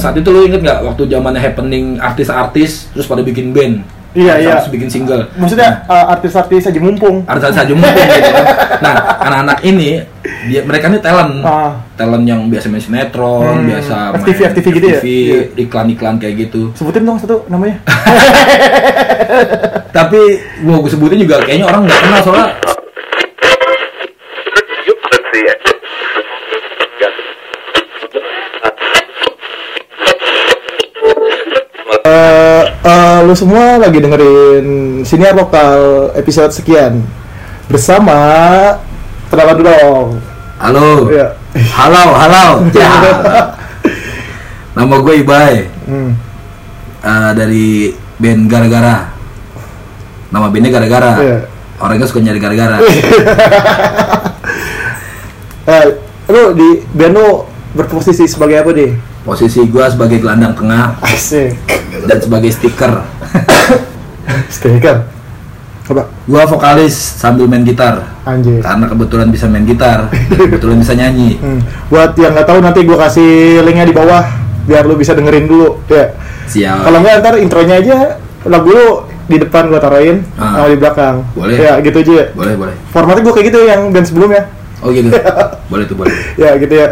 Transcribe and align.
saat 0.00 0.16
itu 0.16 0.28
lu 0.28 0.40
inget 0.42 0.60
nggak 0.60 0.80
waktu 0.82 1.02
zamannya 1.06 1.38
happening 1.38 2.00
artis-artis 2.00 2.88
terus 2.90 3.04
pada 3.04 3.20
bikin 3.20 3.52
band 3.52 3.84
Iya, 4.10 4.42
iya. 4.42 4.58
terus 4.58 4.74
bikin 4.74 4.90
single 4.90 5.22
Maksudnya 5.38 5.86
eh, 5.86 6.06
artis-artis 6.10 6.66
aja 6.66 6.80
mumpung. 6.82 7.22
artis 7.30 7.54
saja 7.54 7.70
mumpung 7.70 7.94
gitu 8.10 8.30
kan. 8.34 8.46
Nah, 8.82 8.94
anak-anak 9.20 9.58
ini 9.62 10.02
dia 10.48 10.64
mereka 10.64 10.88
ini 10.88 10.98
talent. 10.98 11.44
Ah. 11.44 11.78
Talent 11.94 12.24
yang 12.24 12.48
biasa 12.48 12.66
main 12.66 12.80
sinetron, 12.80 13.60
Hmm. 13.60 13.68
biasa 13.68 14.16
FTV, 14.18 14.38
FTV 14.50 14.66
gitu 14.72 14.86
ya? 14.88 15.00
Iya. 15.04 15.38
iklan-iklan 15.62 16.16
kayak 16.16 16.48
gitu. 16.48 16.72
Sebutin 16.74 17.04
dong 17.04 17.20
satu 17.20 17.44
namanya. 17.46 17.76
Tapi 19.92 20.20
gua 20.62 20.76
gue 20.80 20.90
sebutin 20.90 21.20
juga 21.20 21.38
kayaknya 21.42 21.66
orang 21.66 21.86
nggak 21.86 22.00
kenal 22.00 22.20
soalnya 22.24 22.48
Eh, 32.10 32.62
eh, 32.82 33.18
lu 33.22 33.34
semua 33.34 33.78
lagi 33.78 34.02
dengerin 34.02 34.66
siniar 35.04 35.30
lokal 35.30 36.10
episode 36.18 36.50
sekian 36.50 37.06
bersama 37.70 38.18
kenalan 39.30 39.54
dulu 39.54 39.70
dong. 39.70 40.08
halo. 40.58 41.06
Iya. 41.06 41.26
Halo, 41.70 42.04
halo. 42.12 42.46
Ya. 42.74 42.90
Nama 44.70 44.94
gue 44.96 45.14
Ibai 45.18 45.56
Hmm. 45.86 46.14
eh, 47.00 47.30
dari 47.32 47.94
band 48.18 48.50
Gara-Gara. 48.50 49.06
Nama 50.30 50.46
bandnya 50.50 50.70
Gara-Gara. 50.72 51.12
Iya. 51.16 51.38
Orangnya 51.78 52.06
suka 52.06 52.20
nyari 52.20 52.36
gara-gara. 52.38 52.76
Eh, 55.62 55.84
lu 56.26 56.50
di 56.52 56.68
band 56.90 57.14
lu 57.14 57.46
berposisi 57.70 58.24
sebagai 58.24 58.60
apa 58.60 58.70
deh? 58.70 58.92
Posisi 59.20 59.62
gue 59.62 59.84
sebagai 59.86 60.18
gelandang 60.18 60.54
tengah 60.54 60.98
Asik. 61.00 61.54
dan 62.04 62.18
sebagai 62.18 62.50
stiker. 62.50 62.92
Stiker. 64.48 64.96
Coba 65.82 66.06
Gua 66.22 66.46
vokalis 66.46 66.94
sambil 66.94 67.50
main 67.50 67.66
gitar 67.66 68.14
anjir. 68.22 68.62
karena 68.62 68.86
kebetulan 68.86 69.26
bisa 69.26 69.50
main 69.50 69.66
gitar, 69.66 70.06
kebetulan 70.30 70.78
bisa 70.78 70.94
nyanyi. 70.94 71.34
Hmm. 71.42 71.58
Buat 71.90 72.14
yang 72.14 72.30
nggak 72.30 72.46
tahu 72.46 72.58
nanti 72.62 72.86
gua 72.86 72.98
kasih 73.02 73.58
linknya 73.66 73.90
di 73.90 73.94
bawah 73.94 74.22
biar 74.70 74.86
lu 74.86 74.94
bisa 74.94 75.18
dengerin 75.18 75.50
dulu 75.50 75.82
ya. 75.90 76.14
Siap. 76.46 76.86
Kalau 76.86 76.98
nggak 77.02 77.14
ntar 77.20 77.34
intronya 77.38 77.74
aja 77.82 77.96
lagu 78.46 78.70
lu 78.70 78.86
di 79.26 79.36
depan 79.38 79.66
gua 79.66 79.82
taruhin 79.82 80.22
Ah. 80.38 80.62
sama 80.62 80.68
di 80.70 80.78
belakang. 80.78 81.16
Boleh. 81.34 81.58
Ya 81.58 81.72
gitu 81.82 81.96
aja. 81.98 82.12
ya. 82.12 82.26
Boleh, 82.38 82.54
boleh. 82.54 82.74
Formatnya 82.94 83.22
gua 83.26 83.34
kayak 83.34 83.46
gitu 83.50 83.58
yang 83.66 83.80
band 83.90 84.06
sebelumnya. 84.06 84.42
Oh 84.80 84.94
gitu. 84.94 85.10
boleh 85.74 85.84
tuh, 85.84 85.96
boleh. 85.98 86.14
Ya 86.38 86.54
gitu 86.54 86.70
ya. 86.70 86.88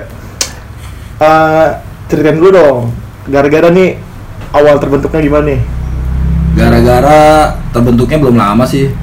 Eh, 1.18 1.68
ceritain 2.06 2.38
dulu 2.38 2.50
dong. 2.54 2.78
Gara-gara 3.26 3.74
nih 3.74 3.98
awal 4.54 4.78
terbentuknya 4.78 5.18
gimana 5.18 5.44
nih? 5.50 5.60
Gara-gara 6.54 7.22
terbentuknya 7.74 8.18
belum 8.22 8.36
lama 8.38 8.62
sih. 8.62 8.94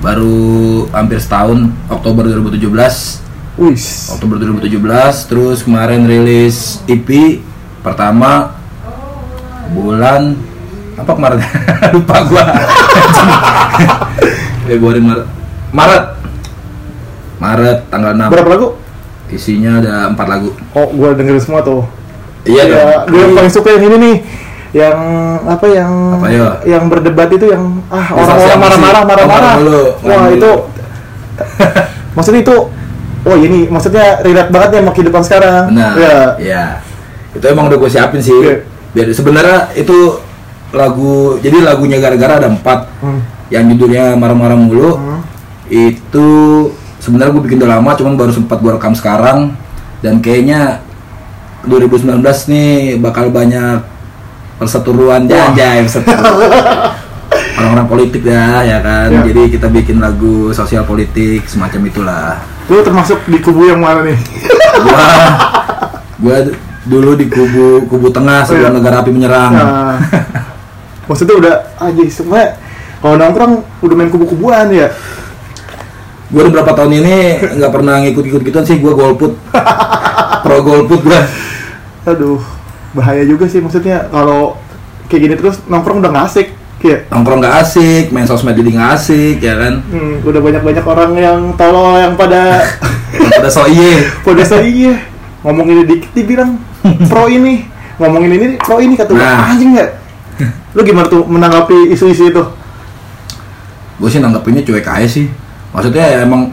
Baru 0.00 0.88
hampir 0.96 1.20
setahun, 1.20 1.68
Oktober 1.92 2.24
2017. 2.24 3.20
Wis. 3.60 4.08
Oktober 4.16 4.40
2017, 4.40 5.28
terus 5.28 5.60
kemarin 5.60 6.08
rilis 6.08 6.80
EP 6.88 7.42
pertama 7.84 8.56
bulan 9.76 10.40
apa 10.96 11.12
kemarin? 11.12 11.38
Lupa 11.94 12.16
gua. 12.32 12.44
Februari 14.64 15.04
Maret. 15.04 15.26
Maret. 15.74 16.04
Maret 17.38 17.78
tanggal 17.92 18.12
6. 18.16 18.32
Berapa 18.32 18.48
lagu? 18.56 18.68
Isinya 19.28 19.78
ada 19.78 19.94
empat 20.08 20.26
lagu. 20.26 20.48
Oh, 20.72 20.88
gua 20.90 21.12
dengerin 21.12 21.38
semua 21.38 21.60
tuh. 21.60 21.84
Iya 22.42 22.62
ya, 22.64 22.80
gue 23.04 23.18
yang 23.18 23.34
paling 23.34 23.52
suka 23.52 23.68
yang 23.70 23.84
ini 23.84 23.96
nih 23.98 24.16
yang 24.70 24.98
apa 25.44 25.66
yang 25.66 25.92
Apa 26.16 26.28
ya? 26.28 26.48
yang 26.66 26.88
berdebat 26.88 27.28
itu 27.28 27.44
yang 27.46 27.80
ah 27.88 28.08
orang-orang 28.08 28.58
marah-marah 28.58 29.02
marah-marah 29.04 29.54
wah 29.98 30.28
itu 30.28 30.50
maksudnya 32.16 32.40
itu 32.42 32.56
oh 33.22 33.36
ini 33.36 33.68
maksudnya 33.68 34.20
relate 34.22 34.48
banget 34.48 34.68
ya 34.70 34.78
sama 34.80 34.92
kehidupan 34.92 35.22
sekarang 35.24 35.64
Benar. 35.72 35.92
ya 35.94 36.16
Iya. 36.38 36.64
Itu 37.32 37.44
emang 37.44 37.68
udah 37.68 37.76
gue 37.76 37.90
siapin 37.90 38.20
sih. 38.20 38.32
Iya. 38.32 38.64
Biar 38.90 39.06
sebenarnya 39.12 39.58
itu 39.74 39.98
lagu 40.70 41.36
jadi 41.38 41.60
lagunya 41.60 41.96
gara-gara 41.98 42.38
ada 42.38 42.48
empat 42.48 42.88
Hmm. 42.98 43.20
yang 43.48 43.68
judulnya 43.68 44.16
marah-marah 44.16 44.56
mulu. 44.56 44.96
Hmm. 44.96 45.20
Itu 45.68 46.28
sebenarnya 47.08 47.32
gue 47.32 47.42
bikin 47.48 47.58
udah 47.64 47.80
lama, 47.80 47.96
cuman 47.96 48.14
baru 48.20 48.32
sempat 48.36 48.60
gue 48.60 48.72
rekam 48.76 48.92
sekarang. 48.92 49.56
Dan 50.04 50.20
kayaknya 50.20 50.84
2019 51.64 52.20
nih 52.52 53.00
bakal 53.00 53.32
banyak 53.32 53.80
perseteruan. 54.60 55.24
Jajai 55.24 55.88
perseteruan. 55.88 56.52
orang-orang 57.58 57.88
politik 57.90 58.22
dah 58.22 58.62
ya 58.62 58.78
kan? 58.80 59.08
Iya. 59.10 59.20
jadi 59.34 59.42
kita 59.58 59.66
bikin 59.68 59.98
lagu 59.98 60.54
sosial 60.54 60.86
politik 60.86 61.44
semacam 61.50 61.80
itulah. 61.90 62.32
Lu 62.70 62.80
termasuk 62.86 63.18
di 63.26 63.38
kubu 63.42 63.66
yang 63.66 63.82
mana 63.82 64.06
nih? 64.06 64.18
Gua 64.86 65.06
gua 66.22 66.36
dulu 66.88 67.12
di 67.18 67.26
kubu 67.28 67.84
kubu 67.90 68.08
tengah 68.14 68.46
sebelum 68.46 68.72
Iya. 68.72 68.76
negara 68.78 68.96
api 69.02 69.10
menyerang. 69.10 69.52
Nah, 69.52 69.98
maksudnya 71.10 71.34
udah 71.36 71.54
aja 71.82 72.02
sebenarnya 72.06 72.48
kalau 73.02 73.14
nongkrong 73.18 73.52
udah 73.82 73.94
main 73.94 74.10
kubu-kubuan 74.10 74.66
ya 74.70 74.88
gua 76.28 76.40
udah 76.44 76.52
berapa 76.60 76.72
tahun 76.74 76.92
ini 77.00 77.16
nggak 77.56 77.72
pernah 77.72 77.94
ngikut-ikut 78.04 78.40
gituan 78.42 78.64
sih 78.64 78.76
gua 78.78 78.92
golput. 78.92 79.32
Pro 80.44 80.58
golput 80.60 81.00
gua. 81.02 81.20
Aduh 82.04 82.40
bahaya 82.92 83.20
juga 83.22 83.44
sih 83.44 83.60
maksudnya 83.60 84.08
kalau 84.08 84.56
kayak 85.06 85.20
gini 85.22 85.34
terus 85.36 85.60
nongkrong 85.64 86.00
udah 86.00 86.08
nggak 86.08 86.26
asik 86.26 86.48
kayak 86.80 87.04
nongkrong 87.12 87.44
nggak 87.44 87.56
asik 87.60 88.04
main 88.08 88.24
sosmed 88.24 88.56
jadi 88.56 88.70
nggak 88.72 88.90
asik 88.96 89.36
ya 89.40 89.54
kan? 89.56 89.84
Hmm, 89.88 90.24
udah 90.24 90.40
banyak-banyak 90.40 90.84
orang 90.84 91.10
yang 91.16 91.40
tolol 91.56 91.96
yang 91.96 92.16
pada 92.16 92.64
yang 93.20 93.32
pada 93.34 93.48
so 93.48 93.64
iye. 93.64 94.08
Pada 94.24 94.44
saya 94.44 94.64
iya 94.64 94.94
ngomongin 95.44 95.84
dikit 95.84 96.12
dibilang 96.12 96.60
pro 97.08 97.28
ini. 97.28 97.64
Ngomongin 97.98 98.30
ini 98.30 98.46
pro 98.56 98.78
ini 98.78 98.94
kata 98.94 99.10
gue 99.10 99.18
Nah. 99.18 99.50
anjing 99.52 99.74
nggak? 99.74 99.90
Lu 100.76 100.80
gimana 100.84 101.10
tuh 101.10 101.26
menanggapi 101.26 101.90
isu-isu 101.90 102.30
itu? 102.30 102.42
Gue 103.98 104.08
sih 104.08 104.22
nanggepinnya 104.22 104.62
cuek 104.62 104.86
aja 104.86 105.08
sih 105.08 105.26
maksudnya 105.70 106.04
ya 106.04 106.18
emang 106.24 106.52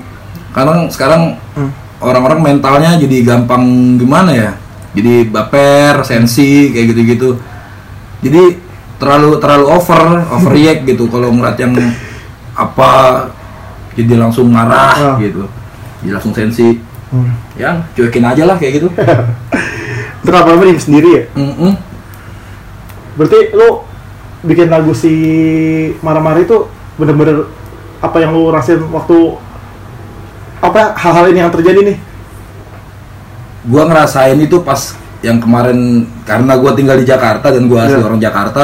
kadang 0.51 0.87
sekarang 0.87 1.39
Hmm. 1.55 1.71
orang-orang 2.03 2.43
mentalnya 2.43 2.99
jadi 2.99 3.23
gampang 3.23 3.95
gimana 3.95 4.35
ya 4.35 4.51
jadi 4.91 5.23
baper 5.31 6.03
sensi 6.03 6.67
kayak 6.75 6.91
gitu-gitu 6.91 7.39
jadi 8.19 8.59
terlalu 8.99 9.39
terlalu 9.39 9.65
over 9.71 10.23
overreact 10.35 10.83
gitu 10.83 11.07
kalau 11.07 11.31
ngeliat 11.31 11.55
yang 11.55 11.71
apa 12.55 12.91
jadi 13.95 14.19
langsung 14.19 14.51
marah 14.51 15.15
Ah. 15.15 15.15
gitu 15.15 15.47
jadi 16.03 16.19
langsung 16.19 16.35
sensi 16.35 16.75
hmm. 17.11 17.55
ya 17.55 17.79
cuekin 17.95 18.27
aja 18.27 18.43
lah 18.43 18.59
kayak 18.59 18.83
gitu 18.83 18.87
itu 20.23 20.31
apa 20.35 20.49
apa 20.59 20.63
sendiri 20.75 21.09
ya 21.15 21.23
Mm-mm. 21.39 21.71
berarti 23.15 23.39
lu 23.55 23.87
bikin 24.43 24.67
lagu 24.67 24.91
si 24.91 25.13
marah-marah 26.03 26.43
itu 26.43 26.67
bener-bener 26.99 27.47
apa 28.05 28.17
yang 28.21 28.31
lu 28.31 28.49
rasain 28.49 28.79
waktu 28.85 29.17
apa 30.61 30.93
hal-hal 30.93 31.25
ini 31.29 31.41
yang 31.41 31.49
terjadi 31.49 31.79
nih? 31.83 31.97
Gua 33.65 33.83
ngerasain 33.85 34.37
itu 34.37 34.61
pas 34.61 34.93
yang 35.21 35.41
kemarin 35.41 36.05
karena 36.21 36.53
gua 36.53 36.71
tinggal 36.73 36.95
di 36.95 37.05
Jakarta 37.05 37.49
dan 37.49 37.65
gua 37.65 37.85
asli 37.85 37.97
Iya. 37.97 38.05
orang 38.05 38.21
Jakarta. 38.21 38.61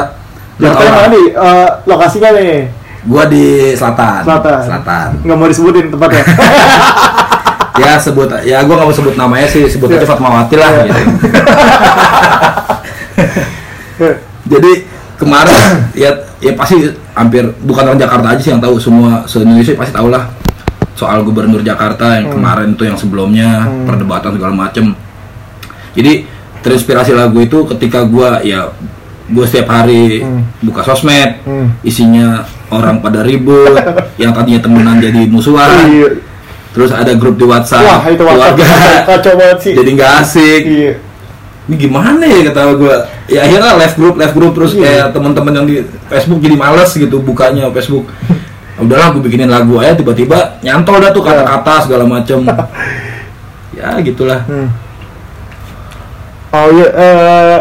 Jakarta 0.62 0.84
yang 0.84 0.96
mana 0.96 1.08
nih? 1.10 1.26
Eh, 1.34 1.70
lokasinya 1.86 2.30
nih? 2.38 2.54
Gua 3.02 3.24
di 3.26 3.74
selatan. 3.74 4.22
Selatan. 4.22 4.62
Selatan. 4.62 5.10
Nggak 5.26 5.38
mau 5.38 5.48
disebutin 5.50 5.86
tempatnya. 5.90 6.24
Ya 7.82 7.98
sebut 7.98 8.30
ya 8.46 8.62
gua 8.62 8.78
nggak 8.78 8.86
mau 8.86 8.94
sebut 8.94 9.18
namanya 9.18 9.50
sih 9.50 9.66
sebut 9.66 9.90
aja 9.90 10.06
Iya. 10.06 10.06
Fatmawati 10.06 10.54
lah 10.54 10.70
Iya. 10.70 10.82
gitu. 10.86 11.02
jadi 14.52 14.72
kemarin 15.18 15.90
ya 15.94 16.10
ya 16.38 16.52
pasti 16.54 16.94
hampir 17.12 17.44
bukan 17.62 17.84
orang 17.86 18.00
Jakarta 18.00 18.28
aja 18.30 18.42
sih 18.42 18.52
yang 18.52 18.60
tahu 18.60 18.76
semua 18.76 19.24
se 19.26 19.40
Indonesia 19.40 19.76
pasti 19.76 19.92
tahu 19.92 20.08
lah 20.08 20.32
soal 20.94 21.22
gubernur 21.22 21.60
Jakarta 21.60 22.16
yang 22.16 22.30
Hmm. 22.30 22.36
kemarin 22.36 22.70
tuh 22.74 22.86
yang 22.86 22.96
sebelumnya 22.96 23.64
Hmm. 23.64 23.84
perdebatan 23.86 24.32
segala 24.32 24.54
macem 24.54 24.96
jadi 25.92 26.24
terinspirasi 26.62 27.12
lagu 27.12 27.36
itu 27.38 27.66
ketika 27.68 28.04
gua 28.04 28.40
ya 28.40 28.70
gue 29.28 29.46
setiap 29.46 29.72
hari 29.72 30.22
Hmm. 30.22 30.44
buka 30.62 30.84
sosmed 30.84 31.40
Hmm. 31.42 31.72
isinya 31.82 32.44
orang 32.70 33.00
pada 33.00 33.24
ribut 33.24 33.72
yang 34.22 34.32
tadinya 34.32 34.60
temenan 34.60 34.98
jadi 34.98 35.26
musuhan 35.26 35.88
Iya. 35.88 36.10
terus 36.72 36.92
ada 36.92 37.12
grup 37.14 37.36
di 37.36 37.44
WhatsApp 37.44 37.84
Wah, 37.84 38.02
itu 38.06 38.24
WhatsApp 38.24 38.56
keluarga 38.56 38.72
kacau 39.10 39.34
banget 39.36 39.58
sih. 39.60 39.74
jadi 39.74 39.90
nggak 39.92 40.12
asik 40.22 40.62
Iya. 40.64 40.94
Ini 41.72 41.80
gimana 41.80 42.20
ya 42.28 42.52
kata 42.52 42.76
gue 42.76 42.96
ya 43.32 43.48
akhirnya 43.48 43.80
left 43.80 43.96
group 43.96 44.20
left 44.20 44.36
group 44.36 44.52
terus 44.60 44.76
Iya. 44.76 44.84
kayak 44.84 45.06
teman-teman 45.16 45.54
yang 45.56 45.66
di 45.72 45.76
Facebook 46.12 46.44
jadi 46.44 46.56
males 46.60 46.92
gitu 46.92 47.24
bukanya 47.24 47.72
Facebook 47.72 48.12
udahlah 48.76 49.16
gue 49.16 49.24
bikinin 49.24 49.48
lagu 49.48 49.80
aja 49.80 49.96
tiba-tiba 49.96 50.60
nyantol 50.60 51.00
dah 51.00 51.16
tuh 51.16 51.24
kata-kata 51.24 51.88
segala 51.88 52.04
macem 52.04 52.44
ya 53.80 53.96
gitulah 54.04 54.44
Hmm. 54.44 54.68
Oh 56.52 56.68
iya, 56.76 56.88
eh, 56.92 57.58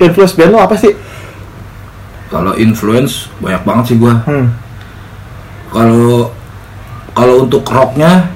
influence 0.00 0.32
band 0.32 0.56
lo 0.56 0.64
apa 0.64 0.72
sih? 0.72 0.96
Kalau 2.32 2.56
influence 2.56 3.28
banyak 3.44 3.60
banget 3.60 3.84
sih 3.92 3.96
gua. 4.00 4.24
Hmm. 4.24 4.56
Kalau 5.68 6.32
kalau 7.12 7.44
untuk 7.44 7.60
rocknya 7.68 8.32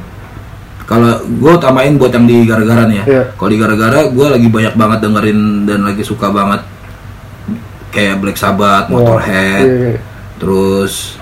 kalau 0.91 1.07
gue 1.23 1.53
utamain 1.55 1.95
buat 1.95 2.11
yang 2.11 2.27
di 2.27 2.43
gara-gara 2.43 2.83
nih 2.83 2.97
ya. 2.99 3.05
Iya. 3.07 3.23
Kalau 3.39 3.47
di 3.49 3.59
gara-gara 3.59 3.99
gue 4.05 4.27
lagi 4.27 4.49
banyak 4.51 4.75
banget 4.75 4.99
dengerin 5.01 5.41
dan 5.63 5.87
lagi 5.87 6.03
suka 6.03 6.27
banget 6.29 6.67
kayak 7.91 8.19
Black 8.19 8.35
Sabbath, 8.35 8.87
Motorhead, 8.87 9.63
Iya, 9.63 9.79
iya. 9.89 9.99
terus 10.37 11.15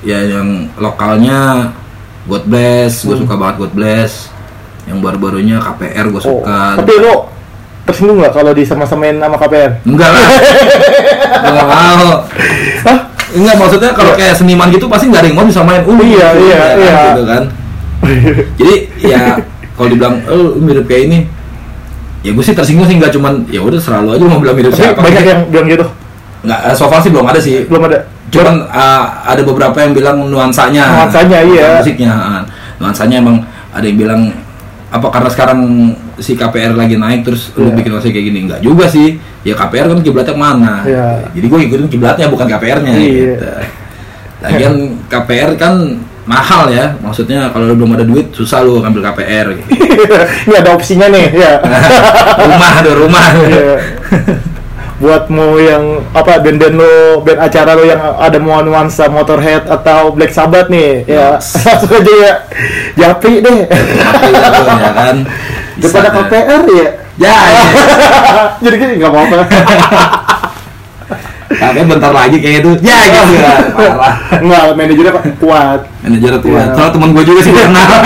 ya 0.00 0.22
yang 0.22 0.70
lokalnya 0.76 1.74
God 2.24 2.46
Bless, 2.46 3.02
gue 3.02 3.14
Hmm. 3.14 3.22
suka 3.22 3.34
banget 3.34 3.56
God 3.60 3.74
Bless. 3.74 4.30
Yang 4.86 4.98
baru-barunya 5.00 5.58
KPR 5.58 6.06
gue 6.08 6.22
Oh, 6.22 6.26
suka. 6.38 6.78
tapi 6.78 6.94
lo 6.96 7.34
tersinggung 7.82 8.18
nggak 8.18 8.30
kalau 8.32 8.50
disama-samain 8.50 9.14
sama 9.16 9.34
KPR? 9.36 9.82
Enggak 9.82 10.10
lah. 10.10 10.26
Gua 11.42 11.50
nggak 11.52 11.68
mau. 11.68 12.06
Hah? 12.82 12.98
Enggak 13.30 13.54
maksudnya 13.56 13.90
kalau 13.90 14.14
Iya. 14.14 14.18
kayak 14.22 14.34
seniman 14.36 14.70
gitu 14.70 14.86
pasti 14.86 15.06
nggak 15.06 15.18
ada 15.18 15.28
yang 15.28 15.36
mau 15.36 15.46
disamain. 15.46 15.82
Uh, 15.82 15.94
Iya, 15.96 16.26
gitu, 16.32 16.44
iya, 16.44 16.54
ya 16.54 16.56
kan, 16.56 16.76
iya. 16.78 16.94
Gitu 17.10 17.24
kan. 17.26 17.42
Jadi 18.60 18.74
ya 19.02 19.36
kalau 19.74 19.88
dibilang 19.88 20.16
oh 20.26 20.56
mirip 20.56 20.84
kayak 20.84 21.02
ini 21.08 21.18
ya 22.22 22.32
gue 22.32 22.42
sih 22.42 22.56
tersinggung 22.56 22.86
sih 22.86 22.96
nggak 22.96 23.12
cuman 23.12 23.44
ya 23.46 23.60
udah 23.60 23.78
selalu 23.78 24.16
aja 24.16 24.24
mau 24.24 24.40
bilang 24.40 24.56
mirip 24.56 24.72
Tapi 24.72 24.82
siapa 24.82 24.98
banyak 24.98 25.24
yang 25.24 25.40
bilang 25.46 25.66
gitu. 25.68 25.86
nggak 26.42 26.60
eh, 26.64 26.74
so 26.74 26.86
far 26.86 26.98
sih 26.98 27.10
belum 27.10 27.26
ada 27.26 27.38
sih 27.38 27.66
Belum 27.66 27.86
ada. 27.86 27.98
cuman 28.26 28.66
uh, 28.66 29.04
ada 29.22 29.42
beberapa 29.42 29.78
yang 29.78 29.94
bilang 29.94 30.26
nuansanya 30.26 31.06
Nuansanya, 31.06 31.38
iya. 31.46 31.68
musiknya 31.78 32.10
uh, 32.10 32.42
nuansanya 32.78 33.22
emang 33.22 33.46
ada 33.70 33.84
yang 33.84 33.94
bilang 33.96 34.22
apa 34.86 35.06
karena 35.10 35.30
sekarang 35.30 35.58
si 36.16 36.34
KPR 36.34 36.72
lagi 36.72 36.94
naik 36.96 37.22
terus 37.22 37.50
lu 37.54 37.68
Iya. 37.68 37.74
bikin 37.74 37.90
nuansa 37.92 38.08
kayak 38.08 38.26
gini 38.26 38.38
nggak 38.46 38.60
juga 38.62 38.86
sih 38.86 39.18
ya 39.42 39.54
KPR 39.54 39.86
kan 39.90 39.98
kiblatnya 40.00 40.32
ke 40.32 40.40
mana 40.40 40.74
Iya. 40.82 41.06
jadi 41.30 41.46
gue 41.46 41.58
ikutin 41.68 41.86
kiblatnya 41.86 42.26
bukan 42.26 42.46
KPR-nya 42.48 42.92
Iya. 42.94 43.04
gitu. 43.04 43.46
lagian 44.42 44.74
KPR 45.06 45.50
kan 45.54 45.74
mahal 46.26 46.66
ya 46.74 46.98
maksudnya 46.98 47.54
kalau 47.54 47.70
lu 47.70 47.74
belum 47.78 47.94
ada 47.94 48.02
duit 48.02 48.34
susah 48.34 48.66
lu 48.66 48.82
ngambil 48.82 49.14
KPR 49.14 49.46
gitu. 49.54 49.70
Ini 50.50 50.54
ada 50.58 50.70
opsinya 50.74 51.06
nih, 51.08 51.26
ya. 51.32 51.62
rumah 52.42 52.70
ada 52.82 52.92
rumah 52.92 53.26
Iya. 53.46 53.74
Buat 54.96 55.28
mau 55.28 55.60
yang 55.60 56.00
apa 56.16 56.40
band-band 56.40 56.74
lo, 56.80 57.20
band 57.20 57.36
acara 57.36 57.76
lo 57.76 57.84
yang 57.84 58.00
ada 58.00 58.40
mau 58.40 58.64
nuansa 58.64 59.12
Motorhead 59.12 59.68
atau 59.68 60.08
Black 60.16 60.32
Sabbath 60.32 60.72
nih, 60.72 61.04
ya 61.04 61.36
Yes. 61.36 61.52
langsung 61.68 62.00
aja 62.00 62.12
ya, 62.16 62.32
japri 62.96 63.44
deh. 63.44 63.68
Lu, 63.68 64.36
ya 64.40 64.90
kan 64.96 65.16
Daripada. 65.76 66.08
KPR 66.10 66.62
ya. 66.72 66.88
ya, 67.20 67.34
ya. 67.36 67.64
Jadi 68.64 68.76
gini 68.80 68.92
nggak 68.96 69.10
apa-apa. 69.12 69.36
Tapi 71.48 71.78
bentar 71.80 72.10
lagi 72.10 72.36
kayak 72.36 72.56
itu 72.60 72.70
ya 72.80 72.98
gitu 73.04 73.32
ya 73.34 73.52
parah 73.70 74.14
Enggak, 74.36 74.62
manajernya 74.72 75.12
kuat. 75.36 75.80
manajer 76.02 76.32
tuh 76.36 76.48
Iya. 76.48 76.64
soalnya 76.72 76.92
teman 76.92 77.08
gue 77.12 77.24
juga 77.24 77.40
sih 77.40 77.50
gue 77.50 77.62
kenal 77.62 77.86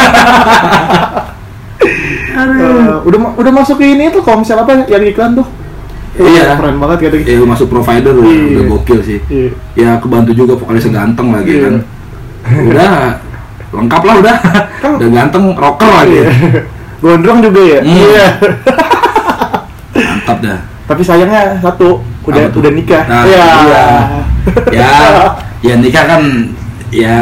Eh, 2.30 2.94
udah 3.02 3.18
udah 3.36 3.52
masuk 3.54 3.76
ke 3.76 3.86
ini 3.86 4.08
tuh 4.08 4.20
kalau 4.20 4.40
misalnya 4.40 4.64
apa 4.64 4.84
yang 4.86 5.00
iklan 5.02 5.32
tuh. 5.34 5.46
Iya. 6.12 6.52
Keren 6.54 6.76
banget 6.76 6.98
gitu. 7.02 7.16
ya 7.22 7.36
lu 7.36 7.46
masuk 7.46 7.68
provider 7.68 8.12
lu 8.12 8.22
Iya. 8.22 8.44
udah 8.50 8.64
gokil 8.70 8.98
sih 9.00 9.18
Iya. 9.26 9.50
ya 9.74 9.90
kebantu 9.96 10.32
juga 10.34 10.52
vokalisnya 10.54 10.92
ganteng 10.94 11.28
lagi 11.30 11.50
Iya. 11.50 11.62
kan 11.62 11.74
udah 12.62 12.90
lengkap 13.70 14.02
lah 14.02 14.14
udah 14.18 14.36
Kan- 14.80 14.96
udah 14.96 15.08
ganteng 15.10 15.44
rocker 15.54 15.90
lagi 15.90 16.16
Iya. 16.18 16.30
Gondrong 16.98 17.38
juga 17.40 17.60
ya. 17.62 17.80
Hmm. 17.80 17.92
Iya. 17.94 18.26
mantap 19.94 20.38
dah 20.40 20.58
Tapi 20.86 21.02
sayangnya 21.02 21.42
satu 21.60 22.02
udah 22.22 22.42
Apa 22.46 22.56
udah 22.56 22.72
nikah. 22.72 23.02
Nah, 23.06 23.22
Iya. 23.24 23.44
iya. 23.64 23.84
ya 24.76 24.90
ya 25.60 25.74
nikah 25.76 26.04
kan 26.06 26.22
ya 26.88 27.16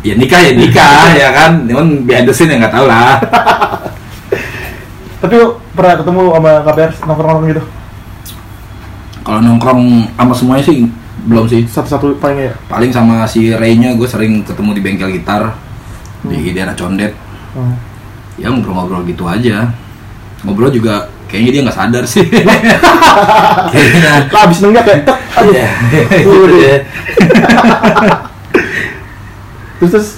ya 0.00 0.14
nikah 0.14 0.40
ya 0.40 0.52
nikah 0.52 1.04
ya 1.12 1.28
kan 1.32 1.50
cuman 1.64 2.04
behind 2.04 2.24
the 2.24 2.32
scene 2.32 2.48
ya 2.48 2.56
nggak 2.58 2.70
tahu 2.70 2.84
lah 2.84 3.18
Tapi 5.18 5.34
lu 5.34 5.46
pernah 5.72 5.98
ketemu 5.98 6.22
sama 6.30 6.50
KPR 6.62 6.90
nongkrong-nongkrong 7.02 7.50
gitu? 7.50 7.62
kalau 9.20 9.40
nongkrong 9.42 9.82
sama 10.14 10.32
semuanya 10.32 10.64
sih 10.64 10.76
belum 11.24 11.44
sih 11.44 11.66
Satu-satu 11.66 12.16
palingnya 12.16 12.44
ya? 12.48 12.54
paling 12.66 12.88
sama 12.88 13.26
si 13.26 13.50
Ray-nya 13.50 13.92
gue 13.92 14.06
sering 14.06 14.40
ketemu 14.40 14.70
di 14.72 14.80
bengkel 14.80 15.10
gitar 15.12 15.52
di 16.22 16.52
daerah 16.52 16.72
Condet 16.72 17.12
Hmm. 17.48 17.74
ya 18.36 18.52
ngobrol-ngobrol 18.52 19.02
gitu 19.02 19.24
aja 19.24 19.72
ngobrol 20.40 20.68
juga 20.68 21.08
kayaknya 21.28 21.50
dia 21.50 21.62
nggak 21.62 21.76
sadar 21.76 22.04
sih 22.04 22.24
kayaknya 23.72 24.26
Lah 24.26 24.40
abis 24.44 24.58
nenggak 24.60 24.82
ya? 24.82 24.86
tek, 25.04 25.18
aduh. 25.38 25.52
Iya. 25.52 25.68
Waduh. 26.24 26.58
Terus 29.78 29.90
terus 29.92 30.08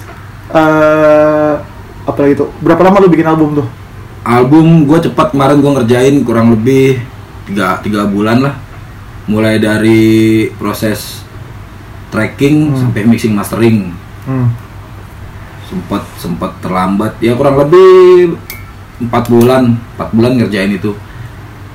eh 0.50 1.52
apa 2.00 2.18
lagi 2.18 2.34
tuh? 2.34 2.48
Berapa 2.58 2.80
lama 2.82 2.98
lu 2.98 3.08
bikin 3.08 3.24
album 3.24 3.54
tuh? 3.54 3.66
album 4.20 4.84
gue 4.84 4.98
cepat 5.00 5.32
kemarin 5.32 5.58
gue 5.58 5.70
ngerjain 5.70 6.14
kurang 6.20 6.52
lebih 6.52 7.00
tiga 7.44 7.80
tiga 7.80 8.04
bulan 8.04 8.40
lah 8.40 8.52
mulai 9.24 9.56
dari 9.56 10.48
proses 10.54 11.24
tracking 12.08 12.68
Hmm. 12.68 12.78
sampai 12.84 13.00
mixing 13.06 13.32
mastering 13.32 13.90
Hmm. 14.22 14.52
sempat 15.64 16.04
sempat 16.14 16.52
terlambat 16.60 17.16
ya 17.18 17.32
kurang 17.32 17.58
lebih 17.58 18.36
empat 19.00 19.24
bulan 19.26 19.62
empat 19.94 20.08
bulan 20.10 20.32
ngerjain 20.36 20.72
itu 20.72 20.92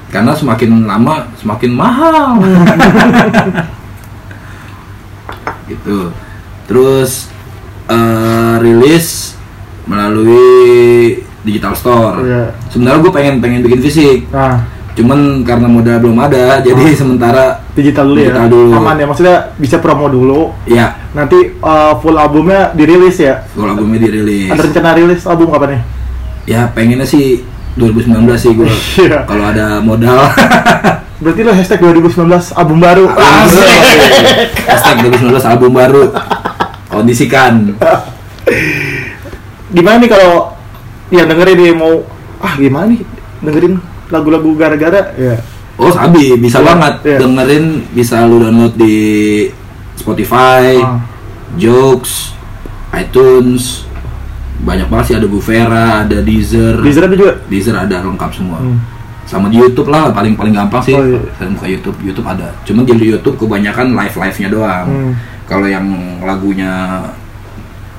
karena 0.08 0.32
semakin 0.32 0.86
lama 0.86 1.28
semakin 1.36 1.72
mahal 1.72 2.38
gitu 5.66 6.14
terus 6.66 7.30
eh, 7.88 8.56
rilis 8.60 9.34
melalui 9.86 11.22
digital 11.42 11.74
store 11.74 12.18
Iya. 12.22 12.44
sebenarnya 12.70 13.00
gue 13.02 13.14
pengen 13.14 13.36
pengen 13.38 13.62
bikin 13.62 13.82
fisik 13.82 14.18
Nah, 14.30 14.66
cuman 14.96 15.44
karena 15.44 15.68
modal 15.68 16.00
belum 16.00 16.18
ada 16.20 16.58
jadi 16.60 16.86
Ah. 16.86 16.98
sementara 17.02 17.44
digital 17.74 18.08
dulu 18.08 18.18
Digital 18.18 18.46
ya. 18.46 18.50
dulu. 18.50 18.72
Aman 18.74 18.96
ya, 18.96 19.06
maksudnya 19.06 19.38
bisa 19.58 19.78
promo 19.78 20.08
dulu. 20.08 20.56
ya 20.66 20.96
Nanti 21.12 21.38
eh, 21.52 21.94
full 22.00 22.16
albumnya 22.16 22.72
dirilis 22.72 23.18
ya. 23.18 23.44
kalau 23.52 23.74
albumnya 23.74 24.00
dirilis 24.02 24.50
Ada 24.50 24.62
rencana 24.64 24.90
rilis 24.94 25.22
album 25.24 25.50
kapan 25.50 25.70
nih? 25.76 25.82
Ya 26.46 26.70
pengennya 26.70 27.04
sih 27.04 27.42
2019 27.76 28.16
sih 28.36 28.52
gue 28.54 28.70
Iya. 29.02 29.26
kalau 29.26 29.46
ada 29.46 29.80
modal 29.80 30.26
Berarti 31.16 31.42
lo 31.42 31.52
hashtag 31.52 31.80
2019 31.80 32.28
album 32.54 32.78
baru. 32.78 33.08
Album 33.08 33.24
Asik. 33.48 34.68
Hashtag 34.68 34.96
2019 35.08 35.32
album 35.48 35.72
baru 35.72 36.04
kondisikan 36.88 37.72
Gimana 39.70 39.98
nih 39.98 40.10
kalau 40.10 40.54
yang 41.08 41.26
dengerin 41.26 41.58
nih 41.58 41.72
mau 41.72 42.04
ah 42.38 42.54
gimana 42.56 42.90
nih 42.90 43.02
dengerin 43.40 43.74
lagu-lagu 44.08 44.50
gara-gara 44.54 45.16
ya. 45.16 45.40
oh 45.76 45.90
sabi 45.90 46.36
bisa 46.36 46.60
Iya, 46.60 46.68
banget 46.68 46.94
iya. 47.06 47.18
dengerin 47.18 47.66
bisa 47.92 48.16
lu 48.24 48.38
download 48.40 48.74
di 48.76 48.96
Spotify 49.96 50.78
Ah. 50.78 51.00
Jokes 51.56 52.36
iTunes 52.92 53.88
banyak 54.66 54.88
banget 54.88 55.06
sih 55.06 55.16
ada 55.16 55.28
Guvera 55.28 55.86
ada 56.02 56.18
Deezer 56.20 56.82
Deezer 56.82 57.04
ada 57.04 57.14
juga. 57.14 57.34
Deezer 57.46 57.76
ada 57.76 58.02
lengkap 58.02 58.32
semua 58.32 58.58
Hmm. 58.58 58.82
sama 59.24 59.46
di 59.48 59.56
YouTube 59.56 59.88
lah 59.88 60.10
paling 60.10 60.34
paling 60.34 60.52
gampang 60.52 60.82
sih 60.82 60.92
Oh, 60.92 61.02
iya. 61.02 61.22
saya 61.34 61.50
buka 61.52 61.66
YouTube 61.68 61.98
YouTube 62.02 62.26
ada 62.26 62.50
cuman 62.64 62.82
di 62.84 63.08
YouTube 63.08 63.38
kebanyakan 63.38 63.94
live 63.94 64.16
live 64.16 64.38
nya 64.40 64.50
doang 64.50 64.86
Hmm. 64.86 65.12
kalau 65.46 65.66
yang 65.66 65.86
lagunya 66.20 67.02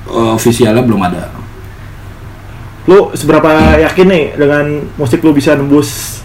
uh, 0.05 0.31
officialnya 0.33 0.81
belum 0.81 1.01
ada 1.01 1.31
Lu 2.85 3.11
seberapa 3.11 3.51
yakin 3.77 4.07
nih 4.07 4.25
dengan 4.37 4.63
musik 4.95 5.19
lu 5.19 5.31
bisa 5.31 5.51
nembus 5.51 6.23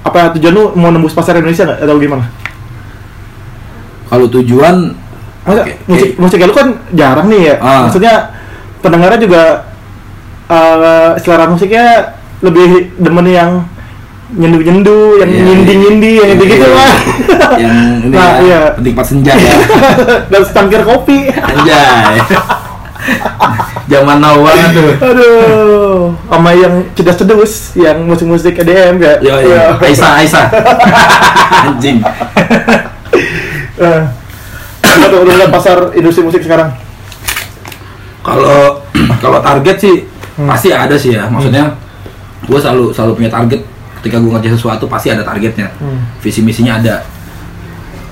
apa 0.00 0.30
tujuan 0.32 0.50
lu 0.50 0.64
mau 0.74 0.88
nembus 0.88 1.10
pasar 1.10 1.34
Indonesia 1.36 1.62
nggak 1.64 1.78
atau 1.80 1.98
gimana? 1.98 2.26
kalau 4.06 4.26
tujuan 4.28 4.94
Masa 5.40 5.62
oke, 5.62 5.72
musik 5.84 6.04
kayak- 6.04 6.18
musiknya 6.18 6.46
lu 6.46 6.54
kan 6.54 6.68
jarang 6.92 7.26
nih 7.26 7.42
ya. 7.42 7.54
Ah. 7.58 7.82
Maksudnya 7.86 8.14
pendengarnya 8.80 9.20
juga 9.20 9.42
eh 10.50 11.08
selera 11.22 11.46
musiknya 11.46 12.16
lebih 12.40 12.96
demen 12.98 13.26
yang 13.28 13.50
nyendu-nyendu, 14.30 15.18
yang 15.18 15.26
Iya, 15.30 15.42
nyindi-nyindi, 15.42 16.12
yang 16.22 16.28
gitu 16.38 16.44
gitu 16.46 16.66
Iya. 16.66 16.78
lah. 16.78 16.94
yang 17.62 17.76
ini 18.06 18.14
Nah, 18.14 18.30
ya, 18.38 18.60
iya. 18.78 19.02
senja 19.02 19.34
ya 19.34 19.54
Dan 20.30 20.40
secangkir 20.46 20.86
kopi. 20.86 21.26
anjay 21.34 22.18
zaman 23.90 24.22
now 24.22 24.38
banget 24.38 24.70
tuh 24.76 24.90
Aduh, 25.02 26.14
sama 26.30 26.50
yang 26.54 26.86
cedas-cedus, 26.94 27.74
yang 27.74 28.06
musik-musik 28.06 28.54
EDM 28.54 29.02
ya. 29.02 29.18
yo 29.18 29.34
yo 29.40 29.60
Aisyah 29.82 30.10
Aisyah 30.22 30.46
anjing 31.66 31.98
tuh 35.10 35.20
udah 35.26 35.48
pasar 35.50 35.78
industri 35.96 36.22
musik 36.22 36.44
sekarang? 36.44 36.70
Kalau 38.20 38.80
kalau 39.24 39.38
target 39.40 39.78
sih 39.78 39.96
Hmm. 40.38 40.48
pasti 40.48 40.72
ada 40.72 40.96
sih 40.96 41.12
ya 41.12 41.28
maksudnya 41.28 41.68
gue 42.48 42.56
selalu 42.56 42.96
selalu 42.96 43.12
punya 43.20 43.28
target 43.28 43.60
ketika 44.00 44.16
gue 44.16 44.30
ngerjain 44.32 44.56
sesuatu 44.56 44.88
pasti 44.88 45.12
ada 45.12 45.20
targetnya 45.20 45.68
Hmm. 45.76 46.00
visi 46.24 46.40
misinya 46.40 46.80
ada 46.80 47.04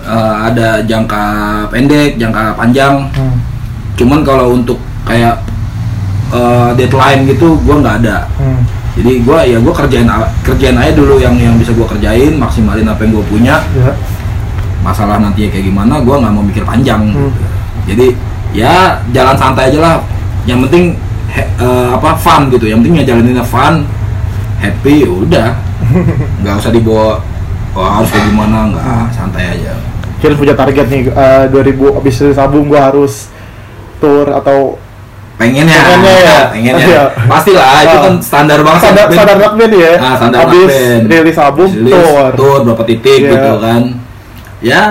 eh, 0.09 0.35
ada 0.49 0.81
jangka 0.85 1.25
pendek, 1.69 2.17
jangka 2.17 2.57
panjang. 2.57 3.09
Hmm. 3.13 3.37
Cuman 3.97 4.25
kalau 4.25 4.57
untuk 4.57 4.81
kayak 5.05 5.37
eh, 6.33 6.71
deadline 6.77 7.29
gitu, 7.29 7.57
gua 7.65 7.81
nggak 7.81 7.97
ada. 8.05 8.25
Hmm. 8.41 8.61
Jadi 8.97 9.21
gua 9.21 9.45
ya 9.45 9.61
gua 9.61 9.73
kerjain 9.77 10.09
kerjain 10.45 10.77
aja 10.77 10.93
dulu 10.97 11.21
yang 11.21 11.37
yang 11.37 11.57
bisa 11.61 11.77
gua 11.77 11.85
kerjain, 11.89 12.37
maksimalin 12.41 12.89
apa 12.89 13.05
yang 13.05 13.21
gua 13.21 13.25
punya. 13.29 13.57
Ya. 13.77 13.93
Masalah 14.81 15.21
nantinya 15.21 15.49
kayak 15.53 15.67
gimana, 15.69 16.01
gua 16.01 16.25
nggak 16.25 16.33
mau 16.33 16.45
mikir 16.45 16.65
panjang. 16.65 17.13
Hmm. 17.13 17.33
Jadi 17.85 18.17
ya 18.51 18.75
jalan 19.11 19.37
santai 19.37 19.69
aja 19.69 19.79
lah. 19.79 19.97
Yang 20.45 20.59
penting 20.69 20.85
he- 21.29 21.51
eh, 21.59 21.89
apa 21.91 22.15
fun 22.15 22.49
gitu. 22.49 22.65
Yang 22.65 22.79
penting 22.83 22.95
ya 22.97 23.05
jalaninnya 23.07 23.45
fun, 23.45 23.85
happy, 24.59 25.05
ya 25.05 25.11
udah. 25.11 25.49
Nggak 26.41 26.55
usah 26.59 26.73
dibawa 26.73 27.21
oh, 27.73 27.89
harus 27.89 28.09
kayak 28.09 28.27
gimana, 28.27 28.59
nggak 28.71 28.85
santai 29.11 29.45
aja. 29.55 29.73
Kira 30.19 30.35
punya 30.35 30.53
target 30.53 30.87
nih 30.89 31.03
eh, 31.07 31.45
2000 31.49 31.99
abis 31.99 32.15
rilis 32.21 32.37
album 32.37 32.67
gua 32.67 32.91
harus 32.91 33.31
tour 33.99 34.27
atau 34.29 34.77
Pengennya, 35.39 35.71
Pengennya 35.71 36.15
ya? 36.19 36.39
pengennya. 36.51 36.83
Iya. 36.83 37.03
Pastilah 37.31 37.63
itu 37.79 37.95
Ah. 37.95 38.03
kan 38.03 38.15
standar 38.19 38.59
banget. 38.67 38.81
standar 38.83 39.05
band. 39.07 39.15
standar 39.15 39.37
rock 39.39 39.55
band 39.55 39.71
ya. 39.71 39.93
Ah, 39.95 40.15
standar 40.19 40.39
abis 40.51 40.67
band. 40.75 41.03
rilis 41.07 41.39
album 41.39 41.69
Rilis, 41.71 41.95
tour. 41.95 42.27
tour 42.35 42.59
berapa 42.67 42.83
titik 42.83 43.21
Iya. 43.23 43.31
gitu 43.31 43.51
kan. 43.63 43.83
Ya, 44.59 44.83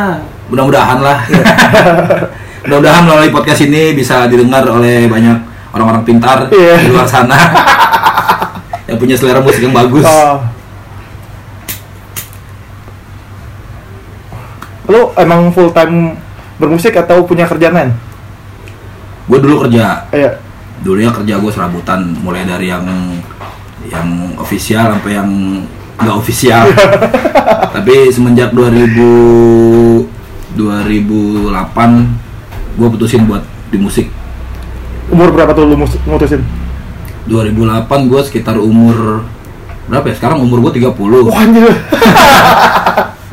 mudah-mudahan 0.47 0.99
lah. 1.03 1.19
mudah-mudahan 2.67 3.03
melalui 3.07 3.31
podcast 3.31 3.63
ini 3.63 3.95
bisa 3.95 4.27
didengar 4.27 4.67
oleh 4.67 5.07
banyak 5.07 5.39
orang-orang 5.71 6.03
pintar 6.03 6.51
Iya. 6.51 6.83
di 6.83 6.91
luar 6.91 7.07
sana 7.07 7.39
yang 8.91 8.99
punya 8.99 9.15
selera 9.15 9.39
musik 9.39 9.63
yang 9.63 9.71
bagus. 9.71 10.03
Ah. 10.03 10.43
Lu 14.87 15.15
emang 15.15 15.47
full 15.51 15.71
time 15.71 16.19
bermusik 16.59 16.95
atau 16.95 17.23
punya 17.23 17.47
kerjaan 17.47 17.75
lain? 17.75 17.91
Gue 19.27 19.39
dulu 19.39 19.63
kerja, 19.63 20.03
Iya. 20.11 20.39
dulunya 20.83 21.11
kerja 21.11 21.39
gue 21.39 21.51
serabutan 21.51 22.03
mulai 22.19 22.43
dari 22.43 22.67
yang 22.67 22.83
yang 23.87 24.07
official 24.35 24.91
sampai 24.91 25.15
yang 25.15 25.29
nggak 25.99 26.17
official. 26.19 26.67
Tapi 27.71 28.11
semenjak 28.11 28.51
2000 28.51 30.03
2008 30.59 32.26
gue 32.77 32.87
putusin 32.87 33.25
buat 33.25 33.41
di 33.67 33.77
musik. 33.81 34.07
Umur 35.09 35.33
berapa 35.33 35.51
tuh 35.51 35.65
lu 35.65 35.75
mutusin? 35.81 36.45
2008 37.25 37.89
gue 38.07 38.21
sekitar 38.23 38.55
umur 38.61 39.25
berapa 39.89 40.05
ya? 40.07 40.15
Sekarang 40.15 40.39
umur 40.39 40.61
gue 40.69 40.79
30. 40.79 40.93
Wah 40.93 41.41
anjir. 41.41 41.67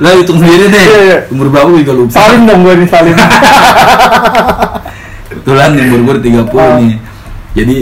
Lah 0.03 0.11
hitung 0.19 0.43
sendiri 0.43 0.67
deh. 0.67 0.83
Iya, 0.83 1.01
iya. 1.07 1.19
Umur 1.31 1.55
berapa 1.55 1.71
juga 1.71 1.93
lupa. 1.95 2.19
Salim 2.19 2.43
dong 2.49 2.67
gue 2.67 2.75
nih 2.83 2.89
salim. 2.91 3.15
Kebetulan 5.31 5.71
umur 5.79 6.01
gue 6.19 6.35
30 6.35 6.51
Ah. 6.59 6.75
nih. 6.83 6.95
Jadi 7.55 7.77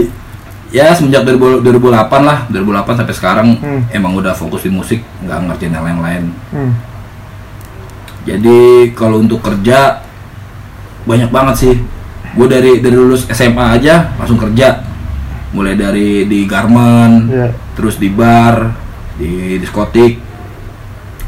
ya 0.69 0.93
semenjak 0.93 1.25
2000 1.25 1.65
2008 1.65 2.21
lah, 2.21 2.45
2008 2.49 3.01
sampai 3.01 3.15
sekarang 3.15 3.47
Hmm. 3.57 3.81
emang 3.89 4.13
udah 4.13 4.37
fokus 4.37 4.61
di 4.65 4.69
musik, 4.69 5.01
nggak 5.25 5.37
ngerjain 5.49 5.73
yang 5.73 5.85
lain-lain. 5.85 6.23
Hmm. 6.53 6.73
Jadi 8.23 8.59
kalau 8.93 9.19
untuk 9.19 9.41
kerja 9.41 10.02
banyak 11.03 11.29
banget 11.29 11.55
sih. 11.57 11.75
Gue 12.33 12.47
dari 12.49 12.81
dari 12.81 12.95
lulus 12.95 13.29
SMA 13.29 13.77
aja 13.77 14.11
langsung 14.17 14.39
kerja. 14.39 14.81
Mulai 15.53 15.77
dari 15.77 16.25
di 16.25 16.49
garment, 16.49 17.29
Iya. 17.29 17.53
terus 17.77 18.01
di 18.01 18.09
bar, 18.09 18.73
di 19.21 19.61
diskotik, 19.61 20.17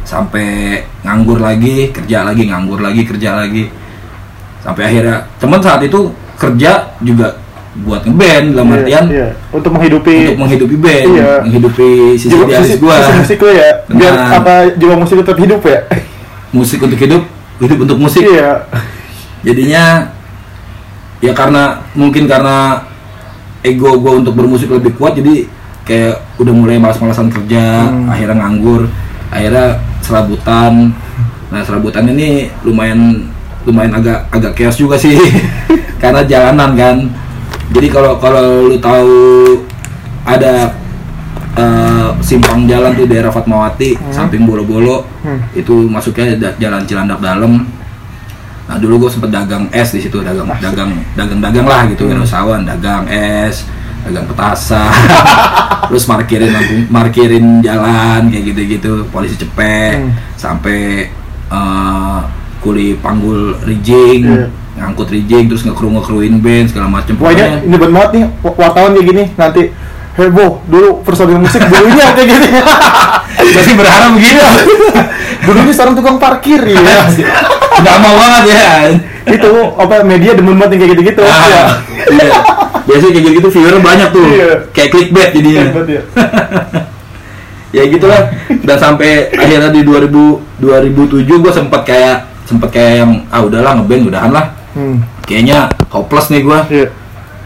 sampai 0.02 0.82
nganggur 1.06 1.38
lagi, 1.38 1.94
kerja 1.94 2.26
lagi, 2.26 2.50
nganggur 2.50 2.82
lagi, 2.82 3.06
kerja 3.06 3.38
lagi. 3.38 3.70
Sampai 4.66 4.90
akhirnya 4.90 5.30
teman 5.38 5.62
saat 5.62 5.86
itu 5.86 6.10
kerja 6.42 6.98
juga 7.06 7.38
buat 7.76 8.02
ngeband 8.02 8.56
dalam 8.56 8.68
Iya, 8.72 8.76
artian 8.82 9.06
iya. 9.12 9.28
Untuk 9.52 9.72
menghidupi 9.76 10.16
untuk 10.32 10.40
menghidupi 10.42 10.76
band, 10.80 11.06
Iya. 11.12 11.32
menghidupi 11.46 11.90
sisi 12.16 12.32
jiwa 12.34 12.48
idealis 12.48 12.68
sisi, 12.72 12.80
gua. 12.82 12.96
sisi 12.98 13.14
musik 13.20 13.38
lu 13.44 13.52
ya. 13.52 13.70
Biar 13.92 14.14
apa 14.42 14.54
jiwa 14.74 14.96
musik 14.96 15.16
tetap 15.22 15.38
hidup 15.38 15.62
ya. 15.62 15.80
Musik 16.50 16.80
untuk 16.82 16.98
hidup, 16.98 17.22
hidup 17.62 17.78
untuk 17.84 17.98
musik. 18.00 18.24
Iya. 18.26 18.64
Jadinya 19.46 20.10
ya 21.22 21.32
karena 21.32 21.80
mungkin 21.94 22.26
karena 22.26 22.82
ego 23.62 23.98
gue 23.98 24.14
untuk 24.20 24.34
bermusik 24.34 24.70
lebih 24.70 24.94
kuat 24.94 25.16
jadi 25.16 25.46
kayak 25.86 26.18
udah 26.38 26.54
mulai 26.54 26.78
malas-malasan 26.78 27.30
kerja 27.30 27.86
Hmm. 27.88 28.10
akhirnya 28.10 28.42
nganggur 28.42 28.90
akhirnya 29.30 29.78
serabutan 30.02 30.90
nah 31.50 31.62
serabutan 31.62 32.10
ini 32.10 32.50
lumayan 32.62 33.30
lumayan 33.64 33.94
agak 33.96 34.26
agak 34.30 34.52
chaos 34.54 34.78
juga 34.78 34.98
sih 34.98 35.14
karena 36.02 36.26
jalanan 36.26 36.74
kan 36.74 36.96
jadi 37.70 37.88
kalau 37.90 38.18
kalau 38.18 38.70
lu 38.70 38.78
tahu 38.78 39.14
ada 40.26 40.74
eh, 41.56 42.08
simpang 42.20 42.66
jalan 42.66 42.94
tuh 42.94 43.06
daerah 43.06 43.30
Fatmawati 43.30 43.94
Hmm. 43.96 44.12
samping 44.12 44.44
Bolo-Bolo 44.44 45.06
Hmm. 45.22 45.42
itu 45.54 45.86
masuknya 45.86 46.34
jalan 46.58 46.82
Cilandak 46.84 47.22
dalam 47.22 47.66
nah 48.66 48.76
dulu 48.76 49.06
gue 49.06 49.12
sempet 49.12 49.30
dagang 49.30 49.70
es 49.70 49.90
di 49.90 50.02
situ 50.02 50.20
dagang 50.20 50.50
dagang 50.56 50.90
dagang 51.14 51.40
dagang 51.40 51.66
lah 51.66 51.86
gitu 51.86 52.04
Hmm. 52.04 52.18
wirausahawan 52.18 52.62
dagang 52.64 53.06
es 53.06 53.62
dagang 54.02 54.26
petasan 54.26 54.90
terus 55.88 56.06
markirin 56.06 56.50
markirin 56.88 57.62
jalan 57.62 58.28
kayak 58.28 58.44
gitu 58.48 58.62
gitu 58.68 58.94
polisi 59.08 59.36
cepet 59.36 60.02
Hmm. 60.02 60.12
sampai 60.36 61.10
eh, 61.46 62.20
kuli 62.58 62.98
panggul 62.98 63.54
rigging 63.62 64.26
Iya. 64.26 64.50
ngangkut 64.76 65.08
rigging 65.08 65.46
terus 65.46 65.62
ngekru 65.62 65.88
ngekruin 65.92 66.42
band 66.42 66.66
segala 66.68 66.90
macem 66.90 67.14
Wah 67.16 67.30
ini, 67.30 67.38
Pokoknya- 67.38 67.62
ini 67.62 67.76
banget 67.78 68.10
nih 68.12 68.24
wa- 68.42 68.56
wartawan 68.58 68.90
kayak 68.92 69.06
gini 69.06 69.24
nanti 69.32 69.62
heboh 70.16 70.64
dulu 70.66 70.90
personil 71.02 71.38
musik 71.38 71.60
dulunya 71.62 72.06
kayak 72.12 72.28
gini 72.30 72.50
Pasti 73.46 73.76
berharap 73.76 74.16
begitu. 74.16 74.42
dulunya 75.44 75.70
seorang 75.70 75.94
tukang 75.94 76.18
parkir 76.18 76.58
ya 76.64 76.80
Nggak 77.84 77.98
mau 78.00 78.16
banget 78.16 78.44
ya. 78.48 78.64
itu 79.28 79.52
apa 79.76 80.02
media 80.02 80.32
demen 80.34 80.56
banget 80.56 80.80
kayak 80.80 80.92
gitu-gitu 80.96 81.22
Ah, 81.22 81.44
ya. 81.46 81.66
iya. 82.08 82.32
Biasanya 82.86 83.12
kayak 83.18 83.36
gitu 83.36 83.48
viewer 83.52 83.76
banyak 83.80 84.10
tuh. 84.10 84.24
Iya. 84.24 84.50
Kayak 84.72 84.90
clickbait 84.92 85.30
jadinya. 85.34 85.62
Hebat 85.68 85.88
ya. 85.90 86.02
ya 87.76 87.84
gitulah. 87.86 88.22
Dan 88.56 88.78
sampai 88.78 89.28
akhirnya 89.30 89.70
di 89.70 89.82
2000 89.82 90.08
2007 90.62 91.26
gue 91.28 91.52
sempat 91.52 91.82
kayak 91.84 92.18
sempat 92.46 92.70
kayak 92.72 92.94
yang 93.02 93.12
ah 93.28 93.42
udahlah 93.42 93.76
ngeband 93.76 94.08
udahan 94.08 94.32
lah. 94.32 94.46
Hmm. 94.72 95.04
Kayaknya 95.24 95.68
hopeless 95.90 96.30
nih 96.30 96.42
gue. 96.42 96.60
Iya. 96.72 96.88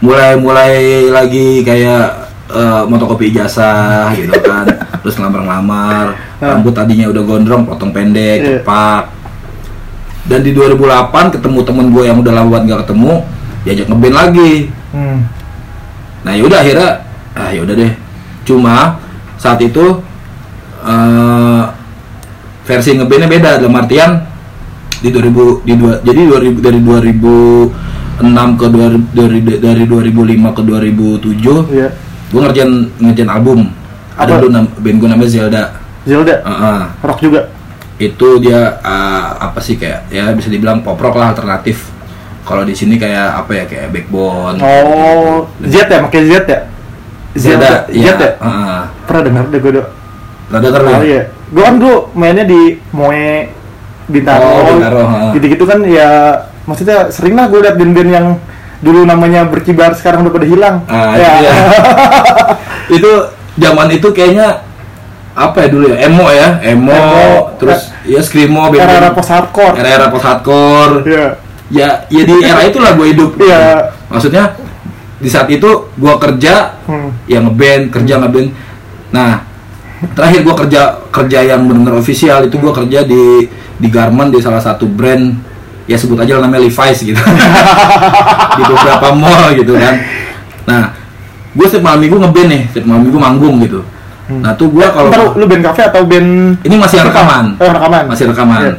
Mulai 0.00 0.30
mulai 0.36 0.72
lagi 1.08 1.60
kayak 1.60 2.29
eh, 2.50 2.82
motokopi 2.90 3.30
ijazah 3.30 4.10
gitu 4.14 4.34
kan. 4.42 4.66
Terus 5.02 5.16
ngelamar-ngelamar. 5.16 6.06
Ah. 6.42 6.58
Rambut 6.58 6.74
tadinya 6.74 7.06
udah 7.08 7.22
gondrong, 7.22 7.62
potong 7.64 7.94
pendek, 7.94 8.38
Iya. 8.42 8.48
cepak. 8.60 9.02
Dan 10.28 10.44
di 10.44 10.52
2008 10.52 11.32
ketemu 11.34 11.58
temen 11.64 11.86
gue 11.90 12.02
yang 12.06 12.18
udah 12.20 12.32
lama 12.32 12.48
banget 12.52 12.76
gak 12.76 12.80
ketemu, 12.86 13.12
diajak 13.64 13.86
ngeband 13.88 14.16
lagi. 14.16 14.52
Hmm. 14.92 15.18
Nah 16.20 16.32
yaudah 16.36 16.58
akhirnya, 16.60 16.90
ah 17.32 17.50
yaudah 17.50 17.74
deh. 17.74 17.92
Cuma 18.44 19.00
saat 19.40 19.58
itu 19.64 20.04
eh, 20.84 21.62
versi 22.68 22.94
ngebandnya 22.94 23.28
beda 23.28 23.50
dalam 23.58 23.74
artian 23.80 24.10
di 25.00 25.08
2000 25.08 25.64
di 25.64 25.72
dua, 25.80 25.96
jadi 26.04 26.20
2000 26.28 26.60
dari 26.60 26.80
2006 26.84 28.60
ke 28.60 28.66
2000, 28.68 29.16
dari 29.16 29.38
dari 29.40 29.84
2005 29.88 30.56
ke 30.56 30.62
2007 30.62 31.72
Iya. 31.72 31.88
Gue 32.30 32.40
ngerjain 32.40 32.72
ngerjain 32.96 33.30
album 33.30 33.68
ada 34.14 34.38
dulu 34.38 34.50
nam, 34.50 34.66
band 34.78 34.96
gue 34.98 35.08
namanya 35.08 35.30
Zelda 35.30 35.62
Zelda 36.04 36.34
Heeh. 36.40 36.80
rock 37.02 37.18
juga. 37.20 37.40
itu 38.00 38.28
dia 38.40 38.80
eh, 38.80 39.28
apa 39.36 39.60
sih 39.60 39.76
kayak 39.76 40.08
ya 40.08 40.32
bisa 40.32 40.48
dibilang 40.48 40.80
pop 40.80 40.96
rock 40.96 41.14
lah 41.14 41.32
alternatif 41.32 41.92
kalau 42.42 42.64
di 42.64 42.72
sini 42.72 42.96
kayak 42.96 43.44
apa 43.44 43.50
ya 43.52 43.64
kayak 43.68 43.86
backbone 43.92 44.56
Oh, 44.58 45.44
Z 45.60 45.74
ya, 45.84 46.00
pakai 46.00 46.20
Z 46.24 46.32
ya? 46.48 46.60
Zelda 47.36 47.86
Z 47.86 47.94
ya? 47.94 48.14
heeh. 48.34 48.80
Pernah 49.06 49.22
dengar 49.22 49.44
deh 49.46 49.60
gue. 49.60 49.84
Rada 50.50 50.66
denger 50.66 50.82
lu? 50.82 50.90
Oh 50.90 51.02
iya. 51.04 51.22
Gue 51.46 51.62
kan 51.62 51.76
dulu 51.78 52.10
mainnya 52.10 52.42
di 52.42 52.74
Moe 52.90 53.46
Bintaro. 54.08 54.42
Oh, 54.42 54.62
Bintaro. 54.74 55.02
Gitu-gitu 55.36 55.62
kan 55.62 55.78
ya 55.86 56.08
maksudnya 56.66 57.06
sering 57.06 57.38
lah 57.38 57.46
gue 57.46 57.62
liat 57.62 57.76
band-band 57.78 58.10
yang 58.10 58.26
dulu 58.80 59.04
namanya 59.04 59.44
berkibar 59.44 59.92
sekarang 59.92 60.24
udah 60.24 60.32
pada 60.32 60.46
hilang. 60.46 60.76
Ah, 60.86 61.12
ya. 61.12 61.30
itu 61.30 61.36
dia. 61.36 61.52
itu 62.96 63.10
zaman 63.56 63.86
itu 63.90 64.08
kayaknya 64.10 64.64
apa 65.30 65.56
ya 65.62 65.68
dulu 65.68 65.84
ya 65.86 65.96
emo 66.02 66.26
ya 66.28 66.48
emo, 66.60 66.90
Emo. 66.90 67.28
terus 67.56 67.92
ya 68.02 68.18
screamo 68.18 68.66
band- 68.68 68.82
Era-era 68.82 69.10
post 69.10 69.30
hardcore. 69.30 69.74
era-era 69.76 70.06
post 70.08 70.26
hardcore 70.26 70.94
Iya. 71.06 71.26
ya 71.70 71.88
ya 72.08 72.22
di 72.24 72.34
era 72.40 72.62
itulah 72.64 72.92
gue 72.92 73.14
hidup 73.14 73.30
Iya. 73.38 73.94
maksudnya 74.08 74.58
di 75.16 75.28
saat 75.28 75.46
itu 75.46 75.68
gue 75.92 76.14
kerja 76.18 76.74
Hmm. 76.84 77.14
yang 77.24 77.46
ngeband 77.46 77.82
kerja 77.90 78.18
ngeband 78.18 78.48
nah 79.10 79.44
terakhir 80.12 80.40
gue 80.42 80.54
kerja 80.56 80.80
kerja 81.08 81.38
yang 81.46 81.62
benar 81.64 81.94
official 81.94 82.42
itu 82.42 82.56
gue 82.56 82.72
kerja 82.74 83.04
di 83.04 83.46
di 83.76 83.88
garment 83.88 84.32
di 84.32 84.40
salah 84.40 84.60
satu 84.60 84.84
brand 84.84 85.36
ya 85.90 85.98
sebut 85.98 86.14
aja 86.16 86.38
lah 86.38 86.46
namanya 86.46 86.70
Levi's 86.70 87.02
gitu. 87.02 87.18
Di 88.58 88.62
beberapa 88.62 89.08
mall 89.10 89.50
gitu 89.52 89.74
kan. 89.74 89.94
Nah 90.64 90.82
gue 91.50 91.66
setiap 91.66 91.82
malam 91.82 91.98
minggu 91.98 92.16
ngeband 92.16 92.48
nih 92.48 92.62
setiap 92.70 92.86
malam 92.86 93.02
minggu 93.02 93.18
manggung 93.18 93.56
gitu. 93.60 93.82
Nah 94.30 94.54
tuh 94.54 94.70
gue 94.70 94.86
kalau 94.86 95.10
Ntar 95.10 95.34
lu 95.34 95.44
band 95.44 95.62
cafe 95.66 95.82
atau 95.82 96.06
band 96.06 96.62
ini 96.62 96.76
masih 96.78 97.02
rekaman. 97.02 97.58
Oh, 97.58 97.66
rekaman. 97.66 98.02
masih 98.06 98.30
rekaman. 98.30 98.60
Iya. 98.62 98.74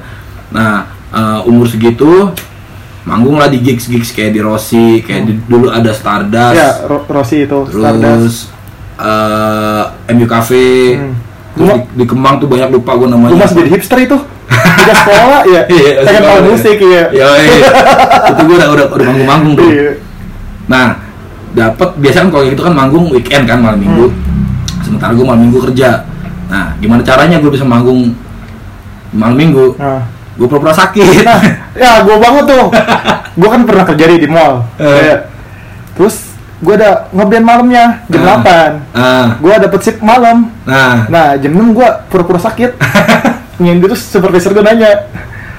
nah 0.51 0.83
eh, 1.11 1.39
umur 1.43 1.67
segitu 1.67 2.31
manggung 3.03 3.35
lah 3.35 3.47
di 3.47 3.59
gigs 3.59 3.87
gigs 3.87 4.11
kayak 4.11 4.31
di 4.31 4.39
Rossi 4.39 4.99
kayak 5.01 5.21
di- 5.25 5.41
dulu 5.43 5.67
ada 5.67 5.91
Stardust. 5.91 6.55
Ya, 6.55 6.79
Ro- 6.87 7.03
Rossi 7.03 7.43
itu 7.43 7.67
Stardust. 7.67 7.99
terus 7.99 8.35
eh, 8.95 9.83
MU 10.13 10.27
Cafe. 10.27 10.95
Hmm. 10.95 11.13
terus 11.51 11.67
di, 11.67 11.99
di 11.99 12.05
Kemang 12.07 12.39
tuh 12.39 12.47
banyak 12.47 12.71
lupa 12.71 12.95
gue 12.95 13.07
namanya 13.07 13.35
Lu 13.35 13.37
masih 13.37 13.55
jadi 13.59 13.69
hipster 13.75 13.99
itu. 14.01 14.15
Udah 14.51 14.95
sekolah 14.97 15.41
ya. 15.45 15.61
Iya, 15.73 15.91
Saya 16.03 16.13
kan 16.13 16.21
tahu 16.21 16.35
iya. 16.37 16.49
musik 16.51 16.77
ya. 16.77 17.03
Iya, 17.09 17.27
iya. 17.37 17.55
itu 18.29 18.41
gue 18.43 18.55
udah 18.55 18.69
udah 18.69 18.85
udah 18.91 19.05
manggung-manggung 19.07 19.53
tuh. 19.55 19.69
Iya. 19.69 19.91
Nah, 20.67 20.87
dapat 21.51 21.89
biasanya 21.97 22.23
kan 22.23 22.31
kalau 22.31 22.43
gitu 22.47 22.61
kan 22.61 22.73
manggung 22.73 23.05
weekend 23.09 23.43
kan 23.45 23.59
malam 23.59 23.79
minggu. 23.79 24.05
Hmm. 24.07 24.83
Sementara 24.83 25.11
gue 25.11 25.23
malam 25.23 25.41
minggu 25.41 25.59
kerja. 25.69 26.03
Nah, 26.47 26.75
gimana 26.77 27.01
caranya 27.01 27.39
gue 27.39 27.47
bisa 27.49 27.63
manggung 27.63 28.11
malam 29.11 29.35
minggu? 29.35 29.75
Nah, 29.75 30.03
Gue 30.31 30.47
pura-pura 30.47 30.71
sakit. 30.73 31.27
nah, 31.27 31.43
ya 31.75 32.01
gua 32.01 32.17
banget 32.17 32.43
tuh. 32.49 32.65
Gua 33.39 33.49
kan 33.51 33.61
pernah 33.63 33.83
kerja 33.83 34.05
di 34.07 34.15
di 34.17 34.29
mall. 34.31 34.63
Iya. 34.75 35.27
Terus 35.93 36.33
gua 36.59 36.75
ada 36.75 36.91
ngeband 37.11 37.45
malamnya 37.45 37.83
jam 38.07 38.23
Ah. 38.23 38.39
8. 38.39 38.95
Nah, 38.95 39.25
Gua 39.37 39.59
dapet 39.59 39.79
shift 39.81 39.99
malam. 39.99 40.47
nah, 40.63 41.03
Nah, 41.07 41.35
jam 41.35 41.51
6 41.51 41.75
gua 41.75 42.07
pura-pura 42.07 42.39
sakit. 42.39 42.71
Nyindir 43.57 43.89
terus 43.89 44.05
supervisor 44.05 44.53
gua 44.53 44.63
nanya, 44.63 45.09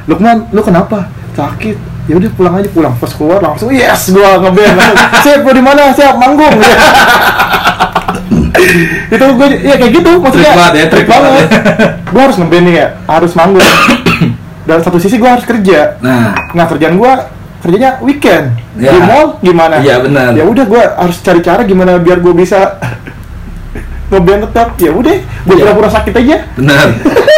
"Lukman, 0.07 0.49
lu 0.49 0.63
kenapa?" 0.63 1.11
Sakit. 1.33 1.77
Ya 2.07 2.19
udah 2.19 2.31
pulang 2.33 2.55
aja 2.57 2.69
pulang. 2.69 2.95
Pas 2.97 3.11
keluar 3.11 3.39
langsung 3.39 3.71
yes 3.71 4.11
gua 4.11 4.41
ngeband. 4.41 4.79
Siap, 5.23 5.43
lu 5.43 5.53
di 5.53 5.63
mana? 5.63 5.93
Siap 5.93 6.17
manggung. 6.17 6.57
itu 9.13 9.25
gue 9.37 9.49
ya 9.61 9.75
kayak 9.77 9.93
gitu 9.93 10.11
maksudnya 10.23 10.53
Trik 10.53 10.57
banget 10.57 10.75
ya, 10.75 10.87
trik 10.89 11.07
banget. 11.09 11.47
gue 12.15 12.23
harus 12.23 12.37
ngeband 12.39 12.65
nih 12.65 12.75
ya 12.75 12.87
harus 13.05 13.33
manggung 13.35 13.65
dan 14.69 14.79
satu 14.81 14.97
sisi 14.97 15.19
gue 15.19 15.29
harus 15.29 15.45
kerja 15.45 15.99
nah. 16.01 16.33
nah 16.55 16.65
kerjaan 16.65 16.97
gue 16.97 17.13
kerjanya 17.61 17.99
weekend 18.01 18.57
Ya. 18.73 18.89
di 18.89 19.05
mall 19.05 19.37
gimana 19.45 19.85
Iya, 19.85 20.01
benar. 20.01 20.33
ya 20.33 20.49
udah 20.49 20.65
gue 20.65 20.81
harus 20.81 21.21
cari 21.21 21.45
cara 21.45 21.61
gimana 21.63 22.01
biar 22.01 22.25
gue 22.25 22.33
bisa 22.33 22.81
ngeband 24.13 24.41
tetap 24.45 24.69
ya 24.77 24.91
udah 24.93 25.17
gue 25.17 25.25
Iya. 25.51 25.63
pura-pura 25.65 25.89
sakit 25.89 26.15
aja 26.15 26.37
Benar. 26.53 26.87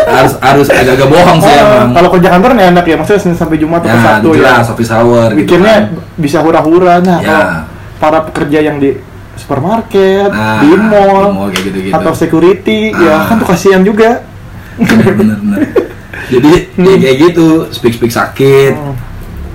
harus 0.07 0.33
harus 0.37 0.67
agak-agak 0.69 1.09
bohong 1.09 1.39
sih 1.39 1.49
Ah, 1.49 1.63
emang. 1.81 1.89
kalau 1.95 2.09
kerja 2.11 2.29
kantor 2.29 2.51
nih 2.53 2.65
enak 2.69 2.85
ya 2.85 2.97
maksudnya 2.97 3.21
Senin 3.21 3.37
sampai 3.37 3.57
Jumat 3.57 3.81
atau 3.81 3.89
Ya, 3.89 4.03
Sabtu 4.03 4.29
ya 4.29 4.37
jelas 4.37 4.67
office 4.69 4.91
hour 4.91 5.27
gitu 5.31 5.39
weekendnya 5.41 5.75
kan. 5.75 5.85
bisa 6.17 6.39
hura-hura 6.41 6.95
nah 6.99 7.19
Ya. 7.19 7.29
kalau 7.29 7.47
para 7.97 8.19
pekerja 8.25 8.59
yang 8.61 8.77
di 8.77 8.91
supermarket 9.35 10.29
Nah, 10.29 10.61
di 10.61 10.71
mall, 10.73 11.23
di 11.25 11.33
mall 11.33 11.49
kayak 11.49 11.65
gitu-gitu. 11.65 11.95
atau 11.95 12.13
security 12.13 12.79
ya 12.91 13.15
Ah. 13.15 13.23
kan 13.25 13.37
tuh 13.39 13.49
kasihan 13.49 13.81
juga 13.81 14.23
bener 14.77 15.13
bener 15.13 15.37
bener 15.39 15.61
jadi 16.27 16.51
ya 16.75 16.95
kayak 17.01 17.17
gitu 17.25 17.47
speak 17.71 17.95
speak 17.95 18.11
sakit 18.11 18.73
Hmm. 18.73 18.95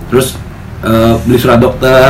terus 0.08 0.40
eh, 0.84 1.14
beli 1.26 1.38
surat 1.40 1.60
dokter. 1.60 2.10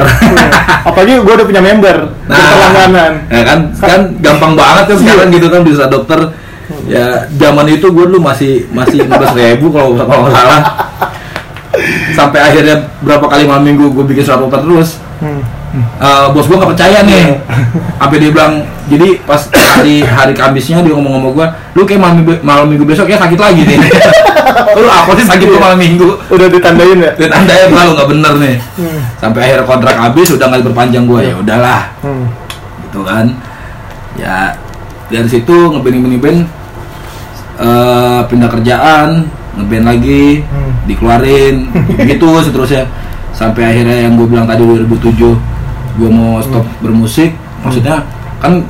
Apalagi 0.87 1.19
gue 1.21 1.33
udah 1.33 1.47
punya 1.47 1.61
member 1.61 1.97
nah 2.29 2.37
berlangganan 2.37 3.11
ya 3.29 3.41
kan? 3.45 3.59
Kan 3.77 4.01
gampang 4.21 4.53
banget 4.55 4.83
kan 4.93 4.97
sekarang 4.97 5.27
gitu 5.33 5.47
kan 5.49 5.59
beli 5.65 5.75
surat 5.75 5.91
dokter. 5.91 6.19
Ya 6.85 7.25
zaman 7.37 7.65
itu 7.69 7.89
gue 7.89 8.05
dulu 8.05 8.21
masih 8.21 8.69
masih 8.69 9.01
15 9.05 9.33
ribu 9.37 9.73
kalau 9.73 9.97
kalau 9.97 10.29
nggak 10.29 10.37
salah 10.37 10.61
sampai 12.13 12.39
akhirnya 12.41 12.75
berapa 13.01 13.25
kali 13.25 13.43
malam 13.45 13.63
minggu 13.65 13.91
gue 13.93 14.05
bikin 14.05 14.23
surat 14.25 14.39
dokter 14.41 14.61
terus. 14.63 15.01
Hmm. 15.19 15.43
Eh, 15.75 16.25
bos 16.33 16.49
gue 16.49 16.57
nggak 16.57 16.71
percaya 16.73 17.05
nih. 17.05 17.37
Sampai 18.01 18.17
dia 18.17 18.31
bilang 18.33 18.65
jadi 18.89 19.21
pas 19.21 19.41
hari 19.53 20.01
hari 20.01 20.33
Kamisnya 20.33 20.81
dia 20.81 20.93
ngomong 20.97 21.21
sama 21.21 21.29
gue 21.29 21.47
lu 21.77 21.81
kayak 21.85 22.01
malam 22.01 22.15
minggu, 22.23 22.33
malam 22.41 22.65
minggu 22.65 22.85
besok 22.89 23.05
ya 23.05 23.21
sakit 23.21 23.37
lagi 23.37 23.61
nih. 23.67 23.77
Lu 24.79 24.89
apa 24.89 25.11
sih 25.13 25.25
sakit 25.25 25.45
tuh 25.45 25.61
malam 25.61 25.77
minggu? 25.77 26.09
Udah 26.29 26.47
ditandain 26.49 26.97
ya? 26.97 27.11
Dan 27.13 27.29
anda 27.35 27.53
yang 27.53 27.71
malu 27.73 27.93
nggak 27.93 28.09
bener 28.09 28.33
nih. 28.41 28.55
Hmm. 28.81 29.01
sampai 29.21 29.39
akhir 29.45 29.67
kontrak 29.67 29.95
habis 29.97 30.29
udah 30.33 30.45
nggak 30.49 30.61
diperpanjang 30.65 31.05
gue 31.05 31.21
ya 31.21 31.35
udahlah. 31.37 31.81
Hmm. 32.01 32.25
gitu 32.89 32.99
kan. 33.05 33.25
Ya 34.17 34.57
dari 35.09 35.29
situ 35.29 35.53
ngeband 35.53 36.45
eh 37.59 38.19
pindah 38.31 38.49
kerjaan 38.49 39.27
ngeband 39.59 39.85
lagi 39.85 40.41
Hmm. 40.41 40.71
dikeluarin 40.85 41.55
gitu 42.09 42.27
seterusnya. 42.39 42.87
Sampai 43.29 43.63
akhirnya 43.65 44.03
yang 44.03 44.15
gue 44.15 44.25
bilang 44.25 44.43
tadi 44.43 44.63
2007 44.63 45.37
gue 45.95 46.09
mau 46.09 46.39
stop 46.39 46.65
bermusik. 46.79 47.35
Maksudnya 47.59 48.03
kan 48.39 48.63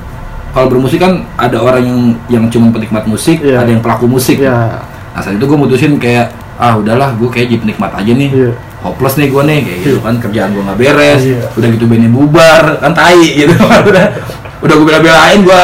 kalau 0.49 0.65
bermusik 0.67 0.97
kan 0.97 1.21
ada 1.35 1.57
orang 1.57 1.83
yang 1.85 1.99
yang 2.27 2.43
cuma 2.49 2.69
penikmat 2.69 3.05
musik 3.05 3.37
Iya. 3.39 3.61
ada 3.61 3.69
yang 3.69 3.79
pelaku 3.79 4.05
musik. 4.05 4.37
Ya 4.37 4.81
nah 5.09 5.21
saat 5.21 5.35
itu 5.35 5.45
gue 5.45 5.57
mutusin 5.57 5.97
kayak 5.97 6.31
ah 6.55 6.75
udahlah 6.75 7.11
gue 7.13 7.27
kayak 7.27 7.49
jadi 7.49 7.59
penikmat 7.61 7.91
aja 7.93 8.11
nih. 8.11 8.29
Iya. 8.29 8.51
hopeless 8.79 9.19
nih 9.19 9.27
gue 9.27 9.41
nih 9.43 9.59
kayak 9.59 9.79
gitu 9.83 9.97
kan 9.99 10.15
kerjaan 10.17 10.49
gue 10.55 10.63
nggak 10.63 10.79
beres. 10.79 11.21
Iya. 11.21 11.41
udah 11.51 11.67
gitu 11.69 11.85
bandnya 11.85 12.09
bubar 12.09 12.63
kan 12.79 12.91
tai 12.93 13.19
gitu. 13.35 13.51
udah 13.59 14.05
udah 14.59 14.73
gue 14.75 14.85
bela-belain 14.85 15.39
gue 15.39 15.61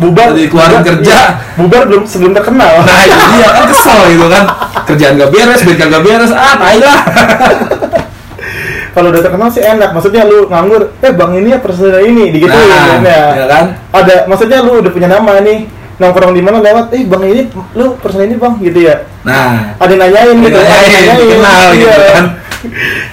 bubar. 0.00 0.32
Dikeluarin 0.32 0.80
bubar- 0.80 0.88
kerja. 0.88 1.18
Iya. 1.18 1.22
bubar 1.60 1.82
belum 1.84 2.02
sebelum 2.08 2.32
terkenal 2.32 2.80
nah 2.80 3.00
itu 3.04 3.24
dia 3.36 3.48
kan 3.52 3.64
kesel 3.68 3.98
gitu 4.08 4.26
kan. 4.32 4.44
Kerjaan 4.88 5.12
gak 5.20 5.30
beres 5.30 5.60
band 5.68 5.78
gak 5.78 6.02
beres 6.04 6.32
ah 6.32 6.54
tai 6.56 6.80
lah 6.80 7.00
kalau 8.98 9.14
udah 9.14 9.22
terkenal 9.22 9.48
sih 9.52 9.62
enak 9.62 9.94
maksudnya 9.94 10.26
lu 10.26 10.50
nganggur 10.50 10.90
eh 10.98 11.12
bang 11.14 11.30
ini 11.38 11.48
ya 11.54 11.58
personil 11.62 12.02
ini 12.02 12.34
nah, 12.42 12.56
kan 12.58 13.00
ya. 13.06 13.24
ya 13.36 13.46
kan? 13.46 13.64
Ada 13.94 14.26
maksudnya 14.26 14.58
lu 14.64 14.82
udah 14.82 14.90
punya 14.90 15.06
nama 15.06 15.38
nih 15.38 15.70
nongkrong 16.02 16.34
di 16.34 16.42
mana 16.42 16.58
lewat 16.58 16.90
eh 16.98 17.06
bang 17.06 17.22
ini 17.30 17.42
lu 17.78 17.94
personil 18.00 18.26
ini 18.26 18.36
bang 18.40 18.54
gitu 18.58 18.78
ya. 18.80 19.06
Nah 19.22 19.76
ada 19.78 19.92
nanyain 19.94 20.36
gitu 20.40 20.56
Nanyain, 20.58 20.82
ada 20.82 20.98
yang 20.98 21.18
dikenal 21.20 21.62
gitu 21.78 21.86
iya. 21.94 22.10
kan. 22.16 22.26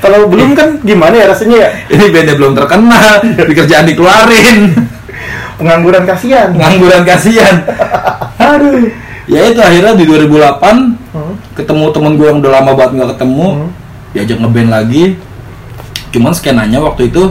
kalau 0.01 0.25
belum 0.25 0.57
kan 0.57 0.81
gimana 0.81 1.13
ya 1.13 1.25
rasanya 1.29 1.57
ya? 1.59 1.69
Ini 1.91 2.05
bandnya 2.09 2.33
belum 2.33 2.53
terkenal 2.57 3.13
di 3.45 3.53
kerjaan 3.53 3.85
dikeluarin 3.85 4.57
pengangguran 5.55 6.03
kasihan 6.03 6.49
ngangguran 6.51 7.03
kasihan 7.03 7.55
aduh 8.41 8.85
ya 9.25 9.39
itu 9.47 9.59
akhirnya 9.59 9.93
di 9.93 10.05
2008 10.05 11.07
Hmm. 11.15 11.31
ketemu 11.55 11.95
temen 11.95 12.19
gue 12.19 12.27
yang 12.27 12.43
udah 12.43 12.51
lama 12.53 12.71
banget 12.75 12.91
nggak 12.93 13.09
ketemu 13.15 13.47
Hmm. 13.47 13.69
diajak 14.11 14.37
ngeband 14.37 14.69
lagi 14.69 15.03
cuman 16.11 16.31
skenanya 16.31 16.79
waktu 16.79 17.07
itu 17.07 17.23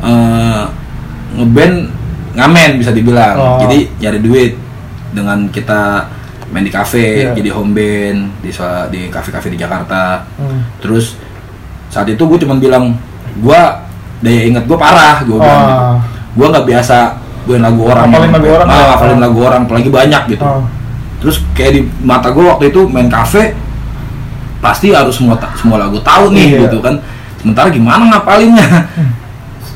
eh, 0.00 0.62
ngeband 1.34 1.74
ngamen 2.32 2.70
bisa 2.76 2.90
dibilang 2.90 3.36
Oh. 3.36 3.58
jadi 3.60 3.78
nyari 4.00 4.18
duit 4.20 4.52
dengan 5.12 5.44
kita 5.48 6.08
main 6.48 6.64
di 6.64 6.72
kafe 6.72 7.28
Iya. 7.28 7.36
jadi 7.36 7.50
home 7.52 7.72
band 7.72 8.18
di 8.40 8.50
di 8.88 9.00
kafe-kafe 9.06 9.52
di 9.52 9.58
Jakarta 9.58 10.24
Hmm. 10.34 10.64
terus 10.80 11.20
saat 11.88 12.06
itu 12.06 12.22
gue 12.22 12.38
cuman 12.38 12.56
bilang 12.56 12.84
gue 13.36 13.60
daya 14.20 14.42
inget 14.42 14.64
gue 14.64 14.78
parah 14.78 15.20
gue 15.20 15.36
bilang 15.36 15.60
gitu. 15.60 15.84
Oh. 15.84 15.96
gue 16.32 16.46
nggak 16.48 16.66
biasa 16.66 16.98
lagu 17.58 17.82
orang 17.82 18.06
Ngapalin 18.06 18.30
lagu 18.30 18.48
orang 18.54 18.66
ah, 18.66 18.78
ya? 18.78 18.84
ngapalin 18.94 19.18
lagu 19.18 19.38
orang 19.42 19.60
apalagi 19.66 19.90
banyak 19.90 20.22
gitu 20.30 20.44
Oh. 20.46 20.62
terus 21.18 21.36
kayak 21.52 21.72
di 21.74 21.80
mata 22.00 22.30
gue 22.30 22.44
waktu 22.46 22.70
itu 22.70 22.86
main 22.86 23.10
kafe 23.10 23.58
pasti 24.62 24.94
harus 24.94 25.18
semua 25.18 25.34
semua 25.58 25.82
lagu 25.82 25.98
tahu 25.98 26.30
nih 26.30 26.46
Iya. 26.54 26.60
gitu 26.70 26.78
kan 26.78 26.94
sementara 27.36 27.66
gimana 27.68 28.06
ngapalinnya 28.06 28.62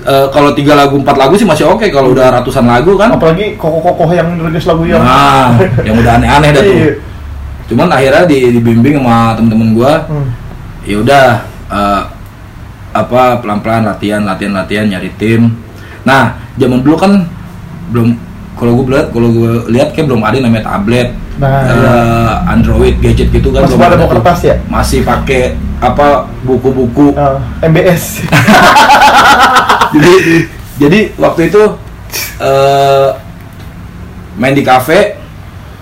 Eh, 0.05 0.27
kalau 0.29 0.53
tiga 0.53 0.77
lagu 0.77 1.01
empat 1.01 1.17
lagu 1.17 1.33
sih 1.33 1.49
masih 1.49 1.65
oke 1.65 1.89
kalau 1.89 2.13
udah 2.13 2.29
ratusan 2.29 2.69
lagu 2.69 2.93
kan 2.93 3.09
apalagi 3.09 3.57
kokoh-kokoh 3.57 4.13
yang 4.13 4.37
rilis 4.37 4.69
lagu 4.69 4.85
yang 4.85 5.01
nah 5.01 5.57
yang 5.81 5.97
udah 5.97 6.21
aneh-aneh 6.21 6.53
dah 6.53 6.61
tuh 6.61 6.77
Iya. 6.77 6.93
cuman 7.73 7.89
akhirnya 7.89 8.29
di, 8.29 8.53
dibimbing 8.53 9.01
sama 9.01 9.33
temen-temen 9.33 9.73
gue 9.73 9.93
Hmm. 10.13 10.29
ya 10.85 10.97
udah 11.01 11.27
eh, 11.73 12.03
apa 12.93 13.41
pelan-pelan 13.41 13.89
latihan 13.89 14.21
latihan 14.21 14.53
latihan 14.53 14.85
nyari 14.85 15.09
tim 15.17 15.57
nah 16.05 16.37
zaman 16.61 16.85
dulu 16.85 17.01
kan 17.01 17.25
belum 17.95 18.09
kalau 18.55 18.73
gue 18.77 18.91
lihat 18.91 19.07
kalau 19.11 19.29
gue 19.31 19.53
lihat 19.69 19.89
kayak 19.91 20.07
belum 20.07 20.21
ada 20.21 20.35
yang 20.35 20.47
namanya 20.47 20.67
tablet 20.69 21.11
Nah, 21.35 21.51
eh, 21.51 21.75
iya. 21.75 22.47
Android 22.47 22.95
gadget 22.99 23.27
gitu 23.29 23.51
kan 23.51 23.67
Masih 23.67 23.75
pada 23.75 23.99
kertas 23.99 24.39
ya? 24.41 24.55
masih 24.65 25.03
pakai 25.03 25.59
apa 25.79 26.31
buku-buku 26.43 27.11
Oh, 27.11 27.39
MBS 27.61 28.23
jadi 29.95 30.13
jadi 30.77 30.99
waktu 31.17 31.51
itu 31.51 31.63
eh 32.37 33.09
main 34.35 34.55
di 34.55 34.63
kafe 34.63 35.19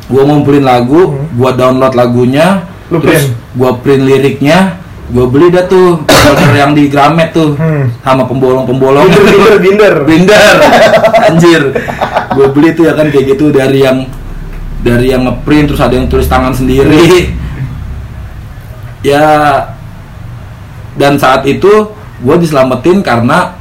gua 0.09 0.25
ngumpulin 0.25 0.61
lagu 0.63 1.13
Hmm. 1.13 1.37
gua 1.37 1.53
download 1.53 1.93
lagunya 1.93 2.65
Lu 2.89 2.97
terus 2.97 3.29
gua 3.53 3.77
print 3.77 4.05
liriknya 4.05 4.77
gua 5.09 5.29
beli 5.29 5.49
dah 5.49 5.65
tuh 5.65 6.01
folder 6.25 6.53
yang 6.55 6.73
di 6.73 6.89
Gramet 6.89 7.33
tuh 7.33 7.57
Hmm. 7.57 7.93
sama 8.01 8.25
pembolong-pembolong 8.25 9.05
binder 9.05 9.57
binder 9.61 9.61
binder 9.61 9.95
Binder, 10.09 10.57
anjir. 11.25 11.63
Gue 12.33 12.47
beli 12.49 12.73
tuh 12.73 12.85
ya 12.85 12.95
kan 12.95 13.07
kayak 13.07 13.27
gitu 13.31 13.49
dari 13.49 13.81
yang 13.81 14.07
dari 14.81 15.11
yang 15.11 15.23
ngeprint 15.23 15.71
terus 15.71 15.79
ada 15.79 15.95
yang 15.95 16.07
tulis 16.07 16.27
tangan 16.27 16.51
sendiri. 16.51 17.31
ya 19.03 19.27
dan 20.95 21.19
saat 21.19 21.43
itu 21.43 21.91
gue 22.23 22.37
diselamatin 22.39 23.03
karena 23.03 23.59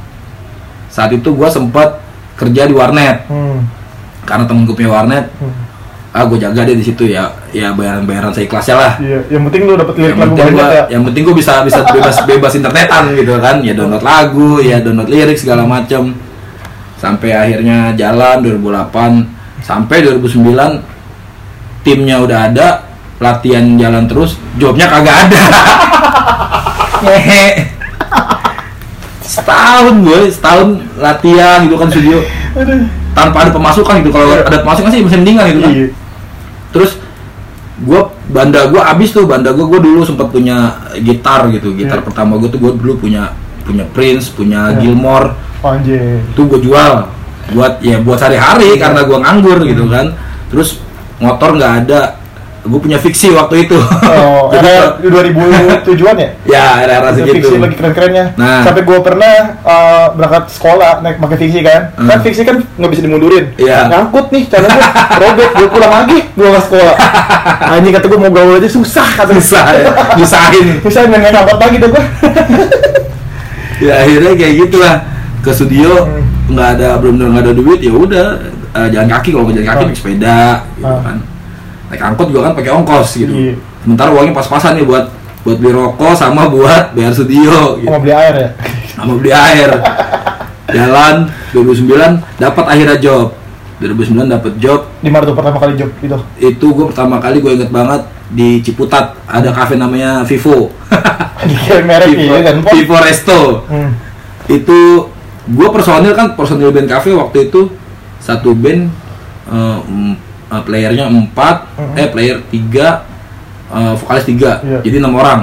saat 0.86 1.10
itu 1.10 1.34
gue 1.34 1.48
sempat 1.48 1.98
kerja 2.36 2.62
di 2.62 2.70
warnet 2.70 3.26
Hmm. 3.26 3.66
karena 4.22 4.46
temen 4.46 4.62
gue 4.62 4.70
punya 4.72 4.92
warnet 4.92 5.26
Hmm. 5.36 5.50
ah 6.12 6.22
gue 6.22 6.38
jaga 6.38 6.62
deh 6.62 6.76
di 6.76 6.84
situ 6.84 7.08
ya 7.08 7.26
ya 7.50 7.74
bayaran 7.74 8.06
bayaran 8.06 8.30
seikhlasnya 8.30 8.76
lah 8.76 8.92
Iya, 9.00 9.18
yang 9.32 9.42
penting 9.48 9.62
lu 9.64 9.74
dapet 9.74 9.94
lirik 9.96 10.12
yang 10.12 10.20
lagu 10.20 10.34
banyak 10.36 10.54
gua, 10.54 10.66
ya. 10.68 10.84
yang 10.88 11.02
penting 11.02 11.22
gue 11.24 11.34
bisa 11.34 11.52
bisa 11.64 11.80
bebas 11.82 12.16
bebas 12.22 12.52
internetan 12.54 13.02
gitu 13.16 13.32
kan 13.40 13.56
ya 13.58 13.72
download 13.72 14.04
lagu 14.04 14.60
ya 14.60 14.78
download 14.78 15.10
lirik 15.10 15.34
segala 15.34 15.66
macam 15.66 16.14
sampai 17.02 17.34
akhirnya 17.34 17.90
jalan 17.92 18.40
2008 18.46 19.26
sampai 19.60 20.06
2009 20.06 20.80
timnya 21.82 22.22
udah 22.22 22.46
ada 22.46 22.68
latihan 23.18 23.66
jalan 23.74 24.06
terus 24.06 24.38
jobnya 24.54 24.86
kagak 24.86 25.26
ada 25.26 25.42
setahun 29.22 29.94
gue 30.02 30.20
setahun 30.30 30.68
latihan 30.98 31.64
gitu 31.66 31.74
kan 31.74 31.88
studio 31.88 32.18
tanpa 33.12 33.46
ada 33.46 33.50
pemasukan 33.50 33.94
gitu 34.02 34.10
kalau 34.12 34.36
ada 34.36 34.58
pemasukan 34.60 34.88
sih 34.92 35.00
bisa 35.02 35.16
mendingan 35.18 35.46
gitu 35.50 35.60
kan 35.60 35.72
Iya. 35.72 35.86
terus 36.70 36.90
gue 37.82 38.00
banda 38.30 38.68
gue 38.68 38.78
abis 38.78 39.10
tuh 39.10 39.24
banda 39.26 39.50
gue 39.50 39.64
gue 39.64 39.80
dulu 39.80 40.04
sempat 40.04 40.28
punya 40.30 40.78
gitar 41.00 41.48
gitu 41.50 41.72
gitar 41.74 41.98
Iya. 41.98 42.06
pertama 42.06 42.38
gue 42.38 42.46
tuh 42.46 42.60
gue 42.60 42.70
dulu 42.76 43.00
punya 43.00 43.32
punya 43.64 43.82
Prince 43.90 44.30
punya 44.30 44.70
Iya. 44.74 44.78
Gilmore 44.84 45.32
Anjir. 45.62 46.18
tuh 46.34 46.44
gue 46.46 46.60
jual 46.60 46.92
buat 47.52 47.78
ya 47.78 47.98
buat 47.98 48.18
sehari-hari 48.18 48.74
Iya. 48.74 48.82
karena 48.82 49.00
gue 49.02 49.18
nganggur 49.18 49.58
gitu 49.62 49.84
kan 49.86 50.14
terus 50.48 50.78
motor 51.18 51.54
nggak 51.54 51.86
ada 51.86 52.18
gue 52.62 52.78
punya 52.78 52.94
fiksi 52.94 53.34
waktu 53.34 53.66
itu 53.66 53.74
Oh, 53.74 54.46
jadi 54.54 54.70
era 54.70 55.02
2007-an 55.02 56.14
ya? 56.22 56.28
ya 56.46 56.66
era-era 56.78 57.10
Itu 57.10 57.18
segitu 57.20 57.34
fiksi 57.42 57.54
lagi 57.58 57.74
keren-kerennya. 57.74 58.24
Nah. 58.38 58.62
Sampai 58.62 58.86
gua 58.86 59.02
pernah 59.02 59.34
uh, 59.66 60.06
berangkat 60.14 60.46
sekolah 60.54 61.02
naik 61.02 61.18
pakai 61.18 61.38
fiksi 61.42 61.58
kan. 61.66 61.90
Hmm. 61.98 62.06
Kan 62.06 62.18
fiksi 62.22 62.42
kan 62.46 62.62
nggak 62.62 62.90
bisa 62.94 63.02
dimundurin. 63.02 63.50
Iya. 63.58 63.90
Ngangkut 63.90 64.30
nih, 64.30 64.46
cara 64.46 64.70
gua 64.70 64.88
robek, 65.18 65.50
gua 65.58 65.68
pulang 65.74 65.92
lagi, 65.92 66.18
gua 66.38 66.46
nggak 66.54 66.64
sekolah. 66.70 66.96
Anjing 67.74 67.92
kata 67.98 68.06
gua 68.06 68.18
mau 68.20 68.30
gaul 68.30 68.54
aja 68.54 68.70
susah 68.70 69.08
kata 69.10 69.32
susah 69.34 69.62
ya 69.74 69.90
nyusahin 70.14 70.66
Susah 70.86 71.00
nggak 71.02 71.20
ngangkat 71.34 71.58
lagi 71.58 71.76
tuh 71.82 71.88
gua. 71.90 72.02
ya 73.82 73.92
akhirnya 74.06 74.32
kayak 74.38 74.54
gitulah 74.62 74.94
ke 75.42 75.50
studio 75.50 75.90
Hmm. 76.02 76.22
nggak 76.48 76.68
ada 76.76 76.88
belum 76.96 77.14
nggak 77.18 77.42
ada 77.42 77.52
duit 77.52 77.78
ya 77.78 77.90
udah 77.90 78.26
eh, 78.72 78.88
jalan 78.88 79.08
kaki 79.08 79.28
kalau 79.30 79.44
nggak 79.44 79.56
jalan 79.58 79.68
kaki 79.68 79.78
Ah. 79.78 79.86
naik 79.86 79.98
sepeda 79.98 80.38
gitu 80.72 80.86
Ah. 80.86 81.00
kan 81.02 81.16
naik 81.88 82.02
angkot 82.04 82.26
juga 82.28 82.40
kan 82.42 82.52
pakai 82.54 82.70
ongkos 82.72 83.08
gitu 83.16 83.32
Iya. 83.32 83.54
sementara 83.80 84.08
uangnya 84.10 84.32
pas-pasan 84.32 84.72
nih 84.74 84.84
buat 84.84 85.04
buat 85.42 85.56
beli 85.58 85.72
rokok 85.72 86.14
sama 86.14 86.46
buat 86.46 86.94
bayar 86.94 87.10
studio 87.10 87.74
gitu. 87.76 87.88
Mau 87.88 87.98
beli 87.98 88.12
air 88.12 88.34
ya. 88.36 88.48
sama 88.88 89.12
beli 89.14 89.30
air 89.30 89.70
jalan 90.68 91.14
2009 91.50 91.90
dapat 92.38 92.64
akhirnya 92.64 92.96
job 92.96 93.34
2009 93.78 94.30
dapat 94.30 94.52
job 94.56 94.80
Di 95.02 95.10
mana 95.10 95.26
tuh 95.26 95.34
pertama 95.34 95.58
kali 95.58 95.74
job 95.74 95.90
itu? 95.98 96.16
itu 96.40 96.66
gue 96.68 96.86
pertama 96.86 97.18
kali 97.18 97.36
gue 97.38 97.52
inget 97.52 97.68
banget 97.68 98.00
di 98.28 98.62
Ciputat 98.62 99.18
ada 99.26 99.50
kafe 99.50 99.74
namanya 99.74 100.22
Vivo 100.22 100.70
Di 101.42 101.54
merek 101.82 102.06
Vivo, 102.08 102.38
kan. 102.38 102.56
Pon. 102.62 102.70
Vivo 102.72 102.96
Resto 102.96 103.40
Hmm. 103.66 103.90
itu 104.44 105.10
gue 105.44 105.68
personil 105.68 106.12
kan 106.12 106.32
personil 106.32 106.70
band 106.70 106.86
cafe 106.86 107.10
waktu 107.10 107.48
itu 107.48 107.66
satu 108.18 108.54
band 108.54 108.86
eh, 109.46 109.78
eh, 110.48 110.62
playernya 110.62 111.06
empat 111.06 111.66
Mhm. 111.74 111.94
eh 111.96 112.08
player 112.08 112.36
tiga 112.46 113.02
eh, 113.68 113.94
vokalis 113.96 114.24
tiga 114.24 114.62
Iya. 114.62 114.78
jadi 114.82 114.96
enam 114.98 115.14
orang 115.14 115.40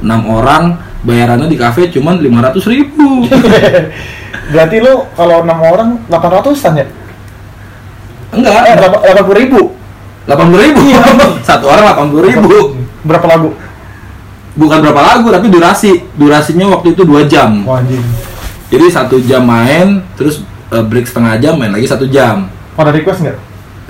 enam 0.00 0.20
orang 0.30 0.64
bayarannya 1.00 1.46
di 1.46 1.56
cafe 1.56 1.88
cuman 1.88 2.20
lima 2.20 2.40
ratus 2.40 2.66
ribu 2.66 3.24
Berarti 4.50 4.82
lu 4.82 5.06
kalau 5.14 5.46
enam 5.46 5.62
orang 5.62 5.88
800-an 6.10 6.74
ya? 6.74 6.82
Eh, 6.82 6.90
enggak 8.34 8.74
delapan 8.74 9.22
puluh 9.24 9.38
ribu. 9.38 9.60
delapan 10.26 10.46
puluh 10.46 10.60
ribu 10.60 10.80
Iya. 10.84 11.00
satu 11.48 11.64
orang 11.66 11.84
delapan 11.86 12.06
puluh 12.10 12.24
ribu 12.24 12.48
Berapa 13.02 13.26
lagu? 13.26 13.50
bukan 14.50 14.78
berapa 14.82 15.00
lagu 15.00 15.26
tapi 15.30 15.46
durasi 15.46 15.90
durasinya 16.12 16.74
waktu 16.74 16.92
itu 16.92 17.02
dua 17.02 17.22
jam 17.24 17.62
anjing. 17.62 18.02
Jadi 18.70 18.84
satu 18.86 19.18
jam 19.20 19.42
main 19.42 20.00
terus 20.14 20.40
eh, 20.68 20.80
break 20.80 21.04
setengah 21.04 21.36
jam 21.36 21.54
main 21.54 21.70
lagi 21.70 21.84
satu 21.84 22.06
jam 22.06 22.46
Ada 22.74 22.90
request 22.90 23.18
nggak? 23.20 23.38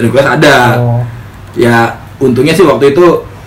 request 0.01 0.27
ada 0.31 0.57
Oh. 0.77 1.03
ya 1.53 1.93
untungnya 2.17 2.51
sih 2.51 2.63
waktu 2.63 2.91
itu 2.91 3.05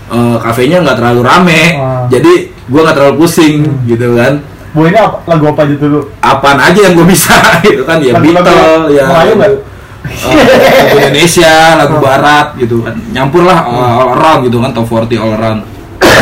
eh, 0.08 0.38
kafenya 0.38 0.80
nggak 0.80 0.96
terlalu 0.96 1.22
rame 1.22 1.62
Wah. 1.76 2.06
jadi 2.08 2.34
gua 2.66 2.82
nggak 2.84 2.96
terlalu 2.96 3.16
pusing 3.20 3.56
Hmm. 3.64 3.84
gitu 3.86 4.14
kan 4.14 4.34
Bu 4.72 4.86
ini 4.86 4.98
apa, 4.98 5.22
lagu 5.28 5.46
apa 5.48 5.62
aja 5.64 5.76
dulu? 5.76 6.00
apaan 6.20 6.58
aja 6.60 6.80
yang 6.82 6.94
gue 6.96 7.06
bisa 7.06 7.38
gitu 7.68 7.84
kan 7.84 7.98
ya 8.00 8.14
Lagu-lagu 8.16 8.42
Beatle 8.42 8.90
ya 8.90 9.04
Melayu 9.06 9.34
nggak? 9.36 9.46
lagu, 9.46 9.58
eh, 10.04 10.34
lagu 10.34 10.98
Indonesia 11.00 11.54
lagu 11.76 11.94
Oh. 11.94 12.02
Barat 12.02 12.48
gitu 12.56 12.76
kan 12.82 12.96
nyampur 13.10 13.42
lah 13.44 13.60
Hmm. 13.60 13.74
all, 13.76 13.86
all 14.00 14.10
around 14.12 14.40
gitu 14.44 14.58
kan 14.58 14.70
top 14.72 14.86
40 14.88 15.14
all 15.16 15.30
around 15.32 15.62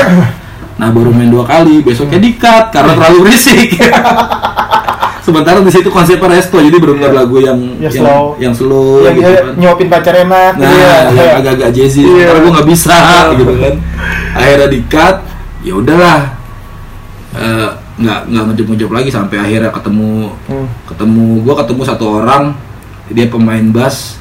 nah 0.79 0.89
baru 0.89 1.11
main 1.11 1.27
dua 1.27 1.43
kali 1.43 1.79
besoknya 1.79 2.17
Hmm. 2.17 2.27
dikat 2.27 2.63
karena 2.69 2.91
terlalu 2.93 3.17
berisik 3.23 3.69
sementara 5.31 5.57
di 5.59 5.71
situ 5.71 5.87
konsepnya 5.87 6.27
resto 6.29 6.59
jadi 6.59 6.75
benar-benar 6.75 7.09
Iya. 7.09 7.17
lagu 7.17 7.35
yang 7.39 7.59
Ya, 7.77 7.87
yang 7.87 7.93
slow. 7.95 8.23
yang 8.37 8.53
slow 8.53 9.01
yang 9.01 9.15
gitu 9.15 9.31
kan. 9.31 9.45
nyuapin 9.55 9.87
pacar 9.87 10.15
enak 10.19 10.53
Nah, 10.53 10.61
gitu 10.61 10.75
ya. 10.75 10.97
yang 11.09 11.35
agak-agak 11.39 11.69
jazzy, 11.71 12.03
Iya. 12.03 12.25
karena 12.27 12.39
gue 12.39 12.51
nggak 12.51 12.69
bisa 12.69 12.97
gitu 13.33 13.53
kan. 13.55 13.75
Akhirnya 14.33 14.67
di 14.67 14.79
cut, 14.85 15.15
ya 15.61 15.73
udahlah, 15.73 16.19
Eh, 17.31 17.69
nggak 17.95 18.19
nggak 18.27 18.43
ngejob-ngejob 18.45 18.91
lagi 18.91 19.07
sampai 19.07 19.39
akhirnya 19.39 19.71
ketemu 19.71 20.35
Hmm. 20.45 20.67
ketemu 20.83 21.39
gue 21.39 21.55
ketemu 21.55 21.81
satu 21.81 22.05
orang 22.17 22.51
dia 23.07 23.23
pemain 23.25 23.63
bass 23.65 24.19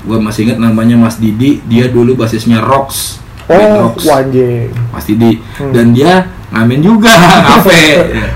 gue 0.00 0.18
masih 0.18 0.42
inget 0.44 0.58
namanya 0.58 0.98
Mas 0.98 1.16
Didi 1.16 1.62
dia 1.62 1.86
dulu 1.86 2.14
basisnya 2.14 2.58
Rocks 2.58 3.22
Oh, 3.46 3.54
Rocks 3.86 4.04
wajib. 4.04 4.74
Mas 4.90 5.06
Didi 5.06 5.38
Hmm. 5.54 5.70
dan 5.70 5.86
dia 5.92 6.26
ngamen 6.48 6.80
juga 6.80 7.12
kafe 7.52 7.82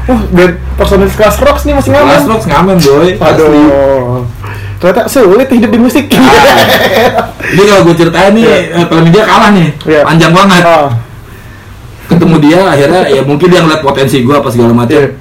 Wah, 0.05 0.21
band 0.29 0.53
personil 0.77 1.09
kelas 1.09 1.37
rocks 1.41 1.63
nih 1.65 1.75
masih 1.75 1.91
ngamen. 1.97 2.09
Kelas 2.13 2.27
Rocks 2.29 2.47
ngamen 2.47 2.77
boy 2.77 3.09
asli. 3.15 3.21
Aduh. 3.23 4.21
Ternyata 4.77 5.03
sulit 5.07 5.47
hidup 5.47 5.71
di 5.71 5.79
musik. 5.79 6.05
Ini 7.53 7.63
kalau 7.63 7.83
gue 7.87 7.95
ceritain 7.95 8.33
nih, 8.33 8.43
Iya. 8.43 8.59
eh, 8.75 8.87
film 8.87 9.07
dia 9.09 9.23
kalah 9.23 9.51
nih, 9.53 9.69
Iya. 9.85 10.03
panjang 10.03 10.33
banget. 10.33 10.63
Ah, 10.65 10.89
Ketemu 12.03 12.37
dia, 12.41 12.61
akhirnya 12.67 13.03
ya 13.09 13.23
mungkin 13.23 13.47
dia 13.47 13.61
ngeliat 13.63 13.81
potensi 13.81 14.21
gue 14.21 14.35
apa 14.35 14.49
segala 14.49 14.75
macam. 14.75 14.93
Iya. 14.93 15.15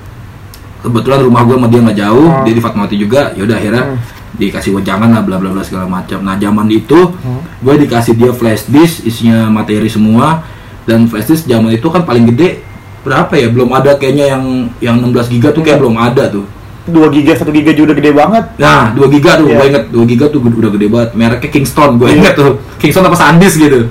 Kebetulan 0.81 1.19
rumah 1.21 1.41
gue 1.45 1.55
sama 1.55 1.67
dia 1.69 1.79
nggak 1.79 1.97
jauh, 1.99 2.27
Hmm. 2.27 2.43
dia 2.43 2.53
di 2.53 2.61
Fatmawati 2.61 2.95
juga. 2.97 3.21
Ya 3.31 3.41
udah 3.45 3.55
akhirnya 3.55 3.83
Hmm. 3.85 3.97
dikasih 4.33 4.71
wejangan 4.73 5.09
lah, 5.11 5.21
bla 5.21 5.37
bla 5.37 5.49
bla 5.51 5.61
segala 5.61 5.85
macam. 5.85 6.19
Nah 6.19 6.35
zaman 6.35 6.67
itu, 6.67 6.99
Hmm. 7.13 7.41
gue 7.61 7.75
dikasih 7.77 8.17
dia 8.17 8.31
flash 8.33 8.65
disk 8.65 9.05
isinya 9.05 9.45
materi 9.45 9.85
semua, 9.85 10.41
dan 10.83 11.05
flash 11.05 11.29
disk 11.29 11.45
zaman 11.45 11.69
itu 11.69 11.85
kan 11.85 12.01
paling 12.01 12.25
gede 12.27 12.65
berapa 13.01 13.33
ya? 13.33 13.47
Belum 13.49 13.69
ada 13.71 13.95
kayaknya 13.95 14.25
yang 14.31 14.43
yang 14.79 14.95
16 14.99 15.27
giga 15.29 15.49
tuh 15.49 15.61
kayak 15.61 15.77
Hmm. 15.77 15.83
belum 15.87 15.97
ada 15.97 16.23
tuh. 16.29 16.45
2 16.81 17.07
giga, 17.13 17.37
1 17.37 17.53
giga 17.53 17.71
juga 17.71 17.93
udah 17.93 17.97
gede 18.01 18.11
banget. 18.11 18.45
Nah, 18.57 18.89
2 18.91 19.05
giga 19.07 19.37
tuh, 19.37 19.45
Iya. 19.45 19.57
gue 19.57 19.65
inget 19.69 19.83
2 19.93 20.03
giga 20.03 20.25
tuh 20.27 20.39
udah 20.41 20.71
gede 20.71 20.87
banget. 20.89 21.09
Mereknya 21.13 21.49
Kingston, 21.53 21.89
gue 22.01 22.07
Iya. 22.09 22.17
inget 22.17 22.33
tuh. 22.33 22.51
Kingston 22.81 23.05
apa 23.05 23.17
Sandis 23.17 23.53
gitu. 23.53 23.85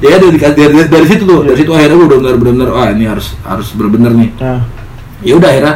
Ya 0.00 0.16
dari, 0.16 0.34
dari, 0.34 0.54
dari, 0.56 0.88
dari 0.90 1.06
situ 1.06 1.22
tuh, 1.22 1.40
Iya. 1.44 1.54
dari 1.54 1.58
situ 1.62 1.70
akhirnya 1.70 1.96
gue 1.96 2.08
benar 2.10 2.34
benar 2.34 2.68
wah 2.72 2.88
ini 2.90 3.04
harus 3.06 3.38
harus 3.46 3.68
benar-benar 3.74 4.12
nih. 4.14 4.30
Nah, 4.42 4.60
Ya 5.20 5.36
udah 5.36 5.48
akhirnya 5.52 5.74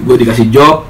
gue 0.00 0.16
dikasih 0.16 0.46
job 0.48 0.86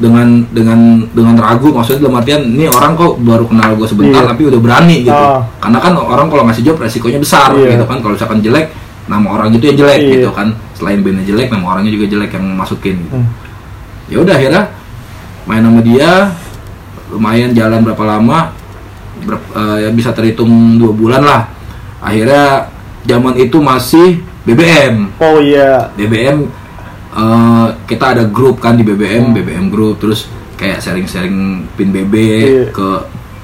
dengan 0.00 0.42
dengan 0.50 1.04
dengan 1.12 1.36
ragu 1.36 1.70
maksudnya 1.70 2.08
dalam 2.08 2.18
artian 2.18 2.42
ini 2.42 2.64
orang 2.66 2.96
kok 2.96 3.20
baru 3.20 3.44
kenal 3.44 3.76
gue 3.76 3.84
sebentar 3.84 4.24
Iya. 4.24 4.30
tapi 4.32 4.42
udah 4.48 4.60
berani 4.60 4.96
gitu 5.04 5.12
Ah. 5.12 5.44
karena 5.60 5.78
kan 5.78 5.92
orang 5.94 6.26
kalau 6.26 6.42
ngasih 6.48 6.64
job 6.64 6.80
resikonya 6.80 7.20
besar 7.20 7.52
Iya. 7.52 7.76
gitu 7.76 7.84
kan 7.84 8.00
kalau 8.00 8.16
misalkan 8.16 8.40
jelek 8.40 8.72
nama 9.10 9.26
orang 9.28 9.50
itu 9.50 9.64
yang 9.66 9.78
jelek 9.80 9.98
Iya. 9.98 10.12
gitu 10.16 10.30
kan 10.30 10.48
selain 10.72 11.02
bandnya 11.02 11.26
jelek 11.26 11.50
nama 11.50 11.74
orangnya 11.74 11.90
juga 11.90 12.06
jelek 12.08 12.30
yang 12.32 12.46
masukin 12.54 12.94
gitu 13.00 13.18
hmm. 13.18 13.28
ya 14.06 14.16
udah 14.22 14.34
akhirnya 14.34 14.62
main 15.44 15.62
sama 15.62 15.80
dia 15.82 16.10
lumayan 17.10 17.50
jalan 17.50 17.82
berapa 17.82 18.04
lama 18.06 18.38
ber- 19.20 19.42
eh, 19.52 19.76
ya 19.82 19.90
bisa 19.90 20.14
terhitung 20.14 20.48
dua 20.78 20.94
bulan 20.94 21.20
lah 21.20 21.42
akhirnya 21.98 22.70
zaman 23.02 23.34
itu 23.34 23.58
masih 23.58 24.22
BBM 24.40 25.10
Oh 25.18 25.42
iya. 25.42 25.90
BBM 25.92 26.46
eh, 27.12 27.66
kita 27.84 28.14
ada 28.14 28.24
grup 28.24 28.58
kan 28.58 28.78
di 28.78 28.86
BBM 28.86 29.34
BBM 29.34 29.68
grup 29.68 29.98
terus 29.98 30.30
kayak 30.54 30.78
sharing-sharing 30.78 31.66
pin 31.74 31.90
BB 31.90 32.14
Iya. 32.14 32.64
ke 32.70 32.88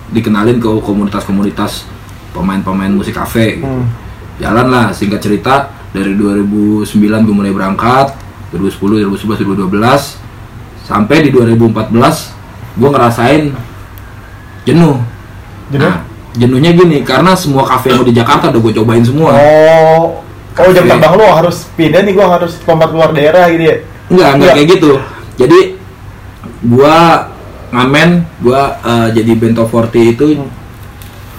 dikenalin 0.07 0.57
ke 0.57 0.70
komunitas-komunitas 0.79 1.83
pemain-pemain 2.31 2.92
musik 2.92 3.12
kafe 3.12 3.59
gitu. 3.59 3.66
Hmm. 3.66 3.88
Jalan 4.37 4.66
lah 4.68 4.87
singkat 4.90 5.18
cerita 5.18 5.68
dari 5.90 6.12
2009 6.12 6.85
gue 7.25 7.35
mulai 7.35 7.51
berangkat 7.51 8.12
2010 8.51 9.09
2011 9.09 9.64
2012 9.66 10.85
sampai 10.85 11.16
di 11.25 11.31
2014 11.31 11.92
gue 12.77 12.88
ngerasain 12.88 13.42
jenuh 14.62 14.99
Jenuh? 15.66 15.83
Nah, 15.83 15.99
jenuhnya 16.33 16.70
gini 16.70 17.03
karena 17.03 17.35
semua 17.35 17.64
kafe 17.64 17.90
yang 17.90 18.05
di 18.05 18.12
Jakarta 18.12 18.51
udah 18.51 18.61
gue 18.61 18.72
cobain 18.77 19.03
semua 19.03 19.35
Oh, 19.35 20.22
oh 20.53 20.70
jam 20.70 20.85
Kafe. 20.85 20.94
terbang 20.94 21.14
lu 21.16 21.27
harus 21.27 21.57
pindah 21.75 22.01
nih, 22.01 22.12
gua 22.12 22.38
harus 22.38 22.55
lompat 22.62 22.88
keluar 22.88 23.11
daerah 23.11 23.51
gitu 23.51 23.64
ya. 23.66 23.77
enggak 24.07 24.31
enggak 24.37 24.53
kayak 24.55 24.68
gitu 24.72 24.90
jadi 25.35 25.61
gua 26.62 26.94
ngamen 27.68 28.09
gua 28.38 28.61
eh, 28.79 29.09
jadi 29.12 29.33
bento 29.35 29.64
40 29.64 30.12
itu 30.12 30.27
Hmm. 30.37 30.49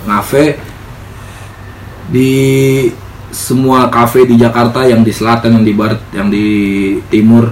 ngafe 0.06 0.60
di 2.08 2.32
semua 3.28 3.92
kafe 3.92 4.24
di 4.24 4.40
Jakarta 4.40 4.88
yang 4.88 5.04
di 5.04 5.12
selatan 5.12 5.60
yang 5.60 5.66
di 5.68 5.74
barat 5.76 6.00
yang 6.16 6.28
di 6.32 6.48
timur 7.12 7.52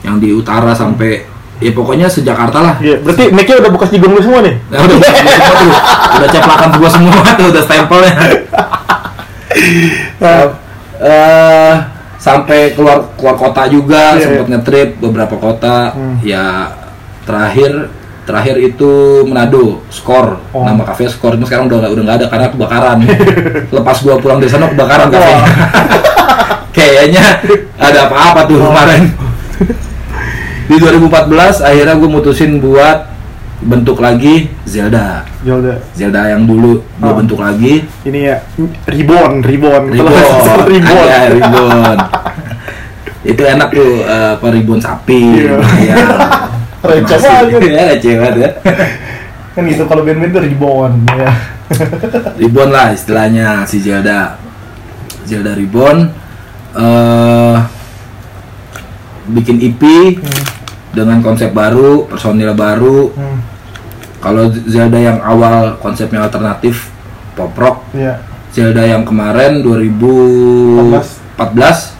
yang 0.00 0.16
di 0.16 0.32
utara 0.32 0.72
sampai 0.72 1.28
ya 1.60 1.70
pokoknya 1.76 2.08
sejakarta 2.08 2.58
lah. 2.64 2.74
Iya, 2.80 3.04
berarti 3.04 3.28
mic-nya 3.28 3.60
udah 3.60 3.70
bekas 3.76 3.92
jigong 3.92 4.16
lu 4.16 4.22
semua 4.24 4.40
nih. 4.40 4.56
Nah, 4.72 4.78
udah 4.80 4.96
udah 4.96 5.12
semua 5.12 5.52
tuh 5.52 5.72
udah 6.16 6.28
ceplakan 6.32 6.70
gua 6.80 6.90
semua 6.90 7.20
tuh 7.38 7.46
udah 7.52 7.62
stempelnya. 7.68 8.14
Nah, 10.20 10.42
eh 11.00 11.74
sampai 12.20 12.76
keluar 12.76 13.12
keluar 13.16 13.36
kota 13.36 13.64
juga 13.68 14.16
Iya, 14.16 14.24
sempat 14.24 14.46
ngetrip 14.52 14.88
beberapa 15.00 15.36
kota. 15.40 15.92
Hmm. 15.96 16.16
ya 16.20 16.68
terakhir 17.24 17.88
terakhir 18.22 18.56
itu 18.58 18.90
Manado 19.24 19.80
skor 19.88 20.38
Oh. 20.50 20.62
nama 20.62 20.82
kafe 20.82 21.06
skor 21.06 21.34
itu 21.34 21.44
sekarang 21.44 21.66
udah 21.66 21.88
udah 21.88 22.02
nggak 22.04 22.18
ada 22.20 22.26
karena 22.28 22.46
kebakaran 22.48 22.98
lepas 23.76 23.96
gua 24.00 24.18
pulang 24.18 24.38
dari 24.38 24.50
sana 24.50 24.68
kebakaran 24.68 25.08
kafe 25.08 25.30
Wah. 25.30 25.44
kayaknya 26.76 27.24
ada 27.76 28.06
apa-apa 28.06 28.40
tuh 28.46 28.56
Oh. 28.58 28.70
kemarin 28.70 29.02
di 30.70 30.76
2014 30.78 31.60
akhirnya 31.60 31.94
gue 31.94 32.08
mutusin 32.08 32.62
buat 32.62 33.10
bentuk 33.60 33.98
lagi 33.98 34.48
Zelda 34.64 35.26
ya 35.42 35.52
udah. 35.52 35.76
Zelda 35.92 36.30
yang 36.30 36.46
dulu 36.46 36.78
gue 36.80 37.10
Oh. 37.10 37.16
bentuk 37.18 37.42
lagi 37.42 37.84
Ini 38.06 38.20
ya 38.24 38.36
Ribbon, 38.86 39.42
Ribbon. 39.42 39.82
Ribbon. 39.90 40.14
Ada 40.80 41.28
ribon. 41.28 41.96
itu 43.20 43.42
enak 43.44 43.68
tuh 43.68 44.00
eh, 44.00 44.30
apa 44.32 44.46
sapi, 44.80 45.20
Iya. 45.44 45.60
ayam. 45.60 46.49
Receh 46.80 47.18
banget. 47.18 47.60
Ya, 47.66 47.82
receh 47.92 48.12
banget 48.16 48.34
ya. 48.36 48.50
Kan 49.50 49.62
gitu 49.66 49.82
kalau 49.84 50.02
band-band 50.02 50.30
tuh 50.30 50.40
Ribbon 50.40 50.92
ya. 51.10 51.30
Ribon 52.40 52.68
lah 52.70 52.90
istilahnya 52.90 53.62
si 53.64 53.78
Zelda. 53.78 54.34
Zelda 55.22 55.52
Ribon 55.52 56.08
eh 56.70 57.56
bikin 59.28 59.56
EP 59.60 59.82
Hmm. 60.18 60.42
dengan 60.90 61.18
konsep 61.20 61.50
baru, 61.50 62.06
personil 62.06 62.52
baru. 62.52 63.10
Hmm. 63.14 63.38
Kalau 64.18 64.50
Zelda 64.66 64.96
yang 64.96 65.18
awal 65.20 65.76
konsepnya 65.78 66.22
alternatif 66.22 66.90
pop 67.32 67.54
rock, 67.54 67.76
Iya. 67.94 68.18
Zelda 68.50 68.82
yang 68.82 69.06
kemarin 69.06 69.62
2014 69.62 71.94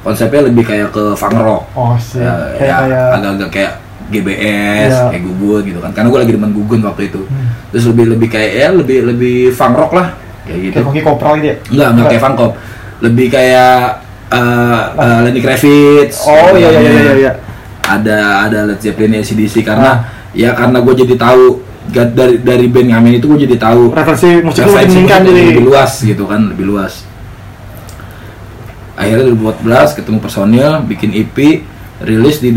konsepnya 0.00 0.40
lebih 0.48 0.64
kayak 0.64 0.88
ke 0.90 1.12
funk 1.14 1.36
rock. 1.36 1.62
Oh, 1.76 1.94
sih. 1.94 2.18
ya, 2.18 2.32
kayak 2.56 2.58
ya, 2.58 2.76
kayak 2.88 3.06
agak-agak 3.14 3.48
kayak 3.52 3.72
GBS, 4.10 4.90
Iya. 4.90 5.08
kayak 5.08 5.22
gugun 5.24 5.62
gitu 5.64 5.78
kan. 5.78 5.90
Karena 5.90 6.08
gue 6.10 6.20
lagi 6.20 6.32
demen 6.34 6.52
gugun 6.52 6.80
waktu 6.82 7.02
itu. 7.08 7.22
Hmm. 7.24 7.46
Terus 7.70 7.84
lebih 7.94 8.06
lebih 8.12 8.28
kayak 8.28 8.50
ya 8.52 8.68
lebih 8.70 8.98
lebih 9.06 9.36
funk 9.50 9.74
rock 9.74 9.92
lah 9.94 10.08
kayak 10.44 10.58
gitu. 10.60 10.74
kayak 10.76 10.86
koki 10.90 11.00
kopral 11.00 11.32
gitu 11.38 11.46
ya. 11.46 11.56
Enggak, 11.70 11.88
enggak 11.88 12.06
kayak 12.10 12.22
funk 12.22 12.36
pop. 12.36 12.52
Lebih 13.00 13.26
kayak 13.30 13.74
eh 14.30 14.82
eh, 14.94 15.18
Lenny 15.24 15.40
Kravitz. 15.40 16.16
Oh 16.24 16.52
iya 16.52 16.68
iya 16.70 16.90
iya 16.90 17.14
iya. 17.16 17.32
Ada 17.82 18.18
ada 18.46 18.58
Led 18.66 18.78
Zeppelin 18.78 19.14
ACDC 19.16 19.54
Ah. 19.56 19.64
karena 19.66 19.90
ya 20.30 20.50
karena 20.54 20.78
gue 20.78 20.94
jadi 20.96 21.14
tahu 21.16 21.42
dari 21.90 22.38
dari 22.38 22.66
band 22.70 22.86
ngamen 22.86 23.18
itu 23.18 23.26
gue 23.26 23.50
jadi 23.50 23.56
tahu 23.58 23.90
Referensi 23.90 24.38
musik 24.46 24.62
lu 24.62 24.70
meningkat 24.70 25.26
jadi. 25.26 25.42
lebih 25.50 25.64
luas 25.66 25.92
gitu 25.98 26.22
kan 26.22 26.46
lebih 26.46 26.70
luas 26.70 27.02
akhirnya 28.94 29.32
2014 29.32 29.98
ketemu 29.98 30.18
personil 30.20 30.70
bikin 30.86 31.10
EP 31.10 31.36
rilis 32.04 32.38
di 32.38 32.52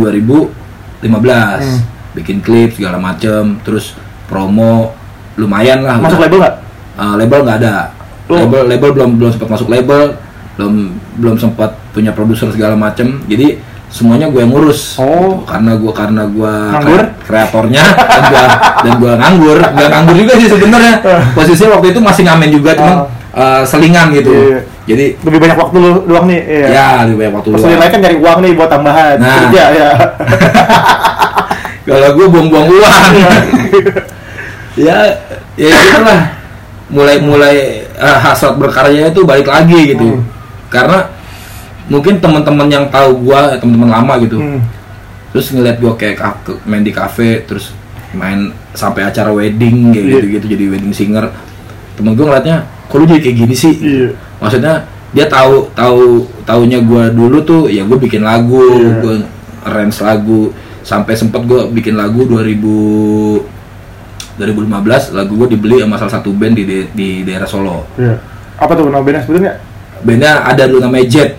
2015 1.03 1.59
Hmm. 1.59 1.81
bikin 2.13 2.37
klip 2.39 2.69
segala 2.71 2.95
macem 2.95 3.57
terus 3.61 3.97
promo 4.25 4.93
lumayan 5.35 5.81
lah 5.81 5.97
Masuk 5.97 6.15
udah. 6.15 6.23
label 6.23 6.39
nggak? 6.39 6.55
Uh, 6.93 7.13
label 7.17 7.39
nggak 7.41 7.57
ada 7.59 7.75
Oh. 8.23 8.39
label 8.39 8.61
label 8.65 8.89
belum 8.93 9.09
belum 9.17 9.31
sempat 9.31 9.49
masuk 9.51 9.67
label 9.67 10.15
belum 10.55 10.73
belum 11.17 11.35
sempat 11.35 11.75
punya 11.91 12.09
produser 12.09 12.47
segala 12.49 12.73
macem 12.73 13.19
jadi 13.25 13.57
semuanya 13.89 14.25
gue 14.25 14.39
yang 14.39 14.49
ngurus 14.49 14.95
Oh. 14.95 15.03
gitu. 15.37 15.45
karena 15.45 15.71
gue 15.75 15.91
karena 15.91 16.21
gue 16.23 16.53
Nganggur? 16.71 17.01
kreatornya 17.21 17.83
dan 17.93 18.23
gue 18.23 18.43
dan 18.79 18.93
gue 18.95 19.11
nganggur 19.13 19.57
nggak 19.59 19.89
nganggur 19.91 20.15
juga 20.15 20.33
sih 20.35 20.47
sebenarnya 20.47 20.93
posisinya 21.35 21.69
waktu 21.73 21.87
itu 21.89 21.99
masih 21.99 22.23
ngamen 22.23 22.49
juga 22.49 22.71
cuman 22.73 22.95
uh, 22.95 23.05
selingan 23.65 24.13
gitu 24.13 24.29
Iya. 24.29 24.59
jadi 24.85 25.05
Lebih 25.19 25.39
banyak 25.41 25.57
waktu 25.57 25.75
lu 25.75 25.91
doang 26.05 26.25
nih. 26.29 26.41
Iya. 26.43 26.67
ya 26.69 26.87
lebih 27.03 27.17
banyak 27.19 27.33
waktu 27.33 27.47
luang 27.49 27.65
lain 27.73 27.89
kan 27.89 27.99
nyari 27.99 28.17
uang 28.17 28.37
nih 28.39 28.51
buat 28.53 28.69
tambahan. 28.69 29.15
Nah. 29.17 29.37
Kerja 29.49 29.63
ya. 29.71 29.89
kalau 31.87 32.09
gue 32.13 32.27
buang-buang 32.27 32.67
uang 32.69 33.11
ya 34.79 34.97
ya 35.53 35.75
itulah 35.75 36.21
mulai 36.89 37.17
mulai 37.19 37.55
eh, 37.85 38.17
hasrat 38.19 38.55
berkarya 38.55 39.09
itu 39.09 39.21
balik 39.23 39.45
lagi 39.45 39.93
gitu 39.93 40.07
Hmm. 40.13 40.23
karena 40.69 41.09
mungkin 41.85 42.17
teman-teman 42.17 42.65
yang 42.65 42.85
tahu 42.87 43.21
gua 43.21 43.53
teman-teman 43.57 43.89
lama 43.91 44.13
gitu 44.17 44.39
Hmm. 44.39 44.61
terus 45.29 45.51
ngeliat 45.51 45.77
gua 45.77 45.93
kayak 45.93 46.17
main 46.63 46.81
di 46.81 46.89
kafe 46.89 47.43
terus 47.43 47.73
main 48.13 48.49
sampai 48.71 49.03
acara 49.03 49.29
wedding 49.29 49.91
kayak 49.91 50.01
Iya. 50.01 50.13
gitu 50.15 50.25
gitu 50.31 50.45
jadi 50.49 50.63
wedding 50.71 50.93
singer 50.93 51.29
temen 51.93 52.15
gua 52.15 52.31
ngeliatnya 52.31 52.65
kok 52.93 53.01
lu 53.01 53.09
jadi 53.09 53.19
kayak 53.19 53.37
gini 53.39 53.55
sih 53.57 53.73
Iya. 53.73 54.09
maksudnya 54.37 54.85
dia 55.09 55.25
tahu 55.25 55.65
tahu 55.73 56.21
taunya 56.43 56.77
gua 56.79 57.09
dulu 57.09 57.41
tuh 57.41 57.65
ya 57.65 57.81
gue 57.81 57.97
bikin 57.97 58.21
lagu 58.21 58.61
Iya. 58.77 59.01
gue 59.01 59.15
arrange 59.63 59.97
lagu 59.99 60.53
sampai 60.81 61.13
sempet 61.13 61.41
gue 61.41 61.57
bikin 61.73 61.97
lagu 61.97 62.21
2000 62.21 62.53
2015 64.33 65.13
lagu 65.13 65.33
gue 65.35 65.47
dibeli 65.49 65.77
sama 65.79 65.95
salah 65.95 66.13
satu 66.13 66.29
band 66.31 66.53
di 66.53 66.65
di 66.89 67.21
daerah 67.21 67.45
Solo 67.45 67.85
Iya. 67.95 68.17
Apa 68.55 68.73
tuh 68.73 68.85
nama 68.85 69.01
bandnya 69.01 69.21
sebetulnya? 69.21 69.53
bandnya 70.01 70.43
ada 70.43 70.63
dulu 70.65 70.81
namanya 70.83 71.05
Jet 71.07 71.31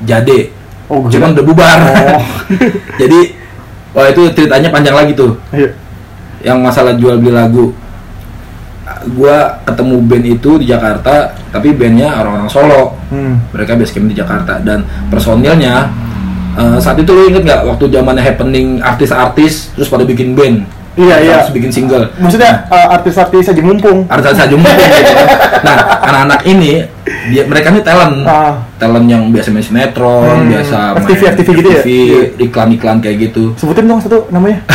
Jade 0.00 0.48
Oh, 0.86 1.00
gue 1.00 1.10
cuman 1.10 1.32
udah 1.32 1.44
bubar 1.44 1.78
Oh. 2.12 2.24
jadi 3.00 3.20
wah 3.90 4.06
itu 4.06 4.28
ceritanya 4.32 4.68
panjang 4.68 4.92
lagi 4.94 5.12
tuh 5.12 5.36
Iya. 5.50 5.72
yang 6.42 6.60
masalah 6.60 6.92
jual 6.92 7.16
beli 7.16 7.32
lagu 7.32 7.72
gua 9.12 9.62
ketemu 9.66 9.96
band 10.04 10.24
itu 10.26 10.50
di 10.58 10.66
Jakarta 10.70 11.34
tapi 11.52 11.74
bandnya 11.74 12.20
orang-orang 12.20 12.50
Solo. 12.50 12.82
Hmm. 13.12 13.44
mereka 13.52 13.76
base 13.76 13.92
camp 13.92 14.08
di 14.08 14.16
Jakarta. 14.16 14.58
Dan 14.62 14.84
personilnya 15.12 15.88
eh, 16.56 16.78
saat 16.80 16.98
itu 17.00 17.12
lo 17.12 17.28
inget 17.28 17.44
nggak 17.44 17.62
waktu 17.68 17.84
zamannya 17.92 18.22
happening 18.24 18.80
artis-artis 18.80 19.72
terus 19.76 19.88
pada 19.88 20.04
bikin 20.04 20.34
band 20.36 20.81
Iya, 20.92 21.16
iya. 21.18 21.34
terus 21.40 21.52
bikin 21.52 21.70
single 21.70 22.04
Maksudnya 22.14 22.68
eh, 22.68 22.86
artis-artis 22.92 23.48
aja 23.48 23.60
mumpung. 23.60 24.04
artis 24.06 24.28
saja 24.30 24.44
gitu 24.46 24.60
kan. 24.60 25.26
nah 25.66 25.76
anak-anak 26.02 26.40
ini 26.44 26.84
dia 27.28 27.42
mereka 27.44 27.70
ini 27.70 27.80
talent 27.80 28.22
Ah. 28.22 28.60
talent 28.76 29.06
yang 29.06 29.28
biasa 29.28 29.48
main 29.48 29.62
sinetron 29.62 30.36
Hmm, 30.38 30.48
biasa 30.48 30.78
main 30.92 31.02
FTV, 31.02 31.20
FTV 31.32 31.48
gitu 31.54 31.68
ya? 31.70 31.82
Iya. 31.82 32.20
iklan-iklan 32.40 32.98
kayak 32.98 33.16
gitu 33.22 33.56
Sebutin 33.56 33.86
dong 33.86 33.98
satu 33.98 34.28
namanya. 34.28 34.60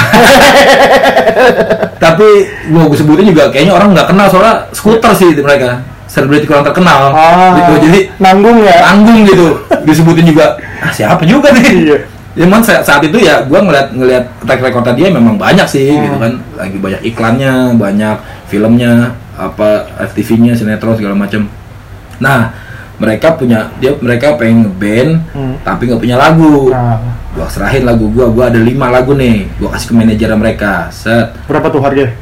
tapi 1.97 2.27
mau 2.67 2.87
gue 2.87 2.97
sebutin 2.97 3.25
juga 3.27 3.49
kayaknya 3.49 3.73
orang 3.73 3.93
nggak 3.93 4.07
kenal 4.07 4.27
soalnya 4.27 4.65
skuter 4.71 5.13
sih 5.13 5.33
itu 5.33 5.41
mereka 5.41 5.81
selebriti 6.07 6.45
kurang 6.45 6.63
terkenal 6.63 7.11
Ah. 7.11 7.57
gitu 7.57 7.73
jadi 7.83 7.99
nanggung 8.17 8.57
ya. 8.59 8.79
tanggung 8.81 9.21
gitu 9.23 9.47
disebutin 9.83 10.25
juga 10.25 10.55
ah, 10.79 10.89
siapa 10.89 11.21
juga 11.23 11.51
nih 11.51 11.99
Iya. 12.37 12.45
Cuman 12.45 12.61
saat, 12.61 13.01
itu 13.01 13.17
ya 13.17 13.41
gue 13.41 13.57
ngeliat 13.57 13.87
ngeliat 13.91 14.25
track 14.39 14.61
recordnya 14.61 14.93
dia 14.93 15.07
memang 15.09 15.35
banyak 15.35 15.65
sih 15.65 15.89
Hmm. 15.89 16.03
gitu 16.03 16.17
kan 16.17 16.31
lagi 16.53 16.77
banyak 16.77 17.01
iklannya 17.03 17.53
banyak 17.73 18.15
filmnya 18.45 18.93
apa 19.33 19.69
FTV-nya 20.05 20.53
sinetron 20.53 20.93
segala 20.93 21.17
macam 21.17 21.49
nah 22.17 22.53
mereka 22.97 23.33
punya 23.33 23.69
dia 23.75 23.93
mereka 23.95 24.33
pengen 24.33 24.65
ngeband 24.65 25.11
Hmm. 25.29 25.57
tapi 25.61 25.85
nggak 25.85 25.97
punya 25.99 26.13
lagu 26.15 26.69
Nah, 26.69 27.01
gua 27.33 27.45
serahin 27.47 27.81
lagu 27.83 28.05
gua 28.07 28.25
gua 28.27 28.45
ada 28.47 28.57
lima 28.57 28.85
lagu 28.87 29.13
nih 29.13 29.49
gua 29.57 29.73
kasih 29.73 29.87
ke 29.87 29.95
manajer 29.95 30.29
mereka 30.31 30.89
set 30.89 31.33
berapa 31.45 31.67
tuh 31.67 31.81
harganya? 31.81 32.13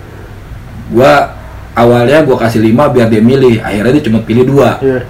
gua 0.87 1.35
awalnya 1.71 2.23
gua 2.23 2.37
kasih 2.37 2.59
lima 2.61 2.87
biar 2.87 3.07
dia 3.07 3.19
milih 3.19 3.59
akhirnya 3.59 3.91
dia 3.91 4.03
cuma 4.03 4.19
pilih 4.21 4.43
dua 4.45 4.79
Iya. 4.79 5.03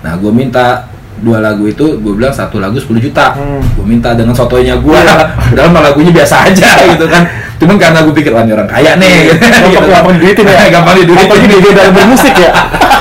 nah 0.00 0.14
gua 0.16 0.30
minta 0.30 0.89
dua 1.20 1.38
lagu 1.38 1.64
itu 1.64 1.84
gue 1.96 2.12
bilang 2.12 2.32
satu 2.32 2.56
lagu 2.56 2.74
10 2.74 2.96
juta 2.98 3.32
Hmm. 3.32 3.60
gue 3.60 3.84
minta 3.84 4.12
dengan 4.12 4.32
sotonya 4.32 4.76
gue 4.76 4.96
Iya. 4.96 5.36
udah 5.52 5.64
mah 5.68 5.82
lagunya 5.84 6.10
biasa 6.10 6.48
aja 6.48 6.70
gitu 6.92 7.04
kan 7.06 7.22
cuman 7.60 7.76
karena 7.76 7.98
gue 8.00 8.14
pikir 8.14 8.32
wah 8.32 8.40
orang 8.40 8.64
kaya 8.64 8.96
nih 8.96 9.16
gitu. 9.28 9.44
Gampang, 9.44 9.90
gampang 9.92 10.14
diduitin 10.16 10.44
ya. 10.44 10.64
gampang 10.70 10.94
diduitin 10.96 11.28
Apalagi 11.28 11.46
dia 11.52 11.72
dalam 11.76 11.92
bermusik 11.92 12.34
ya. 12.34 12.50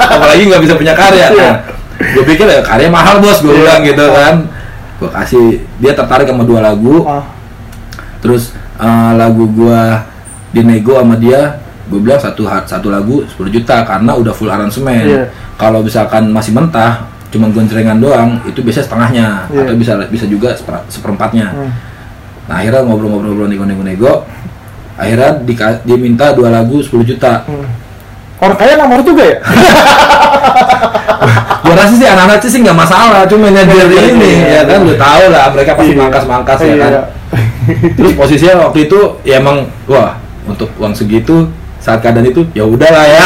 apalagi 0.10 0.42
nggak 0.46 0.62
bisa 0.62 0.74
punya 0.76 0.94
karya 0.94 1.28
Iya. 1.32 1.40
nah, 1.42 1.56
gue 2.00 2.24
pikir 2.26 2.46
ya 2.46 2.60
karya 2.62 2.88
mahal 2.88 3.16
bos 3.20 3.40
gue 3.40 3.50
Iya. 3.50 3.60
bilang 3.60 3.80
gitu 3.84 4.06
kan 4.06 4.36
gue 5.00 5.10
kasih 5.10 5.46
dia 5.80 5.92
tertarik 5.96 6.28
sama 6.28 6.44
dua 6.44 6.60
lagu 6.60 7.08
Ah, 7.08 7.24
terus 8.20 8.52
eh, 8.76 9.12
lagu 9.16 9.48
gua 9.48 10.04
dinego 10.52 11.00
sama 11.00 11.16
dia 11.16 11.56
gue 11.88 11.98
bilang 11.98 12.20
satu 12.20 12.44
satu 12.46 12.92
lagu 12.92 13.24
10 13.24 13.48
juta 13.50 13.82
karena 13.82 14.12
udah 14.14 14.30
full 14.30 14.48
aransemen 14.48 15.08
Iya. 15.08 15.24
kalau 15.56 15.80
misalkan 15.80 16.28
masih 16.30 16.52
mentah 16.52 17.08
cuma 17.30 17.46
goncengan 17.54 18.02
doang 18.02 18.42
itu 18.44 18.58
biasanya 18.60 18.86
setengahnya 18.90 19.26
Iya. 19.54 19.62
atau 19.70 19.76
bisa 19.78 19.94
bisa 20.10 20.26
juga 20.26 20.50
seper- 20.58 20.86
seperempatnya 20.90 21.54
Hmm. 21.54 21.72
nah 22.50 22.58
akhirnya 22.58 22.82
ngobrol-ngobrol 22.82 23.46
nego-nego-nego 23.46 24.26
akhirnya 24.98 25.38
dika- 25.46 25.80
dia 25.86 25.98
minta 25.98 26.34
dua 26.34 26.50
lagu 26.50 26.82
10 26.82 27.06
juta 27.06 27.46
Hmm. 27.46 27.70
Orang 28.40 28.56
kaya 28.56 28.80
ngamar 28.80 29.04
juga 29.04 29.24
ya? 29.28 29.38
gua 31.60 31.76
rasa 31.76 31.94
sih 31.94 32.08
anak-anak 32.08 32.40
sih 32.42 32.60
nggak 32.64 32.78
masalah 32.78 33.28
cuma 33.28 33.52
Iya, 33.52 33.62
iya, 33.68 33.84
ini 34.10 34.32
iya. 34.32 34.48
ya 34.50 34.62
kan 34.64 34.80
lu 34.88 34.94
tahu 34.96 35.24
lah 35.30 35.46
mereka 35.52 35.72
pasti 35.76 35.92
Iya. 35.92 36.00
mangkas-mangkas 36.02 36.58
ya 36.58 36.66
Iya. 36.66 36.78
kan 36.80 36.92
terus 37.94 38.14
posisinya 38.16 38.56
waktu 38.66 38.88
itu 38.88 39.00
ya 39.22 39.38
emang 39.38 39.68
wah 39.86 40.16
untuk 40.48 40.72
uang 40.80 40.96
segitu 40.96 41.46
saat 41.78 42.02
keadaan 42.02 42.26
itu 42.26 42.42
ya 42.56 42.64
udahlah 42.66 43.06
ya 43.06 43.24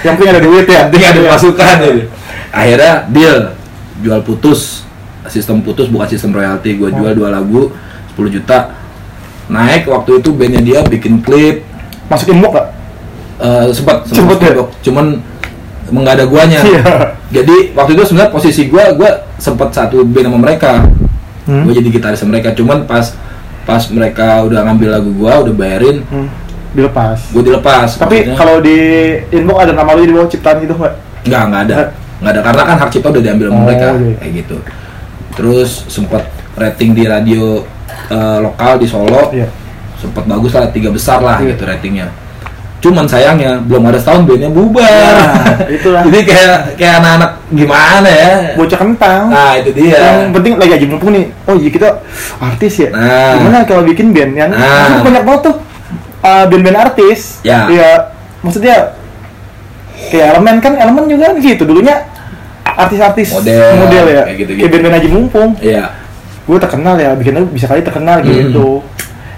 Yang 0.00 0.14
penting 0.16 0.30
ada 0.30 0.40
duit 0.40 0.66
ya. 0.66 0.80
penting 0.88 1.02
ada 1.04 1.20
Iya. 1.20 1.30
pasukan 1.34 1.74
gitu. 1.82 2.00
Akhirnya 2.56 3.04
deal 3.06 3.52
jual 3.98 4.20
putus 4.22 4.88
sistem 5.26 5.60
putus 5.60 5.86
bukan 5.86 6.06
sistem 6.06 6.32
royalti 6.32 6.72
gue 6.72 6.88
jual 6.88 7.12
dua 7.12 7.28
lagu 7.30 7.68
10 8.14 8.32
juta 8.32 8.72
naik 9.46 9.84
waktu 9.84 10.18
itu 10.18 10.32
bandnya 10.32 10.62
dia 10.62 10.80
bikin 10.82 11.20
klip 11.20 11.62
Masukin 12.06 12.38
muk 12.38 12.54
gak? 12.54 12.70
eh, 13.36 13.66
sempat 13.70 14.06
Sempet 14.06 14.38
ya? 14.38 14.54
sempat, 14.54 14.68
cuman 14.80 15.06
emang 15.86 16.04
ada 16.06 16.24
guanya 16.24 16.62
Iya. 16.62 16.82
jadi 17.30 17.74
waktu 17.74 17.92
itu 17.92 18.02
sebenarnya 18.04 18.32
posisi 18.32 18.62
gua 18.66 18.90
gua 18.92 19.10
sempat 19.36 19.70
satu 19.70 20.00
band 20.02 20.26
sama 20.26 20.38
mereka 20.40 20.72
Hmm. 21.44 21.62
gue 21.62 21.74
jadi 21.74 21.88
gitaris 21.92 22.22
mereka 22.22 22.50
cuman 22.50 22.82
pas 22.84 23.14
pas 23.62 23.78
mereka 23.88 24.42
udah 24.42 24.66
ngambil 24.66 24.88
lagu 24.92 25.10
gua 25.12 25.38
udah 25.40 25.52
bayarin 25.52 26.02
Hmm. 26.04 26.26
Dilepas. 26.72 27.30
gue 27.30 27.38
dilepas 27.40 27.88
Tapi 27.96 28.34
kalau 28.34 28.58
di 28.58 28.74
inbox 29.30 29.58
ada 29.60 29.72
nama 29.72 29.94
lu 29.94 30.02
di 30.02 30.12
bawah 30.12 30.26
ciptaan 30.26 30.58
gitu 30.60 30.74
nggak? 30.74 30.94
Nggak, 31.22 31.42
nggak 31.44 31.62
ada. 31.64 31.76
Nggak 32.16 32.32
ada 32.32 32.40
karena 32.42 32.62
kan 32.64 32.76
hak 32.80 32.90
cipta 32.90 33.08
udah 33.10 33.22
diambil 33.22 33.46
sama 33.48 33.56
Oh, 33.56 33.64
mereka 33.64 33.88
iya. 33.94 34.14
kayak 34.16 34.32
gitu. 34.40 34.56
Terus 35.36 35.70
sempat 35.86 36.22
rating 36.54 36.90
di 36.92 37.04
radio 37.04 37.44
eh, 38.06 38.38
lokal 38.40 38.78
di 38.78 38.86
Solo, 38.86 39.28
Iya. 39.30 39.46
sempat 39.96 40.24
bagus 40.24 40.52
lah 40.52 40.70
tiga 40.70 40.88
besar 40.88 41.20
lah 41.20 41.36
Iya. 41.38 41.52
gitu 41.52 41.62
ratingnya. 41.64 42.08
Cuman 42.76 43.08
sayangnya 43.08 43.58
belum 43.60 43.88
ada 43.88 43.98
setahun 43.98 44.28
bandnya 44.28 44.52
bubar. 44.52 44.84
Nah, 44.86 45.58
itulah. 45.76 46.02
Jadi 46.06 46.18
kayak 46.22 46.58
kayak 46.76 46.94
anak-anak 47.00 47.30
gimana 47.50 48.08
ya? 48.08 48.30
Bocah 48.54 48.78
kentang. 48.78 49.22
Nah 49.32 49.52
itu 49.58 49.70
dia. 49.72 49.96
Yang 49.96 50.32
penting 50.32 50.52
lagi 50.54 50.72
aja 50.76 50.86
mumpung 50.86 51.10
nih. 51.12 51.26
Oh 51.44 51.56
iya 51.56 51.70
kita 51.72 51.88
artis 52.38 52.74
ya. 52.78 52.88
Nah. 52.92 53.32
Gimana 53.40 53.58
kalau 53.64 53.82
bikin 53.82 54.12
band 54.12 54.32
yang 54.36 54.50
Nah. 54.52 55.00
banyak 55.02 55.24
banget 55.24 55.40
tuh 55.50 55.56
uh, 56.20 56.44
band-band 56.46 56.78
artis. 56.78 57.40
Ya. 57.42 57.66
Iya. 57.66 57.90
Maksudnya 58.44 58.76
kayak 60.08 60.26
elemen 60.32 60.56
kan 60.58 60.72
elemen 60.74 61.04
juga 61.06 61.24
kan 61.28 61.36
gitu. 61.38 61.62
Dulunya 61.62 61.96
artis-artis 62.66 63.32
Model, 63.32 64.04
ya. 64.06 64.22
kayak 64.22 64.36
gitu-gitu. 64.36 64.60
kayak 64.60 64.70
band-band 64.70 64.96
aja 64.96 65.08
mumpung. 65.08 65.50
Iya. 65.58 65.84
gue 66.46 66.58
terkenal 66.60 66.94
ya 66.94 67.10
bikin 67.12 67.34
lagu 67.34 67.50
bisa 67.50 67.66
kali 67.66 67.82
terkenal 67.82 68.20
Hmm. 68.20 68.30
gitu. 68.30 68.78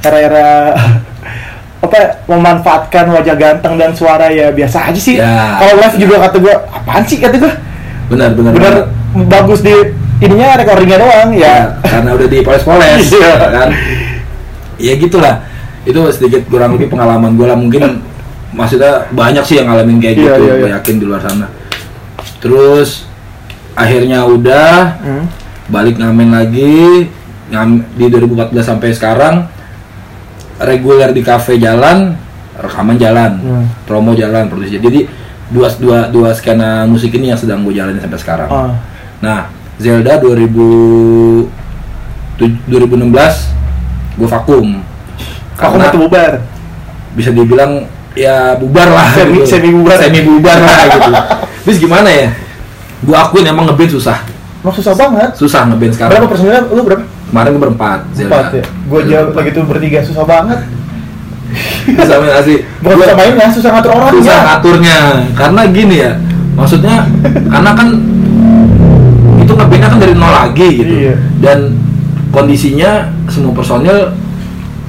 Era-era 0.00 0.76
apa 1.84 1.98
memanfaatkan 2.26 3.08
wajah 3.08 3.32
ganteng 3.32 3.74
dan 3.74 3.90
suara 3.92 4.28
ya 4.28 4.50
biasa 4.50 4.90
aja 4.90 4.98
sih. 4.98 5.16
Ya. 5.16 5.56
kalau 5.56 5.78
live 5.78 5.96
juga 5.96 6.14
kata 6.20 6.36
gue 6.38 6.54
apaan 6.68 7.02
sih? 7.02 7.16
kata 7.16 7.36
gue 7.36 7.52
Benar 8.08 8.32
benar. 8.32 8.52
bener 8.52 8.74
bagus 9.24 9.60
di 9.60 9.72
ininya 10.18 10.56
recordingnya 10.56 10.98
doang 10.98 11.30
ya. 11.32 11.40
Ya 11.40 11.56
karena 11.82 12.10
udah 12.12 12.26
dipoles-poles 12.26 13.06
ya 13.14 13.32
kan. 13.38 13.68
Ya 14.76 14.92
gitulah. 14.94 15.34
Itu 15.82 16.04
sedikit 16.10 16.44
kurang 16.46 16.74
lebih 16.74 16.88
pengalaman 16.88 17.32
gue 17.32 17.46
lah. 17.46 17.56
Mungkin 17.56 17.82
maksudnya 18.50 19.06
banyak 19.10 19.42
sih 19.42 19.56
yang 19.56 19.68
ngalamin 19.68 19.98
kayak 19.98 20.14
Iya, 20.14 20.24
gitu 20.34 20.40
gue 20.40 20.58
iya. 20.64 20.76
yakin 20.76 20.94
di 20.96 21.04
luar 21.04 21.20
sana 21.20 21.46
terus 22.38 23.04
akhirnya 23.72 24.24
udah 24.24 24.72
Hmm. 24.98 25.24
balik 25.68 25.96
ngamen 25.96 26.30
lagi 26.30 27.06
ngam, 27.48 27.84
di 27.92 28.04
2014 28.06 28.64
sampai 28.64 28.88
sekarang 28.90 29.34
reguler 30.58 31.12
di 31.12 31.20
kafe 31.20 31.56
jalan 31.56 32.16
rekaman 32.54 32.96
jalan 32.96 33.32
Hmm. 33.36 33.64
promo 33.84 34.12
jalan 34.12 34.48
produksi 34.48 34.76
jadi 34.76 35.06
dua 35.48 35.68
dua 35.74 35.98
dua 36.08 36.30
skena 36.30 36.84
musik 36.84 37.12
ini 37.12 37.30
yang 37.30 37.38
sedang 37.38 37.62
gue 37.62 37.72
jalanin 37.72 37.98
sampai 37.98 38.18
sekarang 38.18 38.48
Ah. 38.48 38.72
Nah, 39.18 39.40
Zelda 39.76 40.14
2000 40.16 41.46
tu- 42.34 42.58
2016 42.66 43.50
gue 44.14 44.26
vakum. 44.26 44.78
aku 45.52 45.58
Karena 45.58 45.90
mau 45.90 45.98
bubar 46.00 46.32
bisa 47.12 47.30
dibilang 47.30 47.82
ya 48.14 48.54
bubar 48.54 48.88
lah 48.88 49.08
Semi- 49.12 49.44
semi 49.44 49.68
bubar. 49.70 49.96
Semi 49.96 50.20
bubar 50.22 50.56
lah 50.56 50.78
gitu. 50.86 51.10
Terus 51.64 51.78
gimana 51.78 52.08
ya? 52.08 52.28
Gue 53.00 53.14
akuin 53.14 53.44
emang 53.44 53.64
ngeband 53.64 53.90
susah. 53.90 54.18
Emang 54.58 54.74
susah 54.74 54.90
banget 54.92 55.30
Susah 55.32 55.64
ngeband 55.64 55.92
sekarang. 55.92 56.12
berapa 56.14 56.26
personilnya 56.26 56.62
lu 56.66 56.82
berapa 56.82 57.02
Kemarin 57.28 57.48
gue 57.50 57.62
berempat 57.62 57.98
empat 58.10 58.46
ya 58.54 58.64
gue 58.64 58.98
aja 59.02 59.18
lagi 59.28 59.50
tuh 59.52 59.62
bertiga 59.62 60.00
susah 60.00 60.24
banget 60.24 60.64
Susah 61.86 62.16
main 62.18 62.32
asli. 62.34 62.56
bukan 62.78 62.94
Gua- 62.94 63.04
susah 63.04 63.16
mainnya 63.16 63.46
susah 63.48 63.70
ngatur 63.70 63.90
orangnya 63.90 64.12
susah 64.14 64.38
ngaturnya 64.42 64.98
karena 65.34 65.60
gini 65.68 65.96
ya 65.98 66.12
maksudnya 66.52 67.04
karena 67.46 67.70
kan 67.72 67.88
itu 69.38 69.52
ngebandnya 69.54 69.88
kan 69.88 69.98
dari 69.98 70.14
nol 70.14 70.32
lagi 70.32 70.68
gitu 70.74 70.92
Iya. 71.04 71.14
dan 71.38 71.58
kondisinya 72.28 72.90
semua 73.26 73.52
personil 73.52 74.12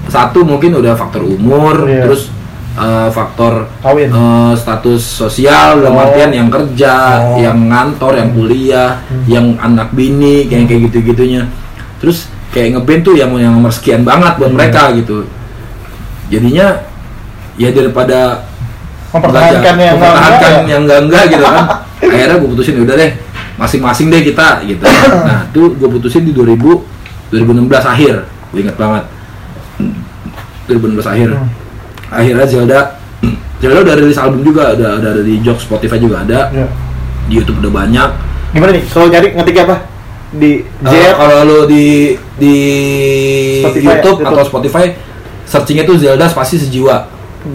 satu 0.08 0.41
mungkin 0.41 0.73
udah 0.73 0.95
faktor 0.95 1.21
umur 1.21 1.86
Iya. 1.86 2.08
terus 2.08 2.32
eh, 2.71 3.10
faktor 3.10 3.65
Kawin. 3.79 4.10
eh, 4.10 4.53
status 4.53 5.01
sosial 5.01 5.79
dalam 5.79 5.95
Oh. 5.95 6.03
artian 6.03 6.29
yang 6.29 6.47
kerja 6.47 6.93
Oh. 7.17 7.38
yang 7.38 7.58
ngantor 7.65 8.13
yang 8.15 8.29
kuliah 8.32 8.91
yang 9.25 9.58
anak 9.58 9.89
bini 9.91 10.45
kayak 10.45 10.67
kayak 10.67 10.82
gitu 10.89 10.97
gitunya 11.08 11.43
terus 11.97 12.27
kayak 12.49 12.75
ngeband 12.75 13.01
tuh 13.03 13.13
yang 13.13 13.29
yang 13.36 13.53
nomor 13.53 13.69
sekian 13.69 14.01
banget 14.01 14.34
buat 14.36 14.49
Iya. 14.49 14.55
mereka 14.55 14.82
gitu 14.93 15.17
jadinya 16.27 16.67
ya 17.55 17.69
daripada 17.69 18.45
mempertahankan 19.10 19.73
yang 19.75 19.95
mempertahankan 19.97 20.51
ya. 20.51 20.62
yang 20.67 20.82
enggak 20.86 20.99
enggak 21.03 21.23
gitu 21.27 21.43
kan 21.43 21.55
akhirnya 22.10 22.36
gue 22.38 22.49
putusin 22.49 22.75
udah 22.79 22.95
deh 22.95 23.12
masing-masing 23.58 24.08
deh 24.08 24.21
kita 24.23 24.47
gitu 24.63 24.84
nah 25.27 25.43
tuh 25.49 25.73
gue 25.73 25.89
putusin 25.89 26.23
di 26.23 26.32
2000 26.32 26.79
2016 27.29 27.36
akhir 27.84 28.13
gue 28.49 28.60
inget 28.60 28.77
banget 28.77 29.03
2016 30.67 31.05
akhir 31.05 31.29
Hmm. 31.32 31.49
Akhirnya 32.10 32.45
Zelda 32.45 32.80
Zelda 33.60 33.80
udah 33.86 33.95
rilis 33.98 34.19
album 34.19 34.41
juga 34.41 34.74
udah 34.76 35.00
udah 35.02 35.10
ada 35.13 35.22
di 35.24 35.39
Jok 35.41 35.60
Spotify 35.62 35.98
juga 36.00 36.26
ada. 36.26 36.50
Ya. 36.52 36.67
di 37.30 37.38
YouTube 37.38 37.62
udah 37.62 37.86
banyak. 37.86 38.10
Gimana 38.58 38.72
nih? 38.74 38.84
Kalau 38.89 39.06
nyari 39.06 39.28
ngetik 39.38 39.58
apa? 39.62 39.76
Di 40.34 40.65
Z 40.65 40.93
kalau 41.13 41.38
lo 41.45 41.60
di 41.69 42.17
di 42.41 42.56
Spotify, 43.62 43.86
YouTube, 43.86 44.17
YouTube. 44.26 44.34
atau 44.34 44.43
Spotify 44.45 44.86
searchingnya 45.45 45.86
tuh 45.86 45.98
Zelda 46.02 46.26
spasi 46.26 46.58
sejiwa. 46.58 47.06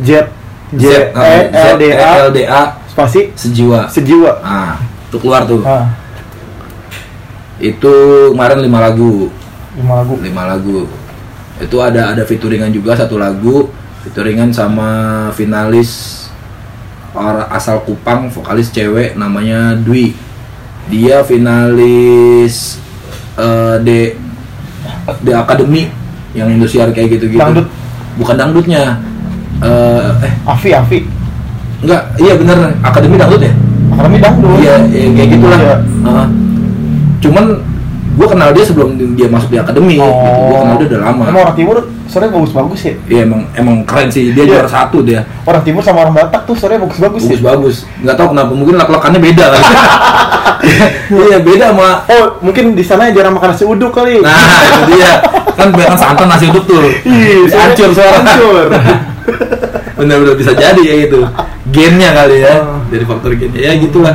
Z 0.06 0.30
J 0.74 0.84
Z, 0.86 0.94
E 1.10 1.38
L 1.50 1.74
D 1.78 1.84
A. 1.90 2.10
L 2.26 2.30
D 2.30 2.38
A. 2.46 2.62
Spasi? 2.86 3.34
Sejiwa. 3.34 3.90
Sejiwa. 3.90 4.38
Ah 4.42 4.78
itu 5.14 5.22
keluar 5.22 5.46
tuh. 5.46 5.62
Ah. 5.62 5.94
Itu 7.62 7.94
kemarin 8.34 8.58
lima 8.66 8.82
lagu. 8.82 9.30
Lima 9.78 10.02
lagu. 10.02 10.14
Lima 10.18 10.42
lagu. 10.50 10.78
Itu 11.62 11.78
ada 11.78 12.10
ada 12.10 12.26
featuringan 12.26 12.74
juga 12.74 12.98
satu 12.98 13.14
lagu 13.14 13.70
featuringan 14.04 14.52
sama 14.52 14.88
finalis 15.32 16.22
orang 17.16 17.48
asal 17.48 17.80
Kupang 17.82 18.28
vokalis 18.28 18.68
cewek 18.68 19.16
namanya 19.16 19.72
Dwi 19.74 20.12
dia 20.92 21.24
finalis 21.24 22.76
eh, 23.34 23.76
de 23.80 23.98
de 25.24 25.32
akademi 25.32 25.88
yang 26.36 26.52
Indosiar 26.52 26.92
kayak 26.92 27.16
gitu 27.16 27.32
gitu 27.32 27.40
Dangdut. 27.40 27.66
bukan 28.20 28.36
dangdutnya 28.36 29.00
eh 29.62 30.10
eh 30.20 30.32
Afi 30.44 30.70
Afi 30.76 31.00
enggak 31.80 32.02
iya 32.20 32.36
bener 32.36 32.76
akademi 32.82 33.16
dangdut 33.16 33.40
ya 33.40 33.52
akademi 33.94 34.18
dangdut 34.20 34.58
Iya, 34.60 34.74
ya, 34.90 35.06
kayak 35.14 35.28
gitulah. 35.32 35.58
Iya. 35.60 35.76
Heeh. 36.04 36.26
cuman 37.22 37.44
gue 38.14 38.26
kenal 38.28 38.48
dia 38.52 38.64
sebelum 38.64 38.88
dia 39.16 39.26
masuk 39.26 39.48
di 39.50 39.58
akademi. 39.58 39.96
gitu. 39.96 40.04
Gue 40.04 40.56
kenal 40.60 40.76
dia 40.76 40.86
udah 40.92 41.00
lama. 41.02 41.22
Emang 41.30 41.42
orang 41.48 41.56
timur 41.56 41.76
sore 42.04 42.28
bagus-bagus 42.28 42.80
ya 42.84 42.94
Iya 43.06 43.20
emang 43.24 43.42
emang 43.52 43.76
keren 43.82 44.08
sih 44.08 44.30
dia 44.30 44.44
Iya. 44.44 44.60
juara 44.60 44.68
satu 44.68 45.00
dia. 45.00 45.24
orang 45.42 45.62
timur 45.62 45.80
sama 45.80 46.04
orang 46.04 46.14
Batak 46.14 46.44
tuh 46.44 46.54
sore 46.54 46.76
bagus-bagus 46.76 47.22
ya 47.24 47.36
Bagus 47.36 47.42
bagus. 47.42 47.76
Nggak 48.00 48.16
tahu 48.16 48.26
kenapa 48.30 48.52
mungkin 48.52 48.74
lak-lakannya 48.76 49.20
beda 49.20 49.44
kali. 49.50 49.64
Iya 51.04 51.38
beda 51.40 51.64
sama. 51.72 51.88
oh 52.08 52.24
mungkin 52.40 52.72
di 52.72 52.80
sana 52.80 53.12
jarang 53.12 53.36
makan 53.36 53.52
nasi 53.52 53.64
uduk 53.64 53.92
kali 53.92 54.16
Nah 54.18 54.32
itu 54.64 54.96
dia 54.96 55.20
kan 55.52 55.68
biarkan 55.70 55.98
santan 55.98 56.26
nasi 56.26 56.48
uduk 56.48 56.64
tuh. 56.64 56.80
Bisa 57.04 57.56
hancur 57.60 57.90
suara. 57.92 58.20
hancur 58.20 58.64
Bener-bener 60.00 60.34
bisa 60.34 60.52
jadi 60.52 60.80
ya 60.82 60.94
itu. 61.06 61.20
Gennya 61.70 62.10
kali 62.12 62.42
ya. 62.42 62.54
Oh. 62.60 62.80
Dari 62.88 63.04
faktor 63.04 63.30
gennya 63.34 63.60
ya 63.60 63.72
gitulah. 63.76 64.14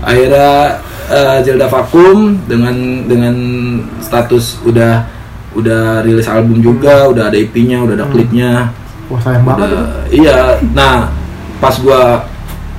Akhirnya 0.00 0.78
eh, 1.08 1.36
Zelda 1.42 1.66
vakum 1.66 2.38
dengan 2.46 2.76
dengan 3.04 3.34
status 3.98 4.62
udah 4.62 5.04
udah 5.52 6.00
rilis 6.00 6.26
album 6.26 6.58
juga, 6.58 7.06
udah 7.06 7.26
ada 7.26 7.36
EP-nya, 7.36 7.82
udah 7.82 7.94
ada 7.94 8.06
Hmm. 8.06 8.12
klipnya. 8.12 8.50
Wah 9.06 9.18
sayang 9.18 9.42
banget. 9.42 9.66
Udah- 9.68 10.06
iya 10.08 10.36
nah 10.70 11.10
pas 11.58 11.74
gua 11.76 12.22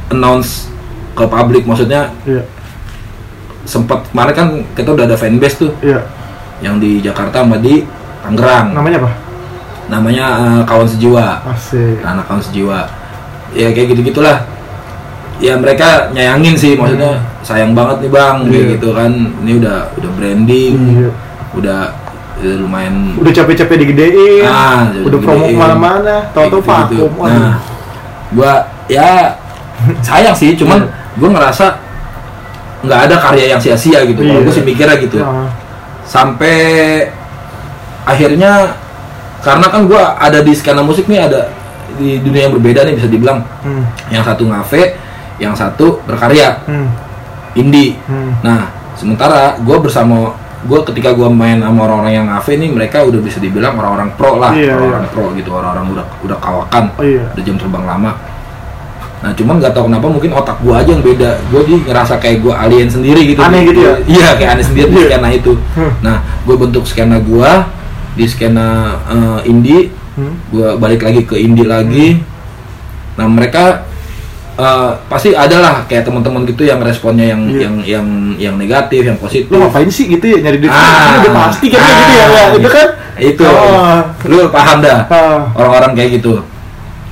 announce 0.08 0.72
ke 1.12 1.24
publik 1.24 1.64
maksudnya 1.64 2.08
Iya, 2.24 2.42
sempat 3.64 4.08
kemarin 4.10 4.34
kan 4.34 4.48
kita 4.74 4.90
udah 4.92 5.06
ada 5.06 5.14
fanbase 5.14 5.60
tuh 5.60 5.72
iya. 5.82 6.02
yang 6.60 6.78
di 6.78 6.98
Jakarta 7.00 7.44
sama 7.44 7.58
di 7.58 7.84
Tangerang 8.22 8.74
Namanya 8.74 8.98
apa? 9.00 9.12
namanya 9.88 10.26
eh, 10.40 10.62
kawan 10.64 10.88
sejiwa 10.88 11.44
Asik. 11.46 12.00
anak 12.02 12.24
kawan 12.26 12.40
sejiwa 12.42 12.80
ya 13.52 13.68
kayak 13.70 13.92
gitu 13.92 14.02
gitulah 14.08 14.48
ya 15.38 15.54
mereka 15.54 16.08
nyayangin 16.10 16.56
sih 16.56 16.74
maksudnya 16.74 17.20
sayang 17.42 17.76
banget 17.76 18.08
nih 18.08 18.10
bang 18.10 18.36
kayak 18.42 18.56
Iya. 18.56 18.72
gitu 18.78 18.88
kan 18.94 19.12
ini 19.44 19.52
udah 19.60 19.78
udah 19.94 20.12
branding 20.16 20.74
Iya. 20.96 21.10
udah, 21.52 21.80
udah 22.42 22.54
lumayan 22.58 23.14
Udah 23.16 23.32
capek-capek 23.32 23.78
digedein. 23.78 24.44
Ah, 24.44 24.90
udah 24.92 25.20
promo 25.22 25.46
ke 25.46 25.54
mana-mana. 25.54 26.16
Gitu-gitu. 26.34 26.58
vakum. 26.66 27.12
Waduh. 27.16 27.38
Nah, 27.38 27.56
gua 28.34 28.54
ya 28.90 29.38
sayang 30.08 30.34
sih, 30.34 30.58
cuman 30.58 30.82
Iya. 30.82 31.18
gua 31.22 31.30
ngerasa 31.38 31.66
nggak 32.82 33.00
ada 33.08 33.16
karya 33.22 33.46
yang 33.54 33.62
sia-sia 33.62 34.02
gitu. 34.04 34.20
Kalau 34.20 34.42
Iya. 34.42 34.46
gua 34.46 34.54
sih 34.54 34.66
mikirnya 34.66 34.98
gitu. 34.98 35.18
Nah, 35.22 35.48
Sampai 36.02 37.08
akhirnya 38.04 38.76
karena 39.40 39.68
kan 39.70 39.88
gua 39.88 40.18
ada 40.18 40.42
di 40.42 40.52
skena 40.52 40.82
musik 40.82 41.06
nih 41.06 41.24
ada 41.24 41.48
di 41.96 42.20
dunia 42.20 42.50
yang 42.50 42.54
berbeda 42.58 42.84
nih 42.84 42.98
bisa 42.98 43.08
dibilang. 43.08 43.46
hmm, 43.62 43.84
Yang 44.10 44.24
satu 44.34 44.44
ngafe, 44.50 44.82
yang 45.38 45.54
satu 45.54 46.02
berkarya 46.04 46.58
hmm, 46.66 46.88
indie. 47.56 47.96
hmm. 48.08 48.42
Nah, 48.42 48.72
sementara 48.96 49.56
gue 49.58 49.78
bersama 49.80 50.36
gue 50.62 50.80
ketika 50.94 51.10
gue 51.12 51.26
main 51.28 51.58
sama 51.58 51.90
orang-orang 51.90 52.14
yang 52.14 52.28
ngafe 52.30 52.54
nih 52.56 52.70
mereka 52.70 53.02
udah 53.02 53.18
bisa 53.18 53.42
dibilang 53.42 53.74
orang-orang 53.78 54.10
pro 54.14 54.38
lah, 54.38 54.54
Iya, 54.54 54.78
orang-orang 54.78 55.06
pro 55.10 55.26
gitu, 55.34 55.50
orang-orang 55.52 55.86
udah 55.98 56.06
udah 56.22 56.38
kawakan, 56.38 56.84
Oh 56.96 57.06
iya. 57.06 57.26
udah 57.34 57.44
jam 57.44 57.58
terbang 57.58 57.86
lama. 57.86 58.12
Nah, 59.22 59.32
cuman 59.38 59.62
nggak 59.62 59.74
tahu 59.74 59.86
kenapa 59.86 60.08
mungkin 60.10 60.32
otak 60.34 60.58
gue 60.62 60.74
aja 60.74 60.90
yang 60.90 61.06
beda. 61.06 61.30
Gue 61.54 61.62
jadi 61.62 61.78
ngerasa 61.86 62.14
kayak 62.18 62.42
gue 62.42 62.54
alien 62.54 62.90
sendiri 62.90 63.22
gitu. 63.30 63.42
Aneh 63.42 63.62
gitu 63.70 63.80
ya? 63.86 63.94
Iya, 64.10 64.30
kayak 64.34 64.52
aneh 64.58 64.66
sendiri 64.66 64.90
di 64.90 64.98
Iya. 64.98 65.08
skena 65.14 65.30
itu. 65.30 65.54
Hmm. 65.78 65.92
Nah, 66.02 66.18
gue 66.42 66.56
bentuk 66.58 66.84
skena 66.90 67.18
gue 67.22 67.52
di 68.18 68.26
skena 68.26 68.68
eh, 69.08 69.40
indie 69.46 69.94
Hmm. 70.12 70.36
gue 70.52 70.76
balik 70.76 71.08
lagi 71.08 71.24
ke 71.24 71.40
indie 71.40 71.64
lagi 71.64 72.20
nah 73.16 73.32
mereka 73.32 73.88
eh, 74.62 74.90
pasti 75.08 75.34
ada 75.34 75.58
lah 75.58 75.74
kayak 75.86 76.06
teman-teman 76.06 76.46
gitu 76.46 76.62
yang 76.62 76.78
responnya 76.80 77.26
yang 77.28 77.42
Iya. 77.50 77.60
yang 77.60 77.76
yang 77.84 78.06
yang 78.38 78.56
negatif 78.56 79.02
yang 79.02 79.18
positif 79.18 79.50
Lu 79.50 79.58
ngapain 79.60 79.90
sih 79.90 80.06
gitu 80.08 80.22
ya 80.24 80.38
nyari 80.40 80.58
duit? 80.58 80.70
Ah. 80.70 81.18
Udah 81.18 81.34
pasti 81.50 81.68
kan 81.68 81.82
Ah. 81.82 81.90
gitu 81.90 82.14
ya. 82.14 82.26
ya. 82.30 82.44
Itu 82.54 82.70
kan. 82.70 82.88
itu 83.22 83.44
Oh. 83.46 84.02
lu 84.26 84.50
paham 84.50 84.78
dah 84.80 85.06
Ah. 85.06 85.46
orang-orang 85.54 85.92
kayak 85.94 86.18
gitu 86.18 86.42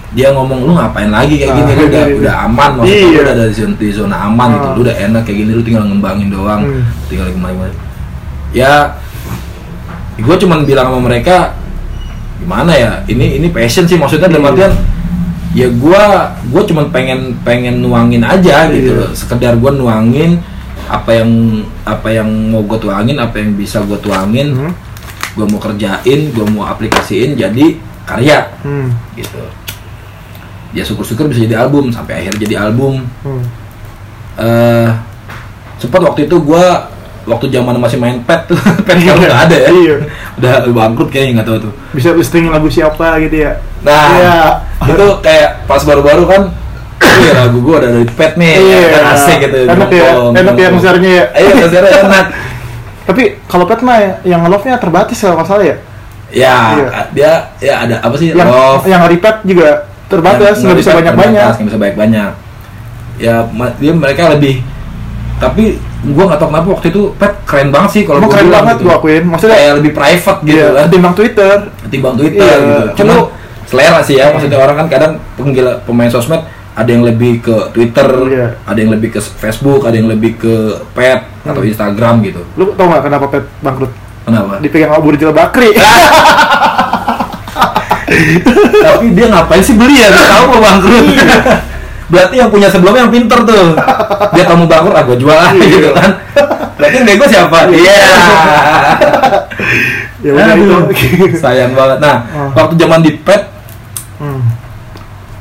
dia 0.10 0.30
ngomong 0.30 0.64
lu 0.64 0.74
ngapain 0.74 1.10
lagi 1.10 1.38
kayak 1.38 1.54
Ah, 1.54 1.58
gini 1.60 1.72
lu 1.72 1.84
udah 1.86 2.04
udah 2.18 2.36
aman 2.46 2.70
maksudnya 2.78 2.98
Iya. 2.98 3.06
lu 3.06 3.20
udah 3.20 3.34
ada 3.36 3.46
di 3.46 3.54
zona, 3.54 3.74
di 3.76 3.88
zona 3.92 4.16
aman 4.24 4.48
gitu 4.54 4.66
Ah. 4.66 4.74
lu 4.74 4.82
udah 4.82 4.96
enak 5.00 5.22
kayak 5.22 5.38
gini 5.40 5.52
lu 5.52 5.62
tinggal 5.62 5.84
ngembangin 5.86 6.30
doang 6.30 6.62
Hmm. 6.66 6.82
tinggal 7.06 7.28
gimana 7.30 7.70
ya 8.50 8.74
gue 10.18 10.36
cuman 10.36 10.60
bilang 10.64 10.90
sama 10.90 11.00
mereka 11.00 11.54
gimana 12.38 12.72
ya 12.72 12.92
ini 13.06 13.38
ini 13.38 13.48
passion 13.50 13.86
sih 13.86 13.96
maksudnya 13.96 14.28
dalam 14.28 14.44
Iya. 14.44 14.52
artian 14.52 14.74
ya 15.50 15.66
gue 15.66 16.04
gue 16.46 16.62
cuman 16.64 16.90
pengen 16.90 17.34
pengen 17.42 17.82
nuangin 17.82 18.22
aja 18.22 18.70
gitu 18.70 18.92
Iya. 18.92 19.00
loh 19.00 19.12
sekedar 19.12 19.54
gue 19.56 19.72
nuangin 19.72 20.38
apa 20.86 21.10
yang 21.16 21.30
apa 21.84 22.10
yang 22.12 22.30
mau 22.50 22.62
gue 22.62 22.78
tuangin 22.78 23.18
apa 23.18 23.38
yang 23.38 23.54
bisa 23.54 23.82
gue 23.82 23.98
tuangin 23.98 24.54
Hmm. 24.54 24.74
gue 25.34 25.46
mau 25.46 25.58
kerjain 25.58 26.20
gue 26.30 26.46
mau 26.48 26.66
aplikasiin 26.66 27.34
jadi 27.34 27.78
karya 28.06 28.46
Hmm. 28.62 28.94
gitu 29.14 29.42
ya 30.70 30.82
syukur-syukur 30.82 31.26
bisa 31.26 31.46
jadi 31.46 31.58
album 31.60 31.90
sampai 31.90 32.22
akhirnya 32.22 32.42
jadi 32.42 32.56
album 32.64 33.06
Hmm. 33.22 33.42
eh 34.38 34.90
sempat 35.78 36.02
waktu 36.04 36.26
itu 36.26 36.38
gua 36.40 36.92
waktu 37.24 37.46
zaman 37.50 37.76
masih 37.76 37.98
main 37.98 38.20
pet 38.22 38.42
tuh 38.46 38.56
pet 38.84 38.96
kalau 39.02 39.18
nggak 39.18 39.42
ada 39.46 39.58
ya 39.58 39.70
Iya. 39.70 39.96
udah 40.36 40.52
bangkrut 40.70 41.10
kayaknya 41.10 41.32
nggak 41.36 41.48
tahu 41.48 41.58
tuh 41.66 41.74
Bisa 41.92 42.10
listing 42.12 42.48
lagu 42.48 42.68
siapa 42.68 43.20
gitu 43.20 43.36
ya. 43.42 43.52
nah 43.80 44.06
Iya. 44.14 44.38
itu 44.88 45.06
kayak 45.20 45.66
pas 45.66 45.82
baru-baru 45.82 46.24
kan 46.26 46.42
Wih 47.00 47.32
lagu 47.40 47.58
gua 47.60 47.80
ada 47.80 47.90
dari 47.92 48.08
pet 48.08 48.34
nih 48.36 48.54
Iya. 48.56 48.82
kan 48.90 49.04
asik 49.14 49.38
gitu 49.42 49.58
Enak 49.66 49.90
ya, 49.90 50.08
enak 50.30 50.36
ya 50.36 50.44
nongkrong. 50.44 50.72
ngesernya 50.76 51.12
ya. 51.12 51.26
iya 51.34 51.52
ngesernya 51.58 51.92
enak 52.04 52.26
Tapi 53.10 53.24
kalau 53.46 53.66
pet 53.66 53.82
mah 53.82 53.98
yang 54.22 54.42
love-nya 54.44 54.78
terbatas 54.78 55.18
kalau 55.18 55.36
nggak 55.36 55.48
salah 55.48 55.66
ya. 55.66 55.76
ya 56.30 56.56
Iya. 56.72 56.88
dia 57.10 57.32
ya 57.58 57.74
ada 57.82 57.96
apa 58.00 58.16
sih 58.16 58.32
Yang 58.32 58.50
love 58.50 58.86
yang 58.86 59.02
repet 59.04 59.36
juga 59.44 59.70
terbatas, 60.06 60.56
nggak 60.60 60.74
bisa 60.76 60.92
banyak-banyak. 60.92 61.42
nggak 61.54 61.68
bisa 61.68 61.78
banyak-banyak 61.78 62.32
ya 63.18 63.36
dia 63.78 63.92
mereka 63.92 64.32
lebih 64.32 64.64
tapi 65.40 65.64
gua 66.06 66.24
nggak 66.28 66.40
tahu 66.40 66.50
kenapa 66.52 66.68
waktu 66.70 66.88
itu 66.92 67.02
pet 67.16 67.34
keren 67.44 67.70
banget 67.72 67.90
sih 67.96 68.02
kalau 68.04 68.20
keren 68.28 68.46
bilang 68.46 68.64
banget 68.64 68.76
gitu. 68.76 68.86
gua 68.86 68.96
akuin. 69.00 69.24
Maksudnya 69.26 69.56
kayak 69.56 69.74
lebih 69.80 69.92
private 69.92 70.40
gitu 70.44 70.56
iya, 70.56 70.68
kan 70.70 70.84
ketimbang 70.86 71.14
Twitter. 71.16 71.56
ketimbang 71.84 72.16
Twitter 72.16 72.58
Iya, 72.60 72.68
gitu. 72.68 72.84
Cuma 73.00 73.14
selera 73.66 74.00
sih 74.02 74.16
ya, 74.18 74.26
maksudnya 74.30 74.58
orang 74.58 74.76
kan 74.76 74.88
kadang 74.88 75.12
penggila 75.34 75.74
pemain 75.84 76.10
sosmed 76.10 76.42
ada 76.72 76.90
yang 76.90 77.04
lebih 77.04 77.40
ke 77.40 77.56
Twitter, 77.70 78.08
Iya. 78.26 78.48
ada 78.64 78.78
yang 78.78 78.90
lebih 78.90 79.12
ke 79.12 79.20
Facebook, 79.20 79.84
ada 79.84 79.94
yang 79.94 80.08
lebih 80.08 80.36
ke 80.36 80.54
pet 80.92 81.28
atau 81.44 81.60
Hmm. 81.60 81.68
Instagram 81.68 82.24
gitu. 82.24 82.42
Lu 82.56 82.72
tau 82.74 82.88
nggak 82.88 83.04
kenapa 83.04 83.26
pet 83.28 83.44
bangkrut? 83.60 83.92
Kenapa? 84.24 84.60
Dipegang 84.60 84.94
Abu 84.94 85.12
Rizal 85.12 85.32
Bakri. 85.32 85.76
Tapi 88.80 89.06
dia 89.14 89.28
ngapain 89.30 89.62
sih 89.62 89.78
beli 89.78 89.98
ya? 89.98 90.10
Tahu 90.10 90.46
mau 90.50 90.60
bangkrut. 90.62 91.06
Berarti 92.10 92.36
yang 92.36 92.50
punya 92.50 92.68
sebelumnya 92.68 93.06
yang 93.06 93.14
pinter 93.14 93.40
tuh. 93.42 93.78
Dia 94.34 94.44
kamu 94.44 94.66
bangkrut, 94.66 94.94
ah 94.94 95.04
gua 95.04 95.14
jual 95.16 95.34
aja 95.34 95.54
Iya. 95.54 95.68
gitu 95.70 95.90
kan. 95.94 96.10
Berarti 96.76 96.96
yang 96.96 97.08
bego 97.08 97.26
siapa? 97.26 97.58
Iya. 97.70 98.02
ya 100.26 100.32
udah 100.34 100.56
itu. 100.56 100.76
Sayang 101.44 101.72
banget. 101.74 101.98
Nah, 102.00 102.16
Oh. 102.30 102.50
waktu 102.56 102.74
zaman 102.76 103.00
di 103.00 103.12
pet 103.16 103.42
Hmm. 104.20 104.44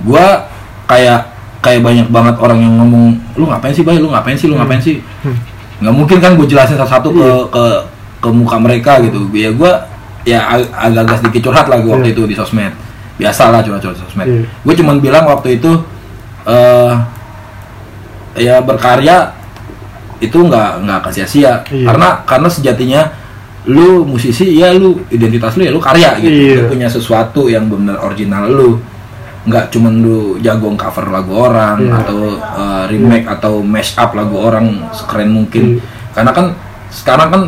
gua 0.02 0.46
kayak 0.86 1.26
kayak 1.58 1.82
banyak 1.82 2.06
banget 2.06 2.38
orang 2.38 2.62
yang 2.62 2.78
ngomong 2.78 3.10
lu 3.34 3.44
ngapain 3.44 3.74
sih 3.74 3.82
bay 3.82 3.98
lu 3.98 4.06
ngapain 4.08 4.38
sih 4.38 4.46
lu 4.46 4.54
Hmm. 4.54 4.62
ngapain 4.62 4.78
sih 4.78 5.02
Hmm. 5.20 5.34
nggak 5.78 5.90
mungkin 5.92 6.18
kan 6.18 6.32
gue 6.32 6.46
jelasin 6.46 6.78
satu-satu 6.78 7.10
ke 7.10 7.18
Iya. 7.18 7.34
ke 7.50 7.64
ke 8.18 8.28
muka 8.30 8.56
mereka 8.56 9.02
gitu 9.02 9.26
ya 9.32 9.50
gua 9.50 9.82
ya 10.22 10.46
ag- 10.48 10.70
agak-agak 10.70 11.16
sedikit 11.20 11.40
curhat 11.44 11.66
lah 11.66 11.82
gua 11.82 11.98
waktu 11.98 12.10
Iya. 12.10 12.14
itu 12.14 12.22
di 12.24 12.34
sosmed 12.34 12.70
biasa 13.14 13.50
lah 13.50 13.60
curhat-curhat 13.60 13.98
sosmed 13.98 14.26
Iya. 14.26 14.42
gue 14.46 14.74
cuman 14.76 14.96
bilang 14.98 15.26
waktu 15.26 15.58
itu 15.58 15.70
eh 16.48 16.92
ya 18.38 18.62
berkarya 18.62 19.34
itu 20.18 20.34
nggak 20.34 20.82
nggak 20.82 20.96
akan 21.04 21.12
sia-sia 21.12 21.62
Iya. 21.70 21.86
karena 21.86 22.08
karena 22.26 22.48
sejatinya 22.50 23.02
lu 23.68 24.02
musisi 24.02 24.56
ya 24.56 24.72
lu 24.72 24.96
identitas 25.12 25.54
lu 25.54 25.62
ya 25.66 25.70
lu 25.70 25.78
karya 25.78 26.16
gitu 26.18 26.32
Iya. 26.32 26.54
lu 26.56 26.62
punya 26.72 26.88
sesuatu 26.88 27.46
yang 27.46 27.68
benar 27.68 28.00
original 28.00 28.48
lu 28.48 28.80
nggak 29.44 29.70
cuman 29.70 29.94
lu 30.02 30.18
jago 30.40 30.72
cover 30.74 31.06
lagu 31.08 31.32
orang 31.36 31.76
Iya. 31.78 31.92
atau 32.02 32.18
uh, 32.36 32.82
remake 32.88 33.26
atau 33.28 33.60
mash 33.62 33.94
up 33.94 34.16
lagu 34.16 34.34
orang 34.38 34.88
sekeren 34.90 35.30
mungkin 35.30 35.78
Iya. 35.78 35.82
karena 36.14 36.30
kan 36.32 36.46
sekarang 36.90 37.28
kan 37.30 37.42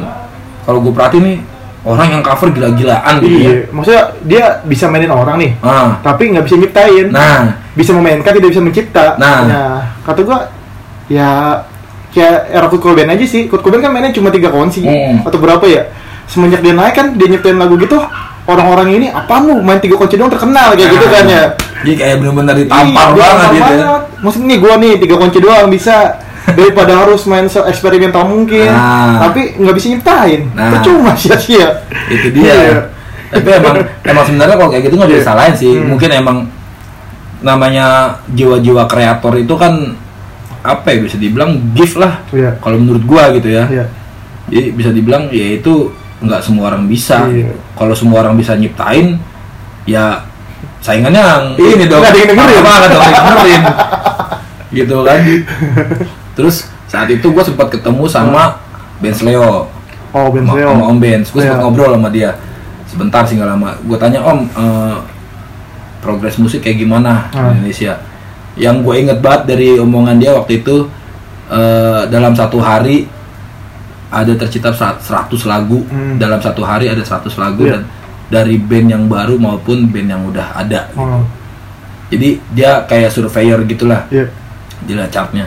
kalau 0.63 0.79
gue 0.85 0.93
perhatiin 0.93 1.25
nih 1.25 1.39
orang 1.81 2.09
yang 2.13 2.23
cover 2.23 2.53
gila-gilaan 2.53 3.15
gitu 3.25 3.37
ya 3.41 3.51
Iya, 3.51 3.53
maksudnya 3.73 4.03
dia 4.29 4.45
bisa 4.63 4.85
mainin 4.87 5.09
orang 5.09 5.41
nih, 5.41 5.57
ah 5.65 5.97
tapi 6.05 6.29
nggak 6.29 6.45
bisa 6.45 6.61
nyiptain. 6.61 7.09
nah 7.09 7.57
Bisa 7.81 7.93
memainkan, 7.93 8.31
tidak 8.31 8.51
bisa 8.51 8.61
mencipta. 8.61 9.17
Nah. 9.17 9.81
kata 10.03 10.21
gua, 10.21 10.39
ya 11.07 11.57
kayak 12.11 12.51
era 12.51 12.67
Kurt 12.67 12.83
Cobain 12.83 13.09
aja 13.09 13.25
sih. 13.25 13.47
Kurt 13.47 13.61
Cobain 13.61 13.81
kan 13.81 13.89
mainnya 13.89 14.13
cuma 14.13 14.29
tiga 14.29 14.49
kunci 14.49 14.83
Hmm. 14.83 15.25
atau 15.25 15.39
berapa 15.39 15.65
ya. 15.65 15.89
Semenjak 16.27 16.61
dia 16.61 16.71
naik 16.71 16.93
kan 16.93 17.07
dia 17.13 17.27
nyiptain 17.27 17.57
lagu 17.57 17.75
gitu, 17.75 17.99
orang-orang 18.45 18.89
ini 18.93 19.07
apa 19.09 19.41
lu 19.41 19.59
main 19.59 19.79
tiga 19.79 19.97
kunci 19.97 20.15
doang 20.15 20.29
terkenal 20.29 20.75
kayak 20.75 20.91
gitu 20.91 21.07
kan 21.07 21.25
ya. 21.27 21.45
jadi 21.81 21.95
kayak 21.97 22.15
bener-bener 22.19 22.55
ditampar 22.61 23.09
Iya, 23.09 23.17
banget 23.17 23.49
gitu 23.51 23.73
ya. 23.73 23.87
Maksudnya 24.21 24.47
nih 24.47 24.59
gua 24.59 24.75
nih 24.77 24.93
tiga 24.99 25.17
kunci 25.17 25.39
doang 25.41 25.67
bisa 25.67 25.97
daripada 26.59 26.93
harus 26.99 27.25
main 27.25 27.47
se 27.47 27.59
eksperimental 27.61 28.25
mungkin, 28.25 28.69
Nah. 28.69 29.23
tapi 29.23 29.57
nggak 29.57 29.75
bisa 29.75 29.87
nyiptain. 29.89 30.41
Nah. 30.53 30.71
Percuma 30.73 31.13
sia-sia. 31.15 31.83
itu 32.07 32.29
dia 32.31 32.53
Iya. 32.53 32.81
tapi 33.31 33.49
emang 33.49 33.75
emang 34.03 34.25
sebenarnya 34.25 34.57
kalau 34.57 34.71
kayak 34.71 34.83
gitu 34.85 34.95
nggak 34.97 35.09
bisa 35.09 35.17
Iya. 35.17 35.25
disalahin 35.25 35.55
sih 35.57 35.73
Hmm. 35.73 35.87
mungkin 35.89 36.11
emang 36.11 36.37
namanya 37.41 37.87
jiwa-jiwa 38.29 38.85
kreator 38.85 39.35
itu 39.35 39.55
kan 39.55 39.97
apa 40.61 40.93
ya 40.93 40.99
bisa 41.01 41.17
dibilang 41.17 41.73
gift 41.73 41.97
lah 41.97 42.21
Iya. 42.31 42.61
kalau 42.61 42.77
menurut 42.77 43.01
gua 43.03 43.33
gitu 43.33 43.49
ya 43.49 43.65
Iya. 43.67 43.85
jadi 44.47 44.69
bisa 44.71 44.91
dibilang 44.91 45.29
ya 45.29 45.57
itu 45.57 45.89
nggak 46.21 46.41
semua 46.41 46.69
orang 46.69 46.85
bisa 46.85 47.25
Iya. 47.27 47.57
kalau 47.73 47.93
semua 47.93 48.21
orang 48.21 48.37
bisa 48.37 48.53
nyiptain 48.55 49.17
ya 49.85 50.21
saingannya 50.79 51.17
yang 51.19 51.45
Iya, 51.57 51.69
ini 51.75 51.85
dong 51.87 52.01
nggak 52.01 52.13
ada 52.13 52.19
yang 52.19 52.31
dengerin. 52.31 52.61
Banget 52.63 52.89
dong 52.91 53.03
dengerin 53.09 53.63
gitu 54.79 54.97
kan 55.03 55.19
terus 56.33 56.57
saat 56.87 57.09
itu 57.09 57.27
gua 57.27 57.43
sempat 57.43 57.69
ketemu 57.69 58.05
sama 58.05 58.61
Benz 58.99 59.21
Leo 59.21 59.67
Oh, 60.11 60.27
Ben 60.29 60.43
sama, 60.43 60.59
Leo. 60.59 60.75
sama 60.75 60.85
Om 60.91 60.99
Benz 60.99 61.27
gue 61.31 61.41
sempat 61.41 61.57
Iya. 61.57 61.65
ngobrol 61.65 61.91
sama 61.95 62.09
dia 62.11 62.31
sebentar 62.85 63.23
sih 63.23 63.39
nggak 63.39 63.47
lama 63.49 63.71
gue 63.81 63.95
tanya 63.95 64.21
Om 64.21 64.39
eh, 64.45 64.97
progres 66.01 66.37
musik 66.37 66.61
kayak 66.61 66.79
gimana 66.79 67.29
Hmm. 67.31 67.53
di 67.53 67.65
Indonesia. 67.65 67.95
Yang 68.55 68.77
gue 68.83 68.95
inget 68.99 69.19
banget 69.21 69.43
dari 69.47 69.69
omongan 69.77 70.17
dia 70.17 70.33
waktu 70.33 70.59
itu 70.59 70.89
eh, 71.47 72.03
dalam 72.07 72.31
satu 72.31 72.59
hari 72.59 73.11
ada 74.09 74.33
tercipta 74.35 74.71
sa- 74.71 74.99
100 74.99 75.43
lagu 75.45 75.83
Hmm. 75.85 76.15
dalam 76.17 76.39
satu 76.39 76.63
hari 76.63 76.87
ada 76.87 77.03
100 77.03 77.35
lagu 77.37 77.63
Iya. 77.63 77.73
dan 77.75 77.83
dari 78.27 78.55
band 78.55 78.87
yang 78.89 79.05
baru 79.07 79.35
maupun 79.35 79.87
band 79.87 80.09
yang 80.09 80.23
udah 80.25 80.47
ada. 80.53 80.87
Oh, 80.95 81.23
Jadi 82.07 82.43
dia 82.51 82.83
kayak 82.85 83.07
surveyor 83.09 83.63
gitulah 83.65 84.03
iya. 84.09 84.27
dilihat 84.81 85.11
chartnya 85.11 85.47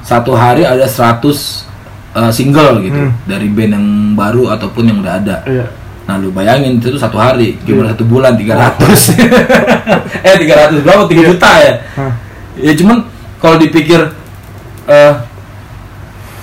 satu 0.00 0.32
hari 0.32 0.62
ada 0.62 0.82
100 0.82 1.66
uh, 2.14 2.30
single 2.30 2.78
gitu 2.80 2.98
Hmm. 2.98 3.14
dari 3.24 3.46
band 3.46 3.72
yang 3.74 3.86
baru 4.14 4.50
ataupun 4.50 4.84
yang 4.84 4.98
udah 4.98 5.14
ada 5.16 5.36
Iya. 5.44 5.66
Nah 6.08 6.16
lu 6.16 6.32
bayangin 6.32 6.80
itu 6.80 6.96
satu 6.96 7.14
hari 7.14 7.60
gimana 7.62 7.92
Iya. 7.92 8.00
satu 8.00 8.04
bulan 8.04 8.32
300 8.32 9.12
eh 10.24 10.34
300 10.40 10.80
berapa 10.80 11.04
3 11.04 11.28
juta 11.28 11.50
ya 11.60 11.72
Hah. 11.94 12.12
ya 12.56 12.72
cuman 12.72 13.04
kalau 13.36 13.60
dipikir 13.60 14.00
eh 14.88 15.12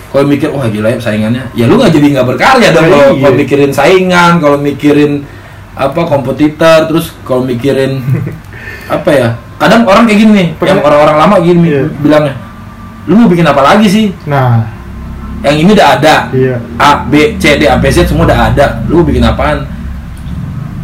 kalau 0.08 0.26
mikir 0.26 0.48
wah 0.48 0.64
gila 0.66 0.88
ya 0.88 1.00
saingannya 1.02 1.44
ya 1.52 1.66
lu 1.66 1.76
nggak 1.76 1.92
jadi 1.92 2.08
nggak 2.14 2.28
berkarya 2.30 2.70
dong 2.72 2.86
Ya, 2.86 2.94
kalau 2.94 3.10
iya. 3.12 3.30
mikirin 3.34 3.72
saingan 3.74 4.38
kalau 4.38 4.56
mikirin 4.56 5.26
apa 5.74 6.02
kompetitor 6.06 6.86
terus 6.86 7.12
kalau 7.26 7.42
mikirin 7.44 8.00
apa 8.96 9.10
ya 9.10 9.28
kadang 9.58 9.82
orang 9.84 10.06
kayak 10.06 10.20
gini 10.22 10.32
nih 10.32 10.48
yang 10.62 10.80
orang-orang 10.80 11.18
lama 11.18 11.36
gini 11.42 11.68
Iya. 11.68 11.82
bilangnya 12.00 12.36
lu 13.06 13.18
mau 13.18 13.28
bikin 13.28 13.44
apa 13.44 13.62
lagi 13.62 13.88
sih 13.88 14.06
Nah, 14.26 14.62
yang 15.46 15.56
ini 15.56 15.70
udah 15.72 15.88
ada 15.96 16.16
iya. 16.32 16.56
A 16.76 17.06
B 17.06 17.38
C 17.38 17.56
D 17.56 17.66
A 17.66 17.78
B 17.78 17.86
Z 17.88 18.06
semua 18.06 18.26
udah 18.26 18.50
ada 18.50 18.82
lu 18.86 19.02
bikin 19.02 19.22
apaan 19.22 19.62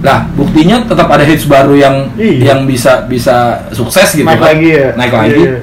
lah 0.01 0.25
buktinya 0.33 0.81
tetap 0.81 1.05
ada 1.07 1.21
hits 1.21 1.45
baru 1.45 1.73
yang 1.73 2.09
Iya. 2.15 2.53
yang 2.53 2.59
bisa 2.65 3.05
bisa 3.05 3.61
sukses 3.69 4.13
gitu 4.13 4.25
Naik 4.25 4.37
kan 4.37 4.47
lagi 4.49 4.69
ya. 4.71 4.87
naik 4.95 5.13
lagi 5.13 5.43
Iya. 5.43 5.57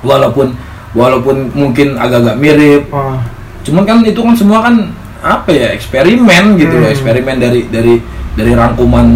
walaupun 0.00 0.54
walaupun 0.92 1.50
mungkin 1.50 1.94
agak-agak 1.96 2.36
mirip 2.36 2.82
Oh, 2.88 3.18
cuman 3.62 3.82
kan 3.82 3.98
itu 4.02 4.18
kan 4.18 4.34
semua 4.34 4.62
kan 4.62 4.74
apa 5.18 5.50
ya 5.50 5.70
eksperimen 5.72 6.58
gitu 6.58 6.74
loh 6.76 6.86
Hmm. 6.86 6.94
eksperimen 6.94 7.36
dari 7.38 7.66
dari 7.68 7.98
dari 8.34 8.52
rangkuman 8.52 9.06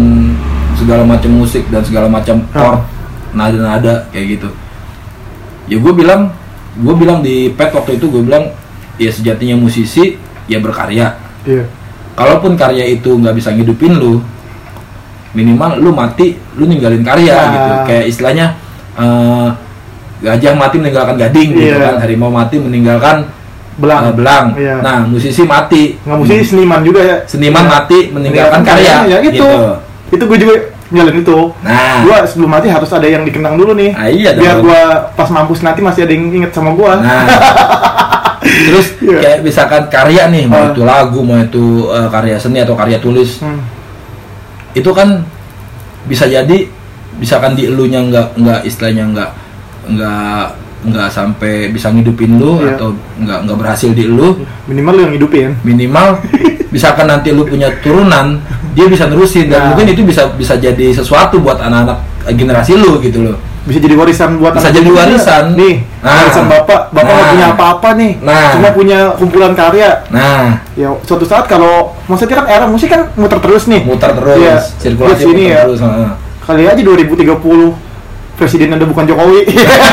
segala 0.73 1.03
macam 1.03 1.31
musik 1.33 1.63
dan 1.67 1.79
segala 1.81 2.07
macam 2.07 2.43
Ah. 2.51 2.75
chord 2.75 2.79
nada-nada 3.31 4.03
kayak 4.09 4.35
gitu 4.35 4.49
ya 5.67 5.77
gue 5.77 5.93
bilang 5.93 6.31
gue 6.75 6.93
bilang 6.93 7.19
di 7.19 7.51
pet 7.51 7.71
waktu 7.71 7.95
itu 7.95 8.07
gue 8.07 8.19
bilang 8.21 8.51
ya 8.97 9.09
sejatinya 9.09 9.55
musisi 9.55 10.17
ya 10.45 10.57
berkarya 10.57 11.13
iya. 11.43 11.63
kalaupun 12.13 12.53
karya 12.53 12.85
itu 12.87 13.09
nggak 13.11 13.33
bisa 13.33 13.51
ngidupin 13.51 13.93
lu 13.93 14.21
minimal 15.31 15.77
lu 15.77 15.91
mati 15.91 16.33
lu 16.55 16.65
ninggalin 16.65 17.01
karya 17.01 17.33
Nah. 17.33 17.49
gitu 17.51 17.71
kayak 17.85 18.05
istilahnya 18.07 18.45
eh, 18.95 19.47
gajah 20.17 20.53
mati 20.53 20.75
meninggalkan 20.77 21.15
gading 21.15 21.49
gitu 21.53 21.69
Iya. 21.69 21.93
kan 21.93 21.95
harimau 22.01 22.29
mati 22.29 22.57
meninggalkan 22.57 23.29
Belang. 23.77 24.09
eh, 24.09 24.13
belang 24.15 24.45
Iya. 24.57 24.75
nah 24.81 25.05
musisi 25.05 25.45
mati 25.45 25.93
Nggak 26.01 26.17
mesti 26.17 26.35
seniman 26.43 26.81
juga 26.81 27.01
ya. 27.01 27.17
seniman 27.23 27.61
Iya. 27.61 27.71
mati 27.71 27.99
meninggalkan 28.09 28.61
karya 28.65 28.95
Ya 29.05 29.17
itu. 29.21 29.37
gitu. 29.37 29.49
Itu 30.07 30.23
gue 30.25 30.37
juga 30.39 30.53
nyalain 30.87 31.19
itu. 31.19 31.37
nah 31.61 31.99
Gua 32.01 32.23
sebelum 32.23 32.47
mati 32.49 32.71
harus 32.71 32.87
ada 32.89 33.03
yang 33.03 33.21
dikenang 33.21 33.59
dulu 33.59 33.75
nih. 33.75 33.91
Ah, 33.91 34.07
iya 34.07 34.31
Biar 34.33 34.63
gua 34.63 35.11
pas 35.13 35.27
mampus 35.27 35.59
nanti 35.59 35.83
masih 35.83 36.07
ada 36.07 36.15
yang 36.15 36.31
inget 36.31 36.49
sama 36.49 36.71
gua. 36.71 36.95
nah 36.97 37.27
terus 38.47 38.87
Iya. 38.97 39.19
kayak 39.19 39.39
misalkan 39.41 39.83
karya 39.87 40.23
nih 40.27 40.43
mau 40.45 40.59
Ah. 40.59 40.69
itu 40.69 40.81
lagu 40.81 41.19
mau 41.21 41.37
itu 41.37 41.65
eh, 41.87 42.07
karya 42.07 42.35
seni 42.35 42.59
atau 42.59 42.73
karya 42.73 42.97
tulis 42.97 43.39
Hmm. 43.39 43.59
itu 44.73 44.89
kan 44.89 45.23
bisa 46.03 46.25
jadi 46.25 46.67
misalkan 47.15 47.53
di 47.53 47.65
elunya 47.65 47.99
nggak 47.99 48.27
nggak 48.35 48.59
istilahnya 48.63 49.03
nggak 49.07 49.29
nggak 49.89 50.45
nggak 50.85 51.09
sampai 51.09 51.67
bisa 51.67 51.89
ngidupin 51.89 52.37
lu 52.37 52.59
Iya. 52.59 52.75
atau 52.75 52.93
nggak 53.17 53.39
nggak 53.43 53.57
berhasil 53.57 53.89
di 53.91 54.05
elu 54.05 54.37
Minimal 54.65 54.93
lu 54.93 55.01
yang 55.01 55.15
hidupin. 55.15 55.47
minimal 55.61 56.21
misalkan 56.75 57.07
nanti 57.07 57.31
lu 57.31 57.43
punya 57.43 57.71
turunan 57.79 58.37
dia 58.71 58.85
bisa 58.85 59.05
nerusin 59.05 59.47
dan 59.47 59.57
Nah. 59.57 59.67
mungkin 59.71 59.89
itu 59.89 60.03
bisa 60.03 60.29
bisa 60.31 60.53
jadi 60.55 60.93
sesuatu 60.93 61.39
buat 61.39 61.57
anak-anak 61.57 61.97
generasi 62.29 62.75
lu 62.75 62.99
gitu 62.99 63.23
loh 63.23 63.37
Bisa 63.67 63.79
jadi 63.79 63.93
warisan 63.93 64.39
buat 64.39 64.55
Bisa 64.55 64.71
jadi 64.71 64.87
warisan. 64.87 65.43
juga. 65.51 65.59
Nih, 65.59 65.75
Nah. 65.99 66.23
warisan 66.23 66.45
bapak. 66.47 66.81
Bapak 66.89 67.03
nggak 67.05 67.19
Nah. 67.19 67.31
punya 67.35 67.47
apa-apa 67.51 67.89
nih. 67.93 68.11
Nah. 68.21 68.47
Cuma 68.53 68.69
punya 68.71 68.97
kumpulan 69.13 69.51
karya. 69.53 69.91
nah 70.07 70.63
Ya, 70.73 70.87
suatu 71.01 71.23
saat 71.23 71.45
kalau 71.45 71.91
maksudnya 72.05 72.37
kan 72.37 72.45
era 72.47 72.65
musik 72.65 72.87
kan 72.87 73.11
muter 73.13 73.37
terus 73.37 73.67
nih. 73.67 73.83
muter 73.83 74.09
terus 74.09 74.39
Iya. 74.39 74.55
sirkulasi 74.77 75.23
muter 75.25 75.43
ya. 75.43 75.61
terus 75.63 75.81
heeh. 75.81 76.09
Kali 76.39 76.63
aja 76.63 76.79
2030 76.79 77.75
presiden 78.33 78.71
ada 78.71 78.85
bukan 78.85 79.03
Jokowi. 79.03 79.43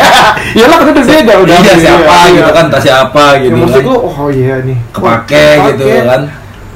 Iyalah 0.54 0.76
kan 0.76 0.86
udah 0.86 1.04
beda 1.04 1.34
udah. 1.40 1.56
iya 1.58 1.74
siapa 1.74 2.16
iya. 2.22 2.36
gitu 2.36 2.50
kan 2.52 2.64
entah 2.68 2.78
siapa 2.78 3.24
Ya, 3.34 3.42
gitu 3.42 3.54
kan 3.58 3.82
lu 3.82 3.96
oh 3.98 4.28
iya 4.28 4.54
nih. 4.60 4.78
kepake 4.92 5.46
Wah, 5.56 5.66
gitu 5.68 5.84
kan 6.04 6.22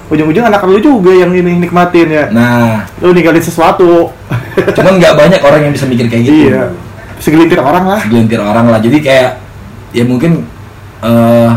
Ujung-ujung 0.09 0.40
anak 0.42 0.64
lu 0.64 0.80
juga 0.80 1.12
yang 1.12 1.28
ini 1.30 1.61
nikmatin 1.61 2.09
ya. 2.09 2.24
nah 2.28 2.88
Lu 2.99 3.12
ninggalin 3.12 3.38
sesuatu. 3.38 4.09
cuman 4.59 4.96
nggak 4.96 5.14
banyak 5.14 5.40
orang 5.40 5.61
yang 5.62 5.72
bisa 5.72 5.84
mikir 5.84 6.09
kayak 6.09 6.24
gitu 6.24 6.49
iya. 6.51 6.72
Segelintir 7.18 7.58
orang 7.58 7.84
lah. 7.86 8.00
segelintir 8.02 8.40
orang 8.40 8.66
lah. 8.70 8.78
Jadi 8.78 8.98
kayak 9.02 9.30
ya 9.92 10.04
mungkin 10.04 10.44
eh 11.02 11.50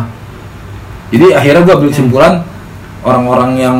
jadi 1.11 1.35
akhirnya 1.35 1.61
gue 1.67 1.73
ambil 1.75 1.89
kesimpulan 1.91 2.33
orang-orang 3.03 3.51
yang 3.59 3.77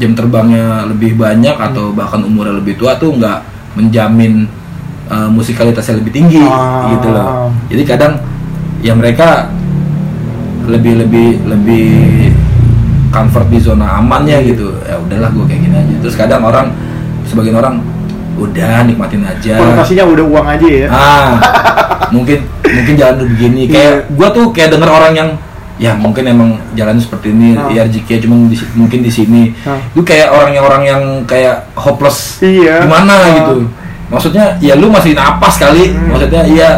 jam 0.00 0.14
terbangnya 0.14 0.86
lebih 0.86 1.14
banyak 1.14 1.54
atau 1.54 1.94
bahkan 1.94 2.22
umurnya 2.22 2.58
lebih 2.58 2.74
tua 2.78 2.98
tuh 2.98 3.14
nggak 3.14 3.38
menjamin 3.78 4.46
eh, 5.06 5.28
musikalitasnya 5.30 5.98
lebih 6.02 6.12
tinggi 6.14 6.42
Ah. 6.42 6.90
gitu 6.94 7.08
loh. 7.10 7.50
Jadi 7.70 7.82
kadang 7.86 8.12
ya 8.82 8.92
mereka 8.96 9.50
lebih 10.66 11.02
lebih 11.06 11.28
lebih 11.46 11.88
comfort 13.10 13.46
di 13.50 13.58
zona 13.58 13.98
amannya 13.98 14.38
gitu. 14.46 14.70
Ya 14.86 14.98
udahlah 14.98 15.30
gue 15.34 15.44
kayak 15.46 15.60
gini 15.66 15.76
aja. 15.76 15.94
Terus 16.02 16.16
kadang 16.18 16.42
orang 16.46 16.70
sebagian 17.26 17.58
orang 17.58 17.78
udah 18.40 18.82
nikmatin 18.82 19.20
aja 19.22 19.54
Konotasinya 19.56 20.04
udah 20.06 20.24
uang 20.24 20.46
aja 20.48 20.66
ya. 20.66 20.88
ah 20.88 21.30
mungkin 22.14 22.40
mungkin 22.62 22.94
jalan 22.94 23.14
lu 23.18 23.24
begini 23.30 23.62
kayak 23.66 23.92
Iya. 24.02 24.14
gua 24.16 24.28
tuh 24.30 24.50
kayak 24.50 24.72
denger 24.72 24.88
orang 24.88 25.12
yang 25.12 25.28
ya 25.76 25.92
mungkin 25.94 26.24
emang 26.24 26.48
jalannya 26.72 27.00
seperti 27.00 27.30
ini 27.30 27.54
Ah. 27.54 27.68
ya 27.70 27.80
rezeki 27.84 28.20
cuma 28.20 28.36
di, 28.46 28.56
mungkin 28.74 29.00
di 29.00 29.08
sini 29.08 29.42
Ah. 29.62 29.80
itu 29.88 30.02
kayak 30.02 30.28
orang 30.28 30.50
yang 30.52 30.64
orang 30.64 30.82
yang 30.84 31.02
kayak 31.24 31.68
hopeless 31.72 32.40
Iya. 32.40 32.84
gimana 32.84 33.14
Ah. 33.14 33.28
gitu 33.36 33.54
maksudnya 34.08 34.58
ya 34.58 34.74
lu 34.74 34.88
masih 34.88 35.12
napas 35.12 35.56
kali 35.56 35.92
Hmm. 35.92 36.10
maksudnya 36.10 36.42
iya 36.44 36.70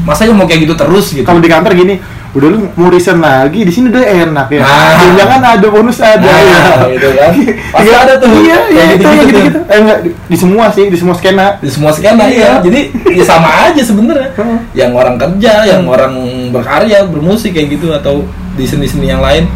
masanya 0.00 0.32
mau 0.32 0.44
kayak 0.44 0.64
gitu 0.64 0.74
terus 0.74 1.12
gitu 1.12 1.22
Kalau 1.22 1.38
di 1.38 1.46
kantor 1.46 1.72
gini, 1.74 2.00
udah 2.30 2.46
lu 2.46 2.70
mau 2.78 2.86
resign 2.86 3.18
lagi 3.18 3.66
di 3.66 3.72
sini 3.74 3.90
udah 3.90 4.06
enak 4.06 4.46
ya. 4.54 4.62
Nah. 4.62 5.18
Jangan 5.18 5.40
ada 5.58 5.66
bonus 5.66 5.98
ada 5.98 6.22
Nah, 6.22 6.38
ya. 6.38 6.60
gitu 6.94 7.08
kan. 7.18 7.32
Pasti 7.74 7.90
ada 7.90 8.12
tuh. 8.22 8.28
Iya, 8.30 8.58
iya 8.70 8.82
Kayak 8.86 8.94
itu 8.94 9.02
yang 9.02 9.18
gitu-gitu 9.18 9.26
gitu-gitu. 9.26 9.58
Eh 9.66 9.78
enggak 9.82 9.98
di, 10.06 10.10
di 10.14 10.36
semua 10.38 10.64
sih, 10.70 10.84
di 10.86 10.98
semua 10.98 11.14
skena. 11.18 11.46
di 11.58 11.66
semua 11.66 11.90
skena 11.90 12.30
Iya. 12.30 12.38
ya 12.38 12.50
jadi 12.62 12.80
ya 13.18 13.24
sama 13.26 13.50
aja 13.66 13.82
sebenarnya 13.82 14.30
yang 14.78 14.94
orang 14.94 15.18
kerja 15.18 15.66
yang 15.66 15.82
orang 15.90 16.14
berkarya 16.54 17.02
bermusik 17.10 17.50
kayak 17.50 17.74
gitu 17.74 17.90
atau 17.90 18.22
di 18.54 18.62
seni-seni 18.62 19.10
yang 19.10 19.18
lain 19.20 19.50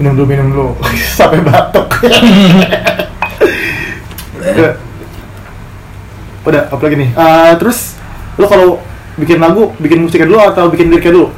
Minum 0.00 0.18
dulu, 0.18 0.26
minum 0.26 0.46
dulu. 0.50 0.68
Sampai 1.18 1.38
batuk. 1.46 1.86
Udah. 6.42 6.62
Apa 6.74 6.82
lagi 6.82 6.96
nih? 6.98 7.10
Eh, 7.14 7.52
terus 7.62 7.94
lu 8.34 8.50
kalau 8.50 8.82
bikin 9.14 9.38
lagu, 9.38 9.72
bikin 9.76 9.98
musiknya 10.00 10.26
dulu 10.26 10.40
atau 10.42 10.64
bikin 10.68 10.88
liriknya 10.88 11.12
dulu? 11.12 11.28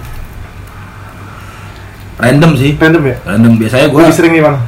random 2.15 2.55
sih 2.55 2.73
Random 2.79 3.03
ya? 3.05 3.17
random 3.27 3.53
biasanya 3.59 3.87
gue 3.91 4.01
Lebih 4.01 4.15
sering 4.15 4.33
di 4.33 4.43
mana? 4.43 4.59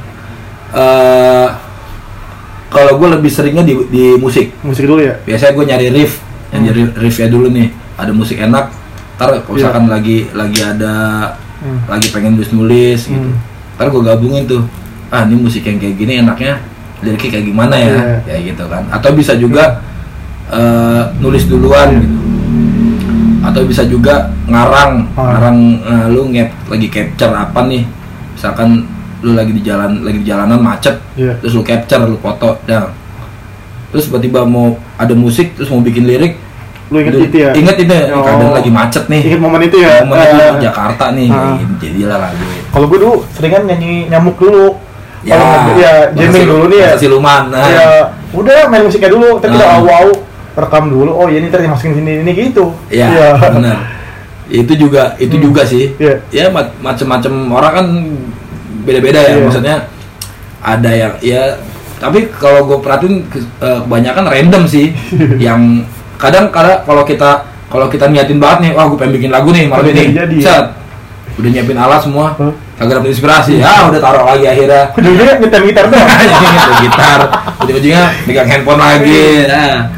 eh 0.74 1.48
kalau 2.66 2.98
gue 2.98 3.08
lebih 3.08 3.30
seringnya 3.30 3.62
di, 3.62 3.78
di 3.86 4.04
musik 4.18 4.50
Musik 4.60 4.84
dulu 4.84 4.98
ya? 5.00 5.14
biasanya 5.22 5.52
gue 5.54 5.64
nyari 5.64 5.86
riff 5.88 6.18
yang 6.50 6.62
nyari 6.66 6.82
riffnya 6.98 7.28
dulu 7.30 7.46
nih 7.48 7.70
ada 7.96 8.10
musik 8.10 8.36
enak 8.36 8.74
ntar 9.16 9.30
kalau 9.32 9.46
Iya. 9.48 9.70
misalkan 9.72 9.84
lagi 9.86 10.28
lagi 10.32 10.60
ada 10.60 10.94
Hmm. 11.56 11.80
lagi 11.88 12.12
pengen 12.12 12.36
nulis 12.36 12.52
nulis 12.52 13.00
gitu 13.06 13.16
Hmm. 13.16 13.38
ntar 13.78 13.88
gue 13.88 14.02
gabungin 14.04 14.44
tuh 14.44 14.60
ah 15.08 15.24
ini 15.24 15.38
musik 15.38 15.62
yang 15.62 15.78
kayak 15.78 15.96
gini 15.96 16.20
enaknya 16.20 16.60
liriknya 17.00 17.30
kayak 17.32 17.46
gimana 17.46 17.74
ya 17.74 17.86
Iya. 17.88 18.16
kayak 18.26 18.40
gitu 18.52 18.64
kan 18.66 18.82
atau 18.90 19.10
bisa 19.14 19.32
juga 19.34 19.80
eh, 20.46 21.02
nulis 21.16 21.46
duluan 21.46 21.94
Iya. 21.94 22.02
gitu 22.02 22.16
atau 23.46 23.62
bisa 23.62 23.82
juga 23.84 24.14
ngarang 24.44 25.06
Ah. 25.12 25.30
ngarang 25.30 25.58
eh, 25.80 26.06
lu 26.08 26.26
ngep 26.28 26.50
lagi 26.66 26.88
capture 26.88 27.30
apa 27.30 27.60
nih 27.64 27.82
misalkan 28.32 28.82
lu 29.18 29.32
lagi 29.32 29.50
di 29.50 29.62
jalan 29.62 30.02
lagi 30.02 30.18
di 30.18 30.26
jalanan 30.26 30.58
macet 30.58 30.98
Iya. 31.14 31.38
terus 31.38 31.54
lu 31.54 31.62
capture 31.62 32.02
lu 32.02 32.16
foto 32.16 32.58
dah 32.64 32.90
terus 33.88 34.06
tiba-tiba 34.06 34.42
mau 34.42 34.66
ada 34.94 35.14
musik 35.14 35.54
terus 35.54 35.68
mau 35.68 35.80
bikin 35.80 36.04
lirik 36.04 36.34
Lu 36.86 37.02
inget 37.02 37.18
itu 37.20 37.38
ya? 37.40 37.50
inget 37.52 37.76
itu 37.80 37.90
Oh. 38.12 38.22
kadang 38.22 38.50
lagi 38.52 38.70
macet 38.70 39.06
nih 39.06 39.22
Ingat 39.26 39.40
momen 39.40 39.60
itu 39.60 39.76
ya? 39.76 40.02
momen 40.02 40.22
itu 40.22 40.36
di 40.52 40.62
Jakarta 40.62 41.04
nih 41.10 41.26
gitu. 41.26 41.74
jadilah 41.80 42.18
lagu 42.20 42.44
Kalau 42.68 42.86
gue 42.86 42.98
dulu 43.00 43.14
seringan 43.28 43.62
nyanyi 43.64 44.06
nyamuk 44.06 44.36
dulu. 44.36 44.78
Ya, 45.26 45.34
bahasa 45.34 46.14
jamming 46.14 46.46
dulu 46.46 46.64
nih 46.68 46.78
ya. 46.80 46.90
siluman 46.94 47.50
nah. 47.50 47.66
Ya, 47.66 47.86
udah 48.30 48.70
main 48.70 48.86
musiknya 48.86 49.10
dulu, 49.10 49.42
tapi 49.42 49.58
kita 49.58 49.66
Ah. 49.66 49.82
wow 49.82 50.06
rekam 50.56 50.88
dulu. 50.88 51.12
Oh, 51.12 51.28
ya 51.28 51.36
ini 51.36 51.46
ntar 51.46 51.60
dimasukin 51.60 51.94
sini 51.94 52.24
ini 52.24 52.32
gitu. 52.32 52.72
Iya, 52.88 53.06
Iya. 53.06 53.28
benar. 53.52 53.78
Itu 54.48 54.72
juga 54.74 55.12
itu 55.16 55.36
Hmm. 55.36 55.44
juga 55.44 55.62
sih. 55.62 55.92
Iya. 55.96 56.14
Ya 56.32 56.44
ma- 56.48 56.72
macem-macem 56.80 57.30
orang 57.48 57.72
kan 57.74 57.86
beda-beda 58.82 59.20
ya. 59.20 59.36
Iya. 59.36 59.44
Maksudnya 59.44 59.76
ada 60.58 60.90
yang 60.90 61.14
ya 61.20 61.42
tapi 61.96 62.28
kalau 62.32 62.64
gue 62.64 62.78
perhatiin 62.80 63.24
eh, 63.60 63.78
kebanyakan 63.82 64.24
random 64.26 64.62
sih 64.64 64.92
yang 65.42 65.84
kadang 66.16 66.48
kadang 66.48 66.80
kalau 66.82 67.04
kita 67.04 67.44
kalau 67.66 67.86
kita 67.86 68.06
niatin 68.06 68.38
banget 68.38 68.58
nih, 68.62 68.70
wah 68.72 68.86
gue 68.86 68.96
pengen 68.96 69.14
bikin 69.14 69.30
lagu 69.30 69.50
nih 69.50 69.66
malam 69.66 69.90
ini. 69.90 70.14
jadi, 70.14 70.36
ya? 70.38 70.44
Set. 70.46 70.66
Udah 71.36 71.50
nyiapin 71.50 71.76
alat 71.76 72.00
semua. 72.00 72.32
Huh? 72.38 72.54
Kagak 72.76 73.00
dapet 73.00 73.10
inspirasi. 73.10 73.56
Ah, 73.64 73.88
udah 73.88 74.00
taruh 74.00 74.24
lagi 74.28 74.44
akhirnya. 74.44 74.92
Ujung-ujungnya 74.92 75.34
nyetem 75.40 75.62
gitar 75.64 75.84
gitu 75.88 75.96
gitar 76.84 77.20
ujung-ujungnya 77.64 78.04
megang 78.28 78.48
handphone 78.48 78.78
lagi 78.78 79.24
nah 79.48 79.88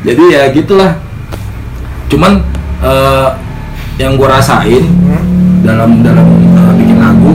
jadi 0.00 0.22
ya 0.26 0.42
gitulah 0.50 0.92
cuman 2.08 2.40
eh, 2.80 3.28
yang 3.96 4.16
gue 4.16 4.26
rasain 4.26 4.84
Hmm. 4.90 5.62
dalam 5.62 6.00
dalam 6.00 6.24
eh, 6.56 6.72
bikin 6.80 6.98
lagu 6.98 7.32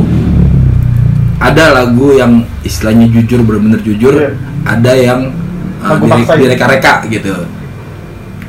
ada 1.37 1.65
lagu 1.75 2.07
yang 2.11 2.31
istilahnya 2.63 3.05
jujur 3.11 3.45
bener-bener 3.45 3.79
jujur 3.79 4.13
Iya. 4.17 4.29
ada 4.65 4.91
yang 4.91 5.19
ya? 6.01 6.35
direka-reka 6.35 7.05
gitu 7.07 7.45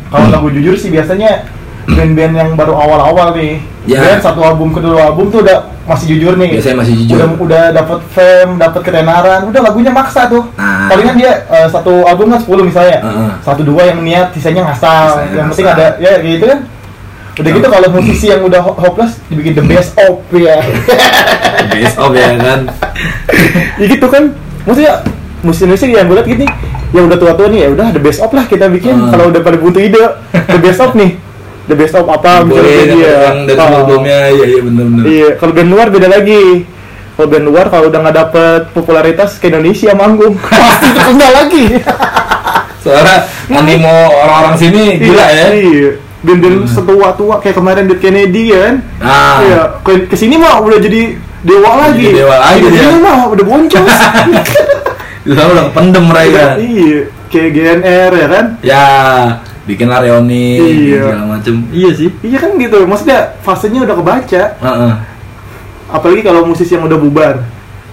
Kalau 0.06 0.32
lagu 0.32 0.48
jujur 0.48 0.74
sih 0.74 0.88
biasanya 0.88 1.44
band-band 1.86 2.32
yang 2.34 2.50
baru 2.52 2.74
awal-awal 2.74 3.30
nih. 3.32 3.62
Ya. 3.86 4.02
Band 4.02 4.20
satu 4.20 4.42
album 4.42 4.70
kedua 4.70 5.06
album 5.06 5.30
tuh 5.30 5.40
udah 5.40 5.58
masih 5.84 6.10
jujur 6.10 6.34
nih. 6.34 6.50
biasanya 6.52 6.76
masih 6.76 6.94
jujur 6.98 7.14
Udah 7.16 7.28
udah 7.38 7.64
dapat 7.72 7.98
fame, 8.10 8.52
dapat 8.56 8.80
ketenaran, 8.82 9.40
udah 9.46 9.60
lagunya 9.62 9.90
maksa 9.90 10.26
tuh. 10.26 10.42
Nah. 10.52 10.90
Palingan 10.90 11.14
dia 11.14 11.46
eh, 11.46 11.68
satu 11.68 12.02
album 12.02 12.26
kan 12.28 12.40
10 12.40 12.66
misalnya. 12.66 12.98
Heeh. 13.00 13.30
Satu 13.40 13.62
dua 13.62 13.86
yang 13.86 14.02
niat, 14.02 14.34
sisanya 14.34 14.66
ngasal. 14.66 15.22
Sisanya 15.22 15.30
yang 15.32 15.46
penting 15.48 15.66
ada 15.68 15.86
ya 15.96 16.12
gitu 16.18 16.44
kan. 16.44 16.58
Udah 17.36 17.50
gitu 17.52 17.68
kalau 17.68 17.88
musisi 17.92 18.26
yang 18.26 18.42
udah 18.42 18.60
ho- 18.60 18.78
hopeless 18.78 19.20
dibikin 19.28 19.52
the 19.52 19.62
best 19.62 19.92
of 20.00 20.24
ya. 20.32 20.56
best 21.72 21.96
of 21.96 22.10
ya 22.10 22.32
kan 22.34 22.60
ya 23.78 23.86
gitu 23.86 24.06
kan. 24.06 24.32
Maksudnya 24.64 25.04
musisi 25.40 25.62
Indonesia 25.64 25.86
yang 25.86 26.08
gue 26.08 26.16
liat 26.16 26.26
gini 26.26 26.46
yang 26.90 27.04
udah 27.04 27.18
tua-tua 27.18 27.46
nih 27.46 27.60
ya 27.60 27.68
udah 27.70 27.86
the 27.92 28.00
best 28.00 28.18
of 28.18 28.30
lah 28.30 28.42
kita 28.42 28.66
bikin 28.66 28.94
Hmm. 28.96 29.10
kalau 29.10 29.28
udah 29.28 29.40
pada 29.40 29.54
buntu 29.54 29.78
ide 29.78 30.00
the 30.32 30.58
best 30.58 30.80
of 30.80 30.90
nih 30.92 31.18
the 31.66 31.74
best 31.74 31.94
of 31.94 32.06
apa 32.06 32.42
boleh 32.42 32.62
misalnya 32.62 32.94
dia. 32.94 33.14
yang 33.24 33.38
dari 33.44 33.58
Oh. 33.58 33.68
sebelumnya 33.76 34.18
iya 34.28 34.44
iya 34.46 34.60
bener-bener 34.60 35.04
Iya, 35.04 35.28
kalau 35.36 35.52
band 35.52 35.70
luar 35.70 35.86
beda 35.88 36.08
lagi. 36.08 36.44
Kalau 37.12 37.28
band 37.28 37.44
luar 37.44 37.64
kalau 37.66 37.84
udah 37.86 38.00
nggak 38.02 38.16
dapet 38.18 38.60
popularitas 38.70 39.30
ke 39.36 39.48
Indonesia 39.48 39.90
manggung, 39.92 40.34
pasti 40.46 40.88
terkenal 40.90 41.30
lagi. 41.34 41.64
soalnya 42.78 43.18
animo 43.48 43.90
orang-orang 44.14 44.54
sini 44.56 44.82
gila 44.96 45.26
ya 45.26 45.46
Iya. 45.50 45.90
Band-band 46.18 46.66
setua-tua 46.66 47.38
kayak 47.38 47.54
kemarin 47.54 47.86
Dead 47.86 47.98
Kennedy 47.98 48.50
kan. 48.50 48.82
Ah. 48.98 49.38
Iya, 49.40 49.60
ke 49.80 49.92
ke 50.06 50.16
sini 50.16 50.34
mah 50.34 50.58
udah 50.58 50.76
jadi 50.76 51.14
dewa 51.40 51.70
lagi. 51.80 52.02
Jadi 52.04 52.18
dewa 52.18 52.36
lagi 52.36 52.66
sini 52.66 52.98
mah 52.98 53.16
udah 53.26 53.44
boncos. 53.44 53.86
Sama 55.26 55.50
udah 55.52 55.64
kependem 55.70 56.04
mereka. 56.04 56.42
iya, 56.56 56.98
kayak 57.26 57.50
GNR 57.52 58.10
ya 58.12 58.26
kan. 58.28 58.44
Ya, 58.60 58.84
bikin 59.66 59.86
lah 59.86 59.98
reuni 59.98 60.56
Iya. 60.56 61.02
segala 61.10 61.24
macem. 61.28 61.54
Iya 61.70 61.90
sih. 61.92 62.08
Iya 62.22 62.38
kan 62.38 62.54
gitu, 62.54 62.86
maksudnya 62.86 63.34
fasenya 63.42 63.82
udah 63.82 63.96
kebaca. 63.96 64.42
Heeh. 64.56 64.92
Apalagi 65.86 66.22
kalau 66.22 66.42
musisi 66.42 66.72
yang 66.72 66.84
udah 66.84 66.96
bubar. 66.96 67.42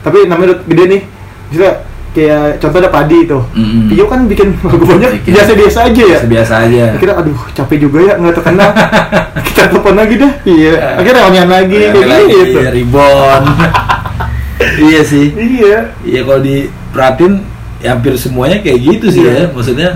Tapi 0.01 0.25
namanya 0.25 0.53
udah 0.53 0.59
gede 0.65 0.83
nih. 0.87 1.01
Misalnya 1.49 1.73
kayak 2.13 2.45
contoh 2.57 2.77
ada 2.77 2.89
Padi 2.89 3.17
itu. 3.21 3.39
Mm-mm. 3.53 3.89
Tio 3.89 4.05
kan 4.05 4.21
bikin 4.25 4.53
lagu 4.59 4.81
banyak 4.83 5.09
Bikin. 5.17 5.31
biasa-biasa 5.33 5.79
aja 5.87 6.03
ya. 6.03 6.19
Biasa 6.21 6.53
aja. 6.61 6.83
Akhirnya 6.93 7.15
aduh 7.17 7.39
capek 7.51 7.77
juga 7.79 7.97
ya 8.03 8.13
nggak 8.17 8.35
terkenal. 8.35 8.69
Kita 9.49 9.61
telepon 9.67 9.95
lagi 9.95 10.15
dah. 10.17 10.31
Iya. 10.43 10.73
Akhirnya 10.97 11.21
reunian 11.21 11.49
lagi 11.49 11.77
kayak 11.83 12.05
lagi, 12.05 12.33
gitu. 12.35 12.59
iya, 12.59 12.69
Ribon. 12.69 13.41
iya 14.85 15.01
sih. 15.03 15.25
Iya. 15.31 15.77
Iya 16.01 16.19
kalau 16.23 16.41
diperhatiin 16.41 17.33
ya 17.79 17.89
hampir 17.91 18.13
semuanya 18.15 18.57
kayak 18.59 18.79
gitu 18.79 19.05
sih 19.09 19.21
Iya. 19.21 19.33
ya 19.35 19.45
maksudnya. 19.49 19.89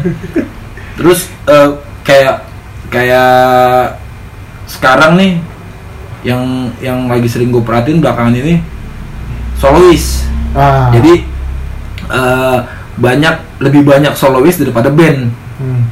Terus 0.98 1.30
eh, 1.46 1.70
kayak 2.02 2.44
kayak 2.90 3.94
sekarang 4.68 5.16
nih 5.16 5.32
yang 6.26 6.74
yang 6.82 7.06
lagi 7.08 7.30
sering 7.30 7.54
gue 7.54 7.62
perhatiin 7.62 8.02
belakangan 8.02 8.36
ini 8.36 8.60
solois. 9.56 10.26
Ah. 10.58 10.90
Jadi 10.92 11.24
eh, 12.10 12.60
banyak 12.98 13.62
lebih 13.62 13.86
banyak 13.86 14.18
solois 14.18 14.58
daripada 14.58 14.90
band. 14.90 15.30
Hmm. 15.62 15.86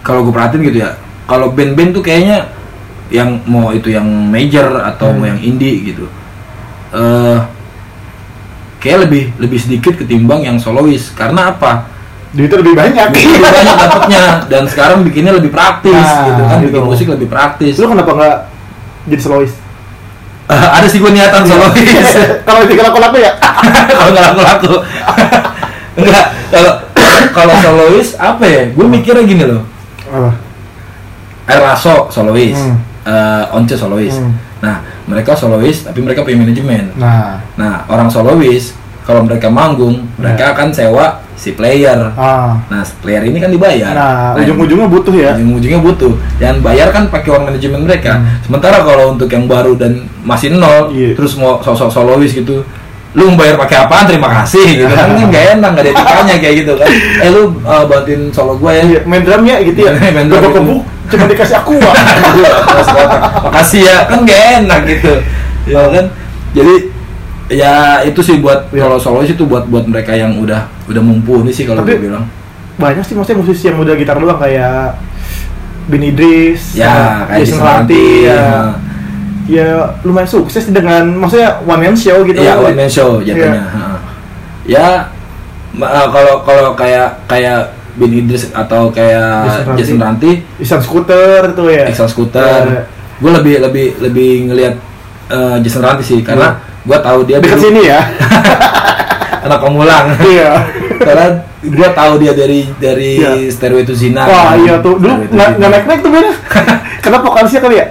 Kalau 0.00 0.24
gue 0.24 0.32
perhatiin 0.32 0.64
gitu 0.64 0.80
ya. 0.82 0.96
Kalau 1.26 1.50
band-band 1.50 1.90
tuh 1.92 2.04
kayaknya 2.06 2.48
yang 3.10 3.38
mau 3.46 3.70
itu 3.70 3.92
yang 3.92 4.06
major 4.06 4.82
atau 4.82 5.12
Hmm. 5.12 5.18
mau 5.20 5.26
yang 5.28 5.40
indie 5.42 5.92
gitu. 5.92 6.08
Eh 6.96 7.38
kayak 8.80 9.10
lebih 9.10 9.24
lebih 9.42 9.58
sedikit 9.58 9.98
ketimbang 9.98 10.46
yang 10.46 10.56
solois. 10.56 11.10
Karena 11.12 11.52
apa? 11.52 11.95
Duitnya 12.36 12.58
lebih 12.60 12.74
banyak. 12.74 13.06
Lebih 13.10 13.40
banyak 13.40 13.64
dapatnya 13.82 14.22
dan 14.46 14.62
sekarang 14.68 14.98
bikinnya 15.02 15.32
lebih 15.32 15.48
praktis 15.48 15.96
Nah, 15.96 16.26
gitu 16.26 16.42
kan. 16.42 16.58
gitu. 16.60 16.68
Bikin 16.70 16.84
musik 16.84 17.06
lebih 17.08 17.26
praktis. 17.26 17.74
Lu 17.76 17.88
kenapa 17.88 18.12
nggak 18.12 18.36
jadi 19.08 19.22
solois? 19.22 19.52
ada 20.76 20.86
sih 20.86 21.00
gue 21.00 21.10
niatan 21.10 21.42
solois. 21.42 21.90
Kalau 22.46 22.62
tidak 22.62 22.84
laku-laku 22.86 23.18
ya. 23.18 23.32
kalau 23.88 24.10
nggak 24.12 24.24
laku-laku 24.30 24.74
enggak 25.96 26.26
kalau 26.46 26.72
kalau 27.36 27.54
solois 27.58 28.08
apa 28.14 28.44
ya 28.44 28.62
gue 28.68 28.86
mikirnya 28.86 29.24
gini 29.24 29.44
loh 29.44 29.62
Apa? 30.04 30.30
Air 31.46 31.60
Raso 31.62 32.06
solois 32.08 32.52
Hmm. 32.52 32.76
eh, 33.02 33.44
Once 33.50 33.74
solois 33.74 34.12
Hmm. 34.12 34.36
nah 34.58 34.76
mereka 35.04 35.32
solois 35.32 35.82
tapi 35.82 35.98
mereka 35.98 36.20
punya 36.20 36.36
manajemen 36.38 36.92
Nah. 36.94 37.40
nah 37.56 37.88
orang 37.88 38.06
solois 38.06 38.76
kalau 39.06 39.22
mereka 39.22 39.46
manggung 39.46 40.02
mereka 40.18 40.50
akan 40.50 40.74
sewa 40.74 41.22
si 41.38 41.54
player. 41.54 42.10
Ah. 42.18 42.58
nah 42.66 42.82
player 43.04 43.22
ini 43.28 43.38
kan 43.38 43.52
dibayar. 43.52 43.92
Nah, 43.92 44.34
ujung-ujungnya 44.40 44.88
butuh 44.90 45.14
ya. 45.14 45.36
ujung-ujungnya 45.38 45.78
butuh. 45.78 46.12
Dan 46.42 46.64
bayar 46.64 46.90
kan 46.90 47.06
pakai 47.12 47.28
uang 47.30 47.44
manajemen 47.46 47.86
mereka. 47.86 48.18
Hmm. 48.18 48.40
sementara 48.42 48.82
kalau 48.82 49.14
untuk 49.14 49.30
yang 49.30 49.46
baru 49.46 49.78
dan 49.78 50.08
masih 50.26 50.56
nol 50.56 50.90
Iya. 50.90 51.14
terus 51.14 51.38
mau 51.38 51.62
sosok 51.62 51.92
solois 51.92 52.32
gitu 52.34 52.66
lu 53.16 53.32
bayar 53.32 53.56
pakai 53.56 53.86
apaan? 53.86 54.04
Terima 54.10 54.28
kasih 54.42 54.66
gitu 54.84 54.92
kan. 54.92 55.12
Kan 55.14 55.24
nggak 55.32 55.44
enak 55.56 55.70
nggak 55.72 55.84
ada 55.86 55.90
etikanya 55.92 56.34
kayak 56.42 56.54
gitu 56.64 56.72
kan. 56.76 56.88
Eh 57.22 57.30
lu 57.30 57.42
uh, 57.64 57.84
bantuin 57.88 58.22
solo 58.34 58.58
gue 58.58 58.72
ya. 58.72 58.82
Iya, 58.82 59.00
main 59.06 59.22
drum 59.22 59.42
ya 59.46 59.56
gitu 59.62 59.78
ya. 59.86 59.92
Main 59.96 60.26
drum 60.28 60.42
gitu. 60.42 60.62
cuma 61.06 61.30
dikasih 61.30 61.62
aku 61.62 61.78
gua, 61.78 61.94
makasih 63.46 63.86
ya. 63.86 64.10
Kan 64.10 64.26
gak 64.26 64.42
enak 64.58 64.80
gitu. 64.90 65.12
Ya 65.70 65.86
kan? 65.86 66.10
Jadi 66.50 66.95
ya 67.46 68.02
itu 68.02 68.20
sih 68.22 68.42
buat 68.42 68.66
Iya. 68.74 68.86
kalau 68.90 68.98
solois 68.98 69.30
itu 69.30 69.46
buat 69.46 69.70
buat 69.70 69.86
mereka 69.86 70.10
yang 70.14 70.34
udah 70.42 70.66
udah 70.90 71.02
mumpuni 71.02 71.54
sih 71.54 71.62
kalau 71.62 71.86
gue 71.86 71.98
bilang 71.98 72.26
Banyak 72.76 73.06
sih 73.08 73.16
maksudnya 73.16 73.40
musisi 73.40 73.72
yang 73.72 73.80
udah 73.80 73.94
gitar 73.96 74.20
doang 74.20 74.36
kayak 74.36 75.00
Ben 75.86 76.02
Idris, 76.02 76.74
ya 76.74 76.90
sama 76.90 77.30
kayak 77.30 77.40
Jason 77.40 77.56
Jason 77.56 77.62
Ranti, 77.62 78.06
ya. 78.26 78.34
ya. 78.34 78.50
ya 79.46 79.68
lumayan 80.02 80.26
sukses 80.26 80.66
dengan 80.74 81.14
maksudnya 81.14 81.62
one 81.62 81.78
man 81.78 81.94
show 81.94 82.26
gitu. 82.26 82.42
Iya, 82.42 82.58
one 82.58 82.74
man 82.74 82.90
show 82.90 83.22
jatuhnya. 83.22 83.64
Iya. 83.64 83.94
Ya, 84.66 84.88
eh, 85.78 86.06
kalau 86.10 86.42
kalau 86.42 86.74
kayak 86.74 87.22
kayak 87.30 87.70
Ben 87.94 88.12
Idris 88.12 88.50
atau 88.50 88.90
kayak 88.90 89.62
Jason 89.78 90.02
Ranti. 90.02 90.42
Jason 90.58 90.82
Scooter 90.82 91.54
tuh 91.54 91.70
ya. 91.70 91.86
Exxon 91.86 92.10
Scooter, 92.10 92.66
Iya. 92.66 92.82
gue 93.22 93.30
lebih 93.40 93.54
lebih 93.62 93.86
lebih 94.02 94.30
ngelihat 94.50 94.74
eh, 95.30 95.56
Jason 95.62 95.86
Ranti 95.86 96.02
sih 96.02 96.20
karena 96.20 96.60
gue 96.86 96.98
tahu 96.98 97.18
dia 97.22 97.36
Dekat 97.38 97.58
sini 97.58 97.82
ya. 97.84 98.00
anak 99.44 99.58
pemulang. 99.60 100.06
Iya. 100.18 100.52
karena 100.96 101.26
gue 101.60 101.88
tahu 101.92 102.12
dia 102.16 102.32
dari 102.32 102.60
dari 102.76 103.10
Iya. 103.18 103.32
Stairway 103.46 103.82
to 103.82 103.92
Zina. 103.92 104.24
Wah 104.24 104.54
kan. 104.54 104.58
iya 104.58 104.74
tuh 104.78 104.96
dulu 104.96 105.14
nggak 105.28 105.48
Zina. 105.52 105.66
naik 105.68 105.84
naik 105.84 106.00
tuh 106.00 106.10
beda. 106.10 106.30
Kenapa 107.04 107.22
vokalisnya 107.24 107.60
kali 107.60 107.76
ya? 107.76 107.86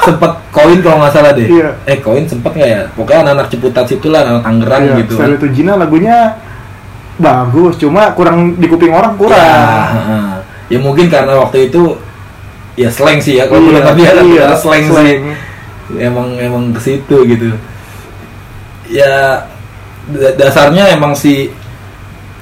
sempet 0.00 0.32
koin 0.48 0.78
kalau 0.80 0.96
nggak 0.98 1.12
salah 1.12 1.32
deh. 1.32 1.44
Iya. 1.44 1.68
Eh 1.84 1.98
koin 1.98 2.24
sempet 2.24 2.52
nggak 2.52 2.66
ya? 2.68 2.80
Pokoknya 2.94 3.20
anak-anak 3.22 3.46
Ciputat 3.48 3.84
situ 3.84 4.08
lah, 4.08 4.22
anak 4.24 4.42
Tangerang 4.42 4.82
Iya, 4.84 4.94
gitu. 4.98 5.14
Stairway 5.14 5.38
to 5.38 5.48
Gina 5.50 5.72
lagunya 5.74 6.16
bagus, 7.16 7.74
cuma 7.76 8.14
kurang 8.14 8.54
di 8.54 8.66
kuping 8.66 8.90
orang 8.90 9.14
kurang. 9.14 9.34
Ya, 9.36 9.90
heeh. 9.90 10.26
ya 10.68 10.78
mungkin 10.78 11.06
karena 11.08 11.34
waktu 11.36 11.66
itu 11.66 11.98
ya 12.74 12.86
slang 12.88 13.18
sih 13.18 13.34
ya 13.34 13.46
kalau 13.46 13.58
Iya, 13.60 13.66
menurut 13.74 13.94
dia 13.94 14.06
iya, 14.06 14.42
karena 14.44 14.54
slang, 14.56 14.82
sih 14.82 14.94
slang. 14.94 15.22
emang 15.98 16.28
emang 16.38 16.64
ke 16.70 16.78
situ 16.80 17.16
gitu 17.26 17.50
ya 18.88 19.44
da- 20.08 20.34
dasarnya 20.34 20.90
emang 20.90 21.12
si 21.12 21.52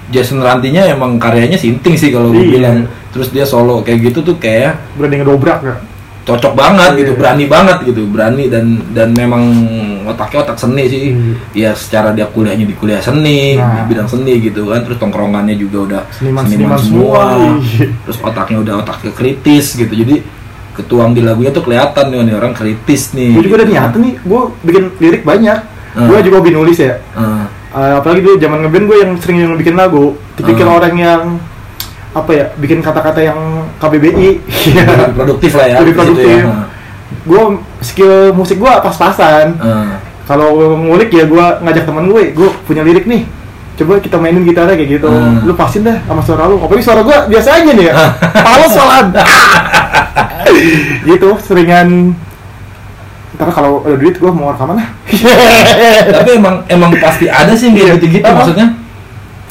Jason 0.07 0.39
Rantinya 0.39 0.87
emang 0.87 1.19
karyanya 1.19 1.59
sinting 1.59 1.99
sih 1.99 2.09
kalau 2.09 2.31
gue 2.31 2.41
Iya. 2.41 2.53
bilang 2.53 2.77
terus 3.11 3.29
dia 3.29 3.43
solo 3.43 3.83
kayak 3.83 3.99
gitu 4.05 4.23
tuh 4.23 4.37
kayak 4.37 4.79
Berani 4.95 5.19
ngedobrak 5.19 5.59
ya. 5.61 5.75
cocok 6.25 6.53
banget 6.53 6.91
Iya. 6.93 6.99
gitu 7.01 7.13
berani 7.17 7.45
banget 7.47 7.79
gitu 7.85 8.03
berani 8.07 8.47
dan 8.47 8.65
dan 8.91 9.11
memang 9.11 9.43
otaknya 10.05 10.43
otak 10.43 10.55
seni 10.57 10.85
sih 10.85 11.05
Hmm. 11.11 11.35
ya 11.53 11.71
secara 11.73 12.11
dia 12.11 12.23
kuliahnya 12.25 12.63
di 12.63 12.75
kuliah 12.75 12.99
seni 12.99 13.55
Nah. 13.55 13.83
di 13.83 13.91
bidang 13.91 14.07
seni 14.07 14.39
gitu 14.41 14.67
kan 14.67 14.83
terus 14.83 14.95
tongkrongannya 14.97 15.55
juga 15.55 15.79
udah 15.85 16.03
Seniman-seniman 16.13 16.79
semua, 16.79 17.23
semua. 17.35 17.59
Iya. 17.65 17.87
terus 18.01 18.19
otaknya 18.21 18.59
udah 18.61 18.75
otaknya 18.81 19.11
kritis 19.13 19.75
gitu 19.75 19.91
jadi 19.91 20.23
ketuang 20.73 21.11
di 21.11 21.25
lagunya 21.25 21.49
tuh 21.51 21.65
kelihatan 21.65 22.05
nih, 22.07 22.21
nih 22.23 22.35
orang 22.37 22.53
kritis 22.53 23.11
nih 23.11 23.33
gue 23.33 23.43
juga 23.43 23.57
udah 23.59 23.69
niat 23.69 23.91
nih 23.97 24.13
gue 24.21 24.41
bikin 24.63 24.85
lirik 24.99 25.23
banyak 25.25 25.59
Hmm. 25.97 26.07
gue 26.07 26.19
juga 26.23 26.37
hobi 26.39 26.53
nulis 26.53 26.77
ya. 26.77 27.01
Eh, 27.13 27.45
Eh, 27.73 27.93
apalagi 27.95 28.21
dulu 28.21 28.37
zaman 28.37 28.59
ngeband 28.63 28.85
gue 28.85 28.99
yang 28.99 29.13
sering 29.17 29.39
yang 29.39 29.53
bikin 29.55 29.75
lagu. 29.75 30.17
Tipikal 30.33 30.65
Hmm. 30.67 30.77
orang 30.77 30.95
yang 30.95 31.23
apa 32.11 32.31
ya 32.31 32.45
bikin 32.57 32.81
kata-kata 32.81 33.21
yang 33.21 33.37
KBBI 33.77 34.41
lebih 34.41 35.15
produktif 35.15 35.53
lah 35.53 35.67
ya 35.67 35.77
Lebih 35.79 35.85
di 35.87 35.93
situ 35.93 36.01
produktif. 36.01 36.37
ya. 36.39 36.45
gue 37.23 37.43
skill 37.81 38.15
musik 38.33 38.57
gue 38.57 38.73
pas-pasan. 38.79 39.57
Eh, 39.57 39.93
kalau 40.25 40.57
ngulik 40.79 41.09
ya 41.11 41.25
gue 41.25 41.45
ngajak 41.61 41.85
teman 41.85 42.05
gue 42.07 42.33
gue 42.33 42.49
punya 42.65 42.81
lirik 42.81 43.05
nih. 43.05 43.29
Coba 43.77 44.01
kita 44.01 44.17
mainin 44.17 44.41
gitarnya 44.43 44.73
kayak 44.73 44.91
gitu. 44.97 45.09
Hmm. 45.09 45.45
lu 45.45 45.53
pasin 45.53 45.85
dah 45.85 46.01
sama 46.03 46.21
suara 46.21 46.49
lu. 46.49 46.57
Apalagi 46.59 46.81
suara 46.83 47.01
gue 47.01 47.17
biasa 47.29 47.49
aja 47.55 47.71
nih 47.71 47.87
ya. 47.87 47.95
Pales 48.47 48.73
malahan 48.73 49.07
gitu 51.05 51.37
seringan 51.39 52.17
ntar 53.37 53.49
kalau 53.51 53.85
ada 53.85 53.95
duit 53.95 54.17
gue 54.17 54.31
mau 54.31 54.49
rekaman 54.49 54.77
lah 54.77 54.89
tapi 56.17 56.31
emang 56.35 56.65
emang 56.67 56.91
pasti 56.97 57.29
ada 57.29 57.53
sih 57.53 57.69
yang 57.69 57.77
kayak 57.77 57.89
gitu-gitu 57.97 58.25
Apa? 58.25 58.37
maksudnya 58.39 58.67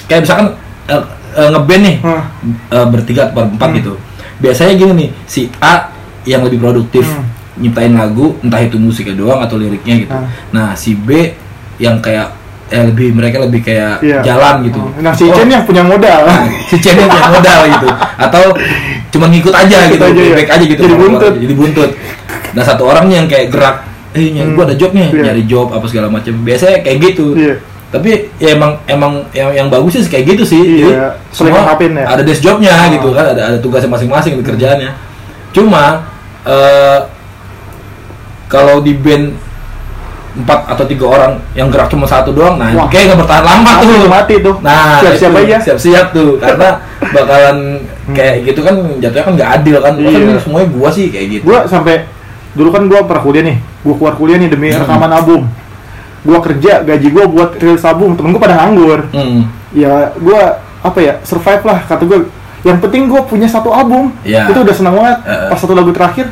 kayak 0.05 0.21
misalkan 0.21 0.47
eh, 0.86 1.03
eh, 1.36 1.49
ngeband 1.49 1.83
nih 1.83 1.95
Hah. 2.01 2.23
eh, 2.71 2.86
bertiga 2.88 3.21
atau 3.23 3.36
berempat 3.36 3.69
Hmm. 3.69 3.77
gitu 3.77 3.93
biasanya 4.36 4.73
gini 4.73 4.91
nih 4.95 5.09
si 5.25 5.41
A 5.59 5.89
yang 6.23 6.41
lebih 6.41 6.57
produktif 6.57 7.05
Hmm. 7.05 7.23
nyiptain 7.55 7.93
lagu 7.93 8.36
entah 8.41 8.59
itu 8.59 8.75
musiknya 8.75 9.15
doang 9.15 9.39
atau 9.39 9.55
liriknya 9.55 9.95
gitu 10.01 10.11
Ah. 10.11 10.27
nah 10.49 10.67
si 10.73 10.91
B 10.91 11.31
yang 11.77 12.01
kayak 12.01 12.33
eh, 12.65 12.81
lebih 12.83 13.13
mereka 13.13 13.38
lebih 13.39 13.61
kayak 13.61 14.01
Iya. 14.01 14.25
jalan 14.25 14.65
gitu 14.65 14.81
nah 14.97 15.13
si 15.13 15.23
Oh, 15.23 15.31
Chen 15.31 15.45
yang 15.47 15.63
punya 15.63 15.86
modal 15.86 16.25
si 16.69 16.75
Chen 16.77 16.97
yang 16.97 17.07
punya 17.07 17.29
modal 17.31 17.59
gitu 17.69 17.88
atau 18.17 18.43
cuma 19.16 19.26
ngikut 19.28 19.49
aja 19.49 19.78
Ngikut 19.82 19.93
gitu 19.95 20.05
aja, 20.05 20.22
ya. 20.22 20.36
aja 20.45 20.63
gitu 20.66 20.82
Jadi 20.82 20.95
buntut. 20.95 21.34
jadi 21.38 21.53
buntut 21.53 21.89
nah 22.51 22.63
satu 22.63 22.84
orang 22.84 23.07
yang 23.07 23.26
kayak 23.26 23.47
gerak 23.49 23.76
eh 24.11 24.30
nyari 24.30 24.47
Hmm. 24.47 24.55
gua 24.55 24.63
ada 24.63 24.76
job 24.76 24.91
nih 24.91 25.07
Iya. 25.09 25.24
nyari 25.26 25.43
job 25.43 25.68
apa 25.70 25.86
segala 25.86 26.07
macam 26.07 26.34
biasanya 26.41 26.80
kayak 26.82 26.97
gitu 27.03 27.36
Iya. 27.36 27.55
tapi 27.88 28.09
ya 28.38 28.49
emang 28.51 28.76
emang 28.86 29.11
yang 29.32 29.51
yang 29.51 29.68
bagus 29.68 29.95
sih 29.95 30.03
kayak 30.05 30.36
gitu 30.36 30.43
sih 30.45 30.61
Iya, 30.82 31.16
saling 31.30 31.51
semua 31.51 31.76
ya. 31.76 32.03
ada 32.05 32.22
desk 32.22 32.39
jobnya 32.39 32.72
Ah. 32.72 32.88
gitu 32.89 33.11
kan 33.11 33.26
ada 33.28 33.41
ada 33.45 33.57
tugasnya 33.57 33.88
masing-masing 33.89 34.36
di 34.36 34.43
kerjaannya 34.43 34.91
cuma 35.51 36.03
eh 36.43 36.99
kalau 38.45 38.80
di 38.80 38.93
band 38.93 39.34
empat 40.36 40.68
atau 40.68 40.84
tiga 40.84 41.05
orang 41.07 41.32
yang 41.51 41.72
gerak 41.72 41.88
cuma 41.88 42.03
satu 42.03 42.30
doang 42.30 42.55
nah 42.55 42.68
Wah. 42.74 42.88
kayak 42.88 43.07
nggak 43.09 43.20
bertahan 43.24 43.43
lama 43.45 43.63
Mati 43.74 43.88
tuh 43.88 44.09
mati 44.11 44.36
tuh. 44.39 44.55
nah 44.59 44.99
Siap-siap 44.99 45.32
itu, 45.32 45.39
aja. 45.41 45.57
siap-siap 45.61 46.05
tuh 46.11 46.30
karena 46.38 46.70
bakalan 47.16 47.57
kayak 48.14 48.45
gitu 48.45 48.62
kan 48.62 48.76
jatuhnya 49.01 49.26
kan 49.26 49.34
nggak 49.34 49.51
adil 49.56 49.78
kan. 49.82 49.93
Iya. 49.97 50.18
ini 50.20 50.38
semuanya 50.38 50.68
gua 50.70 50.89
sih 50.89 51.10
kayak 51.10 51.28
gitu. 51.32 51.43
Gue 51.47 51.60
sampai 51.66 52.06
dulu 52.53 52.70
kan 52.70 52.86
gue 52.86 52.99
pernah 53.01 53.24
kuliah 53.24 53.43
nih. 53.43 53.58
Gue 53.82 53.93
keluar 53.97 54.14
kuliah 54.14 54.38
nih 54.38 54.49
demi 54.49 54.70
Hmm. 54.70 54.86
rekaman 54.86 55.12
album. 55.12 55.41
Gue 56.22 56.38
kerja 56.41 56.82
gaji 56.82 57.08
gue 57.10 57.24
buat 57.26 57.49
rilis 57.56 57.82
album. 57.82 58.14
Temen 58.14 58.30
gue 58.30 58.41
pada 58.41 58.56
nganggur. 58.60 59.10
Hmm. 59.10 59.49
ya 59.74 60.14
gue 60.14 60.39
apa 60.82 60.99
ya 61.01 61.18
survive 61.24 61.64
lah. 61.64 61.82
Kata 61.82 62.06
gue 62.06 62.30
yang 62.62 62.78
penting 62.78 63.06
gue 63.06 63.22
punya 63.26 63.45
satu 63.45 63.70
album. 63.70 64.14
Iya. 64.22 64.49
itu 64.49 64.60
udah 64.62 64.76
senang 64.76 64.95
banget. 64.95 65.18
Heeh. 65.26 65.47
pas 65.49 65.58
satu 65.58 65.74
lagu 65.74 65.89
terakhir 65.89 66.30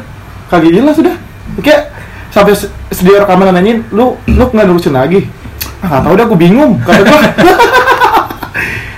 kagak 0.49 0.69
jelas 0.69 0.93
sudah 0.93 1.15
kayak 1.59 1.89
sampai 2.29 2.53
sedia 2.89 3.17
rekaman 3.19 3.49
nanyain 3.49 3.81
lu 3.89 4.17
lu 4.25 4.43
nggak 4.45 4.65
nurusin 4.65 4.93
lagi. 4.93 5.25
Ah 5.81 5.89
nggak 5.89 6.01
tahu 6.05 6.13
udah 6.13 6.25
gue 6.29 6.39
bingung. 6.39 6.71
Kata 6.79 7.01
gue 7.01 7.19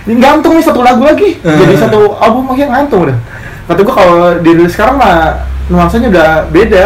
ini 0.06 0.22
gantung 0.22 0.54
nih 0.54 0.66
satu 0.66 0.82
lagu 0.82 1.02
lagi. 1.02 1.42
Jadi 1.42 1.74
Heeh. 1.74 1.82
satu 1.82 2.14
album 2.18 2.50
akhirnya 2.54 2.70
ngantung 2.78 3.10
udah. 3.10 3.18
Kata 3.66 3.80
gue 3.82 3.96
kalau 3.96 4.18
dirilis 4.46 4.74
sekarang 4.74 5.02
mah 5.02 5.46
nuansanya 5.68 6.08
udah 6.14 6.30
beda. 6.54 6.86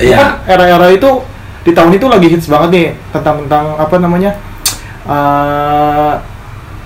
Iya. 0.00 0.16
Kan 0.16 0.28
era-era 0.48 0.88
itu 0.90 1.10
di 1.64 1.72
tahun 1.72 1.96
itu 1.96 2.06
lagi 2.08 2.28
hits 2.28 2.48
banget 2.48 2.70
nih 2.72 2.86
tentang 3.12 3.44
tentang 3.44 3.66
apa 3.76 3.96
namanya 3.96 4.36
eh, 5.04 6.12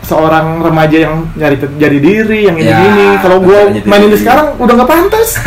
seorang 0.02 0.62
remaja 0.62 0.98
yang 1.08 1.14
nyari 1.34 1.56
jadi 1.78 1.98
diri 1.98 2.46
yang 2.46 2.56
ini 2.56 2.70
Ya, 2.70 3.18
kalau 3.20 3.42
gue 3.42 3.58
jadi 3.74 3.86
di 3.86 4.06
diri. 4.10 4.16
sekarang 4.18 4.54
udah 4.58 4.74
nggak 4.74 4.90
pantas. 4.90 5.28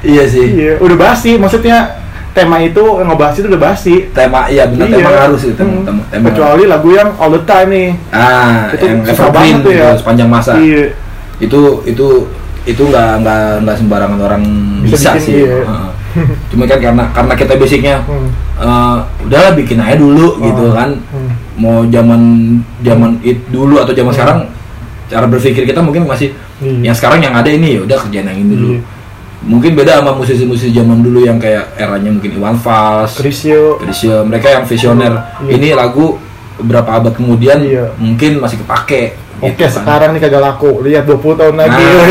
Iya 0.00 0.24
sih. 0.32 0.46
Iya 0.56 0.80
udah 0.80 0.96
basi 0.96 1.36
maksudnya 1.36 2.00
tema 2.40 2.56
itu 2.58 2.80
ngebahas 2.80 3.36
itu 3.36 3.46
udah 3.46 3.60
basi 3.60 3.94
tema 4.10 4.48
iya 4.48 4.64
benar 4.64 4.88
tema 4.88 5.10
harus 5.12 5.42
itu 5.44 5.54
tema, 5.54 5.68
Hmm. 5.70 5.84
tema, 5.84 6.02
tema 6.08 6.24
kecuali 6.26 6.64
lagu 6.64 6.88
yang 6.90 7.08
all 7.14 7.30
the 7.30 7.42
time 7.44 7.68
nih 7.68 7.88
ah 8.10 8.72
Itu 8.72 8.84
yang 8.86 8.98
evergreen 9.04 9.56
tuh 9.60 9.70
ya. 9.70 9.92
gitu, 9.92 10.00
sepanjang 10.00 10.28
masa 10.28 10.56
iya 10.56 10.96
itu 11.38 11.60
itu 11.84 12.06
itu 12.62 12.82
nggak 12.82 13.10
nggak 13.20 13.42
nggak 13.62 13.76
sembarangan 13.76 14.18
orang 14.18 14.42
Bisa 14.80 14.92
bisa, 14.92 15.10
bikin, 15.12 15.20
sih 15.20 15.34
iya. 15.42 15.60
Heeh. 15.62 15.90
cuma 16.48 16.64
kan 16.64 16.78
karena 16.78 17.04
karena 17.10 17.34
kita 17.34 17.52
basicnya 17.54 17.94
Hmm. 18.02 18.28
eh, 18.56 18.96
udahlah 19.22 19.52
bikin 19.54 19.78
aja 19.78 19.94
dulu 19.94 20.40
gitu 20.40 20.64
Oh. 20.66 20.72
kan 20.72 20.90
Hmm. 21.08 21.30
mau 21.54 21.84
zaman 21.86 22.20
zaman 22.80 23.20
it 23.20 23.36
dulu 23.48 23.78
atau 23.78 23.92
zaman 23.92 24.08
Hmm. 24.08 24.16
sekarang 24.16 24.38
cara 25.06 25.26
berpikir 25.26 25.64
kita 25.64 25.80
mungkin 25.80 26.04
masih 26.04 26.30
Iya. 26.58 26.86
yang 26.86 26.94
sekarang 26.94 27.20
yang 27.20 27.32
ada 27.32 27.46
ini 27.46 27.76
ya 27.76 27.80
udah 27.82 27.96
kerjain 27.98 28.24
yang 28.24 28.38
ini 28.38 28.52
dulu 28.52 28.74
Iya. 28.74 28.80
Mungkin 29.40 29.72
beda 29.72 30.04
sama 30.04 30.12
musisi-musisi 30.12 30.68
zaman 30.70 31.00
dulu 31.00 31.24
yang 31.24 31.40
kayak 31.40 31.72
eranya 31.74 32.12
mungkin 32.12 32.36
Iwan 32.36 32.56
Fals 32.56 33.16
Chrisyo 33.16 33.80
Krisya, 33.80 34.20
mereka 34.20 34.52
yang 34.52 34.64
visioner. 34.64 35.12
Iya. 35.40 35.56
Ini 35.56 35.68
lagu 35.72 36.20
beberapa 36.60 36.92
abad 36.92 37.16
kemudian 37.16 37.56
Iya. 37.58 37.88
mungkin 37.96 38.36
masih 38.38 38.60
kepake. 38.60 39.16
Oke 39.40 39.56
gitu 39.56 39.64
kan. 39.64 39.72
sekarang 39.72 40.10
nih 40.12 40.20
kagak 40.20 40.42
laku 40.44 40.84
lihat 40.84 41.08
20 41.08 41.32
tahun 41.34 41.56
lagi 41.56 41.80
Nah. 41.80 42.04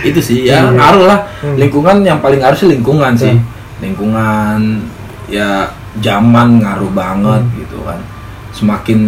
itu 0.08 0.20
sih 0.20 0.48
ya 0.48 0.64
Iya. 0.64 0.72
ngaruh 0.72 1.04
lah. 1.04 1.20
Hmm. 1.44 1.56
Lingkungan 1.60 1.96
yang 2.00 2.18
paling 2.20 2.40
harus 2.40 2.58
sih 2.58 2.68
lingkungan 2.68 3.12
sih. 3.12 3.36
Hmm. 3.36 3.44
Lingkungan 3.84 4.60
ya 5.28 5.68
zaman 6.00 6.64
ngaruh 6.64 6.88
banget 6.90 7.42
Hmm. 7.44 7.56
gitu 7.60 7.78
kan. 7.84 8.00
Semakin 8.54 9.00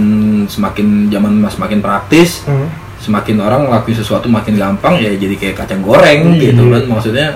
semakin 0.44 1.08
zaman 1.08 1.40
semakin 1.48 1.78
praktis, 1.80 2.44
Hmm. 2.44 2.68
Semakin 3.06 3.38
orang 3.38 3.60
ngelakuin 3.64 3.94
sesuatu 3.94 4.26
makin 4.26 4.54
gampang 4.54 4.94
ya 4.96 5.10
jadi 5.12 5.34
kayak 5.34 5.54
kacang 5.56 5.80
goreng 5.80 6.32
Iya. 6.32 6.50
gitu 6.50 6.62
kan. 6.66 6.82
Maksudnya 6.84 7.28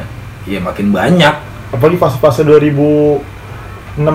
ya 0.45 0.59
makin 0.59 0.91
banyak. 0.91 1.35
apalagi 1.71 1.97
fase-fase 1.97 2.43
2006 2.43 3.23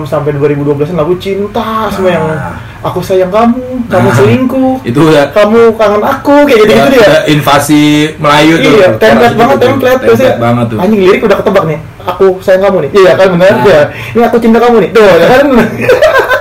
sampai 0.04 0.30
2012 0.30 0.76
lagu 0.92 1.16
cinta 1.16 1.88
semua 1.88 2.10
yang 2.10 2.26
Nah. 2.26 2.52
aku 2.82 3.00
sayang 3.00 3.28
kamu 3.28 3.64
kamu 3.86 4.04
Nah. 4.04 4.14
selingkuh 4.14 4.74
Itu 4.82 5.00
ya 5.08 5.24
kamu 5.30 5.72
kangen 5.72 6.02
aku 6.02 6.44
kayak 6.44 6.58
gitu 6.58 6.68
gitu 6.68 6.88
dia 6.90 7.00
Udah 7.02 7.20
invasi 7.26 7.82
Melayu 8.14 8.54
tuh. 8.58 8.72
iya 8.74 8.88
template 8.94 9.34
banget 9.34 9.56
template 9.56 9.64
template 9.64 10.00
biasanya 10.06 10.34
banget 10.36 10.66
tuh. 10.68 10.78
anjing 10.78 11.00
lirik 11.00 11.20
udah 11.22 11.36
ketebak 11.38 11.64
nih 11.66 11.78
aku 12.04 12.26
sayang 12.38 12.62
kamu 12.62 12.76
nih 12.78 12.90
iya 12.94 13.12
kan 13.14 13.26
benar 13.32 13.48
Nah. 13.50 13.64
ya 13.66 13.80
ini 14.12 14.22
aku 14.22 14.36
cinta 14.38 14.58
kamu 14.58 14.76
nih 14.78 14.90
tuh 14.92 15.04
ya 15.06 15.26
kan 15.26 15.44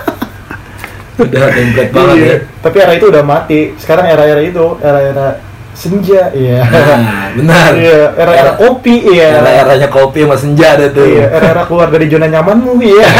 Udah 1.16 1.47
template 1.47 1.91
banget 1.91 2.16
Iya. 2.16 2.28
ya. 2.28 2.38
tapi 2.59 2.76
era 2.78 2.93
itu 2.93 3.05
udah 3.07 3.24
mati 3.24 3.59
sekarang 3.76 4.05
era-era 4.05 4.41
itu 4.41 4.66
era-era 4.80 5.28
senja 5.72 6.32
iya 6.32 6.63
Nah, 6.63 7.32
benar. 7.36 7.72
iya 7.74 7.99
era-era 8.16 8.51
kopi 8.55 8.95
iya 9.09 9.39
Era-eranya 9.39 9.88
kopi 9.88 10.24
sama 10.24 10.36
senja 10.36 10.68
ada 10.74 10.88
tuh. 10.89 11.03
iya 11.03 11.28
era-era 11.30 11.63
keluar 11.63 11.88
dari 11.88 12.07
zona 12.07 12.28
nyamanmu 12.28 12.80
iya 12.80 13.07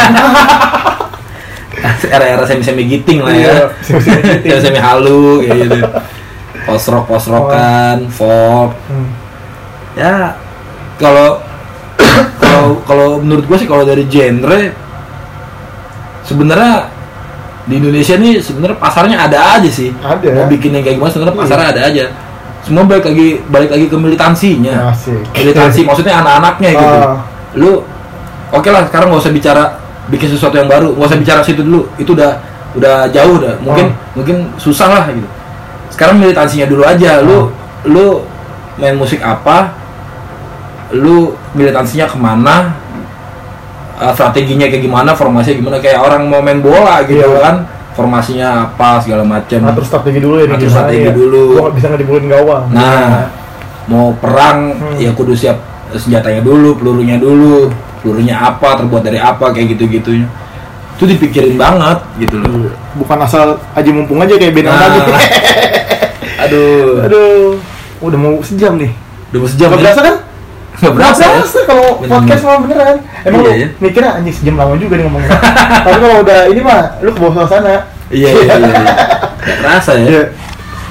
Era-era 2.06 2.42
semi-semi 2.44 2.84
giting 2.86 3.20
lah 3.20 3.32
Iya, 3.32 3.46
ya. 3.46 3.66
semi-semi 3.80 4.20
giting. 4.22 4.50
Semi-semi 4.52 4.78
halu 4.78 5.42
kayak 5.42 5.58
gitu. 5.60 5.78
Post-rock, 6.64 7.04
post-rockan, 7.06 7.96
folk. 8.10 8.74
Hmm. 8.90 9.08
Ya 9.94 10.34
kalau 10.96 11.38
kalau 12.42 12.64
kalau 12.82 13.06
menurut 13.18 13.44
gua 13.44 13.56
sih 13.56 13.66
kalau 13.66 13.82
dari 13.82 14.02
genre 14.04 14.72
sebenarnya 16.22 16.90
di 17.66 17.74
Indonesia 17.76 18.14
nih 18.14 18.38
sebenarnya 18.38 18.78
pasarnya 18.78 19.16
ada 19.18 19.38
aja 19.58 19.66
sih. 19.66 19.90
Ada. 19.98 20.30
Mau 20.32 20.46
bikin 20.46 20.70
yang 20.70 20.82
kayak 20.86 20.96
gimana 20.96 21.10
sebenarnya 21.10 21.34
Iya. 21.34 21.42
pasarnya 21.42 21.68
ada 21.74 21.82
aja. 21.82 22.04
Semua 22.62 22.82
balik 22.82 23.04
lagi 23.06 23.26
balik 23.46 23.70
lagi 23.70 23.86
ke 23.86 23.96
militansinya. 23.98 24.90
Asik. 24.90 25.22
Militansi 25.34 25.80
maksudnya 25.88 26.14
anak-anaknya 26.18 26.70
gitu. 26.72 26.96
Ah. 27.02 27.18
Lu 27.54 27.70
oke 28.50 28.68
lah 28.70 28.86
sekarang 28.86 29.10
nggak 29.10 29.22
usah 29.22 29.34
bicara 29.34 29.64
bikin 30.06 30.30
sesuatu 30.30 30.54
yang 30.54 30.70
baru, 30.70 30.94
nggak 30.94 31.08
usah 31.10 31.18
bicara 31.18 31.40
situ 31.42 31.62
dulu. 31.62 31.90
Itu 31.98 32.14
udah 32.14 32.38
udah 32.78 33.10
jauh 33.10 33.36
dah. 33.42 33.54
Mungkin 33.58 33.86
Ah. 33.90 34.14
mungkin 34.14 34.36
susah 34.56 34.86
lah 34.86 35.04
gitu. 35.10 35.26
Sekarang 35.90 36.18
militansinya 36.18 36.66
dulu 36.66 36.86
aja. 36.86 37.18
Lu 37.22 37.50
lu 37.86 38.22
main 38.78 38.94
musik 38.94 39.18
apa? 39.18 39.74
Lu 40.94 41.34
militansinya 41.50 42.06
ke 42.06 42.14
mana? 42.14 42.78
Uh, 43.96 44.12
strateginya 44.12 44.68
kayak 44.68 44.82
gimana, 44.82 45.10
formasinya 45.12 45.56
gimana 45.56 45.76
kayak 45.80 45.96
orang 45.96 46.28
mau 46.28 46.38
main 46.38 46.60
bola 46.60 47.00
gitu 47.02 47.16
Iya. 47.22 47.40
kan. 47.40 47.56
Formasinya 47.92 48.48
apa 48.68 49.00
segala 49.00 49.24
macam. 49.24 49.56
Atur 49.64 49.80
strategi 49.82 50.20
dulu 50.20 50.36
ya 50.36 50.52
Atur 50.52 50.68
strategi 50.68 51.08
ya. 51.08 51.12
dulu. 51.12 51.42
Gua 51.56 51.72
bisa 51.72 51.88
ngedibulin 51.88 52.28
gawang. 52.28 52.68
Nah, 52.68 53.32
mau 53.86 54.12
perang 54.14 54.76
Hmm. 54.76 54.96
ya 54.96 55.10
kudu 55.10 55.32
siap 55.32 55.56
senjatanya 55.90 56.40
dulu, 56.40 56.76
pelurunya 56.76 57.16
dulu. 57.16 57.72
Hurufnya 58.04 58.36
apa, 58.36 58.76
terbuat 58.76 59.00
dari 59.00 59.16
apa 59.16 59.48
kayak 59.48 59.74
gitu-gitunya. 59.74 60.28
Itu 60.92 61.04
dipikirin 61.04 61.56
banget 61.56 62.04
gitu 62.18 62.36
loh. 62.36 62.68
Bukan 62.94 63.18
asal 63.18 63.56
aja 63.72 63.88
mumpung 63.88 64.20
aja 64.20 64.32
kayak 64.34 64.52
yang 64.52 64.68
Nah. 64.68 64.76
tadi. 64.78 64.98
Aduh. 66.44 67.00
Aduh, 67.02 67.56
udah 68.00 68.18
mau 68.18 68.36
sejam 68.40 68.76
nih. 68.76 68.92
Udah 69.32 69.38
mau 69.40 69.48
sejam 69.48 69.68
Gak 69.68 69.74
ya? 69.74 69.82
berasa 69.82 70.00
kan? 70.02 70.16
Nggak 70.76 70.92
berasa 70.92 71.22
ya? 71.24 71.40
kalau 71.64 71.86
podcast 72.00 72.42
mah 72.42 72.58
beneran. 72.60 72.96
Emang 73.22 73.40
Iya, 73.40 73.48
lu 73.48 73.50
iya. 73.54 73.68
mikirnya 73.78 74.10
anjing 74.14 74.34
sejam 74.34 74.54
lama 74.54 74.76
juga 74.76 74.94
nih 74.94 75.04
ngomongnya. 75.04 75.30
Tapi 75.84 75.96
kalau 75.98 76.16
udah 76.20 76.40
ini 76.46 76.60
mah 76.60 76.80
lu 77.00 77.10
ke 77.10 77.18
bawah 77.18 77.34
suasana. 77.38 77.74
Iya 78.08 78.28
iya 78.30 78.54
iya. 78.54 78.72
iya. 78.76 78.94
Gak 79.38 79.56
kerasa 79.60 79.92
ya. 79.94 80.04
Iya. 80.06 80.22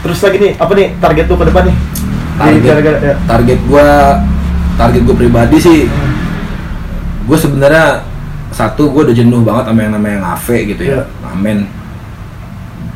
Terus 0.01 0.19
lagi 0.19 0.37
nih, 0.39 0.51
apa 0.55 0.71
nih 0.71 0.87
target 0.95 1.25
lu 1.25 1.35
ke 1.35 1.45
depan 1.45 1.63
nih? 1.65 1.75
Target 2.35 2.61
gara-gara 2.61 2.97
ya. 2.99 3.13
target 3.23 3.59
gua 3.63 3.87
target 4.75 5.01
gua 5.01 5.15
pribadi 5.15 5.57
sih 5.57 5.79
gue 7.25 7.33
sebenarnya 7.33 8.05
satu 8.51 8.85
gue 8.87 9.01
udah 9.01 9.15
jenuh 9.15 9.41
banget 9.41 9.65
sama 9.65 9.79
yang 9.81 9.93
namanya 9.93 10.17
ngafe 10.21 10.61
gitu 10.67 10.83
ya 10.85 11.01
Iya. 11.01 11.03
ngamen 11.25 11.57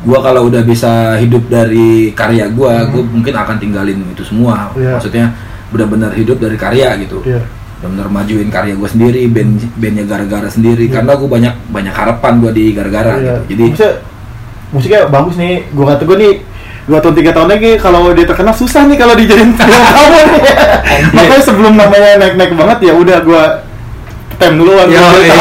gue 0.00 0.18
kalau 0.22 0.46
udah 0.46 0.62
bisa 0.62 0.92
hidup 1.18 1.50
dari 1.50 2.14
karya 2.14 2.46
gue 2.46 2.72
gue 2.88 3.02
mungkin 3.02 3.34
akan 3.34 3.56
tinggalin 3.58 3.98
itu 4.06 4.22
semua 4.22 4.70
Hmm. 4.70 4.78
Iya. 4.78 4.90
maksudnya 4.94 5.26
benar-benar 5.70 6.10
hidup 6.12 6.36
dari 6.36 6.54
karya 6.54 6.98
gitu 6.98 7.22
Iya. 7.22 7.40
benar-benar 7.78 8.08
majuin 8.10 8.48
karya 8.48 8.74
gue 8.74 8.88
sendiri 8.88 9.22
band 9.26 9.50
bandnya 9.74 10.04
gara-gara 10.04 10.46
sendiri 10.46 10.84
Iya. 10.84 10.94
karena 10.96 11.12
gue 11.14 11.28
banyak 11.28 11.54
banyak 11.68 11.94
harapan 11.94 12.32
gue 12.38 12.50
di 12.52 12.64
gara-gara 12.70 13.12
Iya. 13.14 13.34
gitu 13.46 13.50
jadi 13.50 13.64
Maksudnya, 13.66 13.92
musiknya 14.70 15.00
bagus 15.06 15.34
nih. 15.34 15.66
Gua 15.70 15.84
kata 15.88 16.02
gua 16.04 16.16
nih 16.16 16.34
dua 16.86 16.98
tahun 16.98 17.14
tiga 17.16 17.30
tahun 17.30 17.48
lagi 17.48 17.70
kalau 17.76 18.10
dia 18.10 18.22
terkenal 18.22 18.50
susah 18.52 18.86
nih 18.86 18.96
kalau 18.96 19.14
dijadiin 19.14 19.50
film 19.58 19.82
kamu 19.82 20.18
nih. 20.30 20.42
Makanya 21.10 21.42
sebelum 21.42 21.74
namanya 21.74 22.10
naik-naik 22.18 22.52
banget 22.54 22.78
ya 22.82 22.92
udah 22.94 23.18
gua 23.20 23.44
tem 24.36 24.54
Yo, 24.54 24.64
gua 24.64 24.86
iya. 24.86 25.34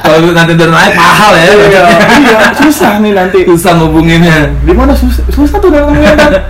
kalau 0.00 0.32
nanti 0.32 0.52
udah 0.54 0.68
naik 0.70 0.94
mahal 0.94 1.32
ya 1.32 1.44
Iya, 1.44 1.54
iya, 1.68 1.82
susah 2.56 2.92
nih 2.98 3.12
nanti. 3.12 3.38
susah 3.44 3.72
ngubunginnya 3.76 4.48
Di 4.62 4.72
mana 4.72 4.92
susah, 4.92 5.22
susah 5.28 5.56
tuh 5.58 5.68
dalam 5.68 5.92
kan. 5.92 6.16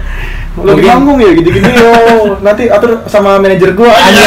Lagi 0.57 0.65
Mungkin- 0.73 0.89
manggung 0.91 1.19
ya 1.19 1.31
gini-gini 1.33 1.69
yo. 1.71 1.93
Nanti 2.45 2.65
atur 2.67 3.05
sama 3.05 3.37
manajer 3.37 3.73
gua. 3.73 3.93
aja 3.93 4.25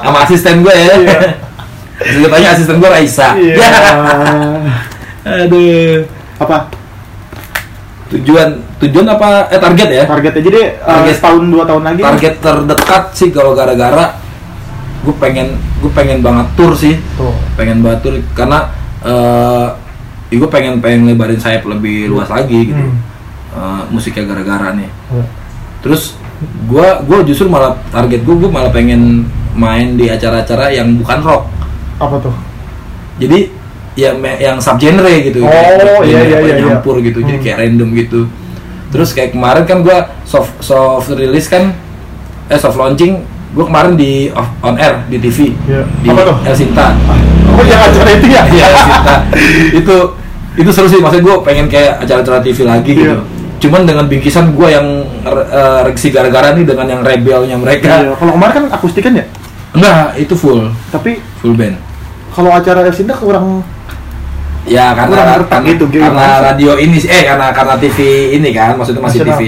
sama 0.00 0.18
asisten 0.24 0.60
gue 0.60 0.72
ya 0.72 0.94
Iya. 0.96 1.18
Sebetulnya 2.00 2.48
asisten 2.50 2.76
gue 2.76 2.88
Raisa 2.88 3.28
Iya. 3.34 3.56
aduh 5.44 6.00
Apa? 6.38 6.72
tujuan 8.10 8.48
tujuan 8.80 9.06
apa 9.06 9.46
eh 9.46 9.60
target 9.60 9.88
ya 9.88 10.02
Target 10.04 10.32
aja 10.34 10.48
deh 10.50 10.68
uh, 10.74 10.86
Target. 10.98 11.14
setahun 11.14 11.44
dua 11.46 11.62
tahun 11.62 11.82
lagi. 11.84 12.02
target 12.02 12.34
terdekat 12.40 13.04
sih 13.12 13.28
kalau 13.28 13.52
gara-gara 13.52 14.18
gue 15.00 15.14
pengen 15.14 15.54
gue 15.78 15.92
pengen 15.92 16.18
banget 16.18 16.46
tur 16.54 16.72
sih 16.74 16.98
Tuh. 17.14 17.30
pengen 17.54 17.80
banget 17.80 18.00
tur 18.02 18.14
karena 18.32 18.66
eh 19.00 19.66
gue 20.32 20.48
pengen 20.48 20.78
pengen 20.78 21.06
lebarin 21.06 21.36
sayap 21.36 21.62
lebih 21.64 22.08
luas 22.08 22.26
lagi 22.26 22.66
gitu 22.66 22.80
Hmm. 22.80 22.98
Eh, 23.50 23.82
musiknya 23.88 24.24
gara-gara 24.24 24.70
nih 24.72 24.86
Iya. 25.10 25.24
terus 25.80 26.14
gua 26.64 27.02
gua 27.02 27.18
justru 27.20 27.44
malah 27.44 27.74
target 27.88 28.22
gua 28.22 28.38
gua 28.38 28.50
malah 28.52 28.70
pengen 28.70 29.26
main 29.52 29.94
di 29.94 30.06
acara-acara 30.06 30.70
yang 30.70 30.94
bukan 30.94 31.18
rock 31.18 31.50
Apa 31.98 32.16
tuh? 32.18 32.30
jadi 33.16 33.50
ya 33.92 34.14
me- 34.14 34.38
yang 34.38 34.56
subgenre 34.56 35.10
gitu 35.24 35.42
Oh, 35.42 35.50
kayak 35.50 36.06
iya, 36.06 36.20
iya, 36.22 36.38
iya, 36.38 36.54
iya. 36.54 36.64
nyampur 36.64 36.98
gitu 37.00 37.18
jadi 37.20 37.36
Hmm. 37.36 37.44
kayak 37.44 37.56
random 37.58 37.88
gitu 37.92 38.20
terus 38.88 39.10
kayak 39.10 39.30
kemarin 39.30 39.64
kan 39.64 39.78
gua 39.80 39.98
soft 40.22 40.54
soft 40.60 41.10
release 41.10 41.46
kan 41.46 41.74
eh 42.46 42.54
soft 42.54 42.74
launching 42.74 43.18
gua 43.50 43.66
kemarin 43.66 43.94
di 43.94 44.30
off- 44.30 44.54
on 44.60 44.74
air 44.76 45.02
di 45.06 45.18
TV 45.18 45.58
Iya. 45.60 45.82
di 45.96 46.08
Apa 46.08 46.22
tuh? 46.24 46.36
El 46.44 46.54
Sinta 46.54 46.94
Oh 47.50 47.66
yang 47.66 47.82
acara 47.82 48.10
itu 48.12 48.26
ya? 48.26 48.46
Iya, 48.46 48.64
El 48.64 48.76
Sinta 48.78 49.14
itu 49.82 49.96
itu 50.52 50.70
seru 50.70 50.86
sih 50.86 50.98
maksudnya 50.98 51.24
gua 51.24 51.36
pengen 51.40 51.66
kayak 51.66 51.98
acara-acara 51.98 52.38
TV 52.40 52.58
lagi 52.62 52.92
gitu 52.92 53.10
Iya. 53.10 53.39
Cuman 53.60 53.84
dengan 53.84 54.04
bingkisan 54.04 54.50
gua 54.50 54.72
yang 54.72 54.86
eh, 55.22 55.80
reaksi 55.84 56.08
gara-gara 56.08 56.50
nih 56.50 56.64
dengan 56.64 56.86
yang 56.88 57.00
rebelnya 57.00 57.54
mereka 57.54 58.00
Iya, 58.00 58.12
Kalau 58.14 58.32
kemarin 58.32 58.52
kan 58.52 58.64
akustikan 58.72 59.12
ya, 59.14 59.24
enggak 59.70 60.16
itu 60.16 60.34
full 60.34 60.72
tapi 60.88 61.20
full 61.38 61.52
band 61.52 61.76
kalau 62.30 62.50
acara 62.50 62.82
Elsinda 62.82 63.12
kurang 63.12 63.60
Ya 64.62 64.92
Kurang 64.92 65.08
karena 65.08 65.40
karena, 65.42 65.66
gitu, 65.66 65.84
karena 65.90 66.26
radio 66.42 66.76
ini 66.76 66.96
sih- 66.96 67.08
eh 67.08 67.24
karena 67.24 67.48
karena 67.50 67.74
TV 67.76 67.98
ini 68.34 68.48
kan 68.50 68.76
maksudnya 68.76 69.00
masih 69.00 69.24
Nasional. 69.24 69.38
TV 69.38 69.42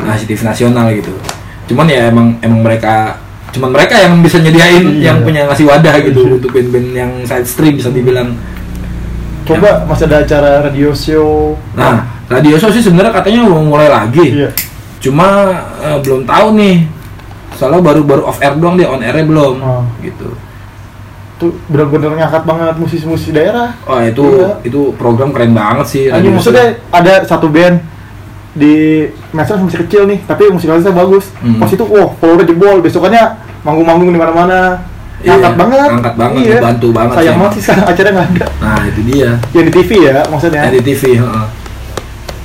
masih 0.00 0.24
TV 0.26 0.40
nasional 0.42 0.86
gitu. 0.92 1.12
Cuman 1.66 1.86
ya 1.86 2.08
emang 2.08 2.36
emang 2.40 2.60
mereka 2.60 3.16
cuman 3.50 3.72
mereka 3.72 3.98
yang 3.98 4.20
bisa 4.20 4.36
nyediain 4.38 4.84
Iya. 4.94 5.10
yang 5.10 5.18
punya 5.20 5.44
ngasih 5.44 5.64
wadah 5.64 5.96
gitu 6.00 6.20
Iya. 6.22 6.32
untuk 6.38 6.50
band-band 6.50 6.88
yang 6.92 7.10
side 7.24 7.44
stream 7.44 7.76
bisa 7.76 7.88
dibilang. 7.88 8.36
coba 9.40 9.82
masih 9.82 10.06
ada 10.06 10.22
acara 10.22 10.50
radio 10.62 10.92
show. 10.92 11.58
Nah, 11.74 12.19
radio 12.30 12.54
show 12.56 12.70
sih 12.70 12.80
sebenarnya 12.80 13.10
katanya 13.12 13.42
mau 13.44 13.60
mulai 13.66 13.90
lagi. 13.90 14.22
Iya. 14.38 14.48
Cuma 14.98 15.50
eh, 15.76 15.98
belum 15.98 16.22
tahu 16.24 16.54
nih. 16.54 16.86
Soalnya 17.52 17.82
baru 17.82 18.00
baru 18.00 18.22
off 18.24 18.38
air 18.38 18.54
doang 18.54 18.78
dia 18.78 18.86
on 18.86 19.02
airnya 19.02 19.26
belum 19.26 19.54
Oh. 19.58 19.82
gitu. 20.00 20.32
Tuh 21.36 21.56
benar-benar 21.66 22.14
ngangkat 22.14 22.44
banget 22.44 22.74
musisi-musisi 22.76 23.32
daerah. 23.32 23.72
Oh 23.84 23.98
itu 23.98 24.22
Iya. 24.22 24.50
itu 24.62 24.80
program 24.94 25.32
keren 25.32 25.52
banget 25.52 25.86
sih. 25.86 26.04
Radio 26.06 26.30
maksudnya 26.30 26.78
ada 26.88 27.24
satu 27.24 27.48
band 27.48 27.80
di 28.50 29.06
Mesra 29.30 29.54
masih 29.56 29.86
kecil 29.86 30.04
nih, 30.04 30.18
tapi 30.24 30.50
musikalisnya 30.50 30.90
bagus. 30.90 31.30
Hmm. 31.38 31.62
Pas 31.62 31.70
itu, 31.70 31.86
wah, 31.86 32.10
followernya 32.18 32.50
jebol. 32.50 32.82
Besokannya 32.82 33.22
manggung-manggung 33.62 34.10
di 34.10 34.18
mana-mana. 34.18 34.82
Iya, 35.20 35.36
Ngangkat 35.36 35.54
banget. 35.54 35.88
ngangkat 35.92 36.14
banget, 36.16 36.40
Iya. 36.42 36.56
ngebantu 36.58 36.88
banget 36.90 37.14
Sayang 37.14 37.36
banget 37.38 37.52
sih 37.54 37.62
acaranya 37.92 38.12
nggak 38.16 38.28
ada. 38.32 38.46
Nah 38.58 38.80
itu 38.88 39.00
dia. 39.06 39.30
Yang 39.52 39.64
di 39.64 39.72
TV 39.76 39.90
ya, 40.02 40.12
maksudnya. 40.26 40.60
Ya, 40.64 40.70
di 40.72 40.82
TV 40.82 41.02
heeh. 41.20 41.44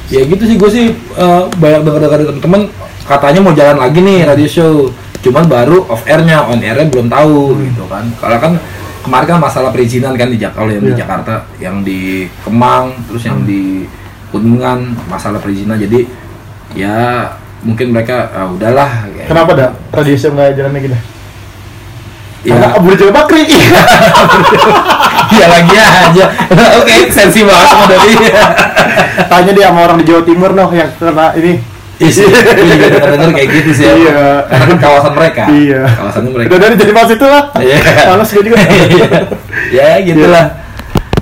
Ya 0.10 0.22
gitu 0.26 0.44
sih 0.46 0.56
gue 0.56 0.70
sih 0.70 0.86
eh, 0.94 1.44
banyak 1.58 1.82
dengar 1.82 2.02
dari 2.06 2.26
temen 2.38 2.62
katanya 3.06 3.40
mau 3.42 3.54
jalan 3.54 3.78
lagi 3.82 4.00
nih 4.02 4.26
radio 4.26 4.50
show. 4.50 4.74
Cuman 5.26 5.50
baru 5.50 5.90
off 5.90 6.06
airnya 6.06 6.46
on 6.46 6.62
airnya 6.62 6.86
belum 6.86 7.10
tahu 7.10 7.58
gitu 7.66 7.84
kan. 7.90 8.06
Kalau 8.22 8.38
kan 8.38 8.54
kemarin 9.02 9.28
kan 9.38 9.40
masalah 9.42 9.70
perizinan 9.74 10.14
kan 10.14 10.30
di 10.30 10.38
Jakarta 10.38 10.70
yang 10.70 10.86
di 10.86 10.94
Iya. 10.94 11.00
Jakarta 11.02 11.34
yang 11.58 11.76
di 11.82 12.30
Kemang 12.46 12.94
terus 13.10 13.26
yang 13.26 13.42
di 13.46 13.86
Kuningan 14.30 14.94
masalah 15.10 15.42
perizinan. 15.42 15.82
Jadi 15.82 16.06
ya 16.78 17.26
mungkin 17.66 17.90
mereka 17.90 18.30
ah, 18.34 18.50
udahlah. 18.54 19.10
Kayak 19.10 19.28
Kenapa 19.34 19.52
dah 19.58 19.70
radio 19.94 20.16
show 20.18 20.30
nggak 20.34 20.54
jalan 20.58 20.74
lagi 20.78 20.90
dah? 20.94 21.02
ya. 22.46 22.54
Karena 22.54 22.68
Abu 22.78 22.88
Bakri. 22.94 23.44
ya 25.36 25.48
lagi 25.52 25.76
aja 25.76 26.26
oke 26.80 26.96
sensi 27.12 27.40
banget 27.44 27.68
sama 27.68 27.86
dari 27.92 28.14
Tanya 29.32 29.52
dia 29.56 29.66
sama 29.72 29.80
orang 29.88 29.98
di 30.04 30.06
Jawa 30.08 30.24
Timur 30.28 30.52
noh 30.52 30.70
yang 30.76 30.92
kena 31.00 31.32
ini. 31.40 31.54
Isi, 31.96 32.28
gue 32.28 32.28
juga 32.28 32.92
denger-denger 32.92 33.32
kayak 33.32 33.50
gitu 33.56 33.72
sih 33.72 33.86
ya. 33.88 33.94
Iya. 33.96 34.24
Karena 34.52 34.66
kan 34.68 34.78
kawasan 34.84 35.14
mereka. 35.16 35.44
Iya. 35.48 35.82
Kawasannya 35.88 36.32
mereka. 36.36 36.48
Udah 36.52 36.60
dari 36.60 36.76
jadi 36.76 36.92
pas 36.92 37.08
itu 37.08 37.24
lah. 37.26 37.44
Iya. 37.56 37.78
Males 38.12 38.30
gue 38.36 38.44
juga. 38.44 38.58
ya 39.80 39.88
gitulah. 40.04 40.46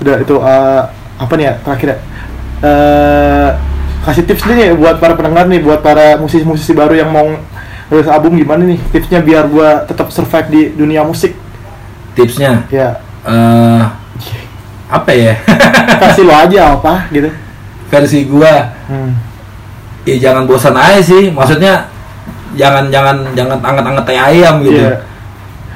Udah 0.02 0.16
itu 0.18 0.34
eh, 0.34 0.82
apa 1.14 1.32
nih 1.38 1.44
ya 1.46 1.54
terakhir 1.62 1.88
ya? 1.94 1.98
Eh, 2.64 3.48
kasih 4.02 4.24
tips 4.26 4.42
nih 4.50 4.74
buat 4.74 4.98
para 4.98 5.14
pendengar 5.14 5.46
nih, 5.46 5.62
buat 5.62 5.78
para 5.78 6.18
musisi-musisi 6.18 6.74
baru 6.74 6.98
yang 6.98 7.10
mau 7.14 7.38
rilis 7.94 8.10
album 8.10 8.34
gimana 8.34 8.66
nih 8.66 8.80
tipsnya 8.90 9.20
biar 9.22 9.46
gua 9.46 9.84
tetap 9.84 10.08
survive 10.08 10.48
di 10.48 10.62
dunia 10.72 11.04
musik 11.04 11.36
Tipsnya 12.16 12.64
ya 12.72 12.96
eh 13.28 13.82
apa 14.90 15.10
ya? 15.12 15.34
kasih 16.02 16.24
lo 16.28 16.34
aja 16.34 16.76
apa 16.76 17.08
gitu 17.10 17.30
Versi 17.88 18.26
gua 18.26 18.74
hmm. 18.90 19.12
ya 20.08 20.16
jangan 20.30 20.44
bosan 20.48 20.74
aja 20.74 21.00
sih. 21.00 21.30
Maksudnya 21.30 21.88
jangan 22.54 22.90
jangan 22.90 23.16
jangan 23.34 23.58
anget-anget 23.60 24.04
teh 24.06 24.18
ayam 24.18 24.54
gitu. 24.62 24.78
Iya. 24.78 24.96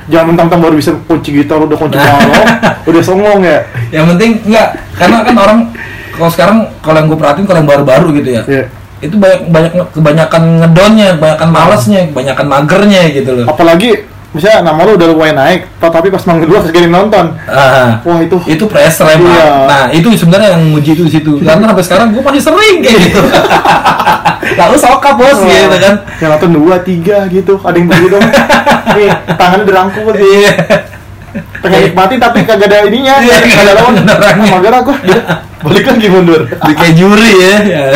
jangan 0.08 0.32
mentang-mentang 0.32 0.62
baru 0.64 0.74
bisa 0.80 0.90
kunci 1.04 1.36
gitar 1.36 1.60
udah 1.60 1.76
kunci 1.76 2.00
Nah. 2.00 2.16
piano 2.16 2.40
udah 2.88 3.02
songong 3.04 3.44
ya 3.44 3.60
Yang 3.92 4.04
penting 4.16 4.30
enggak 4.48 4.68
karena 4.96 5.16
kan 5.20 5.36
orang 5.36 5.58
kalau 6.16 6.30
sekarang 6.34 6.58
kalau 6.82 6.96
yang 6.98 7.06
gue 7.12 7.18
perhatiin 7.20 7.46
kalau 7.46 7.58
yang 7.62 7.70
baru-baru 7.70 8.08
gitu 8.18 8.30
ya. 8.34 8.42
Iya. 8.48 8.64
Itu 8.98 9.14
banyak 9.14 9.46
banyak 9.54 9.72
kebanyakan 9.94 10.42
ngedonnya, 10.64 11.08
kebanyakan 11.14 11.48
malesnya, 11.54 12.00
kebanyakan 12.10 12.46
magernya 12.50 13.02
gitu 13.14 13.30
loh. 13.30 13.46
apalagi 13.46 13.90
misalnya 14.28 14.60
nama 14.62 14.80
lu 14.84 14.92
udah 14.94 15.08
lumayan 15.08 15.36
naik 15.36 15.60
tapi 15.78 16.08
pas 16.08 16.20
manggung 16.22 16.46
dua 16.46 16.60
segini 16.60 16.84
nonton 16.86 17.32
Ah. 17.44 17.96
wah 18.02 18.20
itu 18.20 18.36
itu 18.44 18.64
pressure 18.64 19.08
emang. 19.08 19.32
Iya. 19.32 19.46
Nah 19.64 19.82
itu 19.88 20.08
sebenarnya 20.12 20.52
yang 20.52 20.68
nguji 20.68 20.90
itu 20.92 21.02
di 21.02 21.12
situ. 21.12 21.32
Karena 21.40 21.64
sampai 21.66 21.80
sekarang 21.82 22.06
gue 22.12 22.20
masih 22.20 22.42
sering 22.42 22.76
kayak 22.78 22.98
gitu. 23.02 23.20
Lalu 24.60 24.76
sokap 24.76 25.14
bos 25.14 25.32
Wah, 25.34 25.44
gitu 25.44 25.76
kan. 25.78 25.94
yang 26.18 26.30
nonton 26.30 26.50
dua 26.54 26.76
tiga 26.80 27.24
gitu 27.26 27.56
ada 27.58 27.72
yang 27.72 27.86
begitu 27.86 28.08
dong 28.10 28.24
nih 28.96 29.08
tangannya 29.32 29.64
dirangkul 29.64 30.12
Iya. 30.12 30.52
pengen 31.58 31.80
nikmatin 31.84 32.18
tapi 32.18 32.38
kagak 32.42 32.66
ada 32.66 32.84
ininya 32.84 33.20
Iya, 33.20 33.36
kagak 33.38 33.62
ada 33.62 33.72
lawan 33.76 33.94
orangnya. 34.08 34.48
mager 34.50 34.74
aku 34.74 34.92
gitu. 35.02 35.20
balik 35.60 35.84
lagi 35.86 36.08
mundur 36.08 36.40
Di 36.46 36.72
kayak 36.72 36.94
juri 36.94 37.30
ya. 37.34 37.54
ya. 37.62 37.86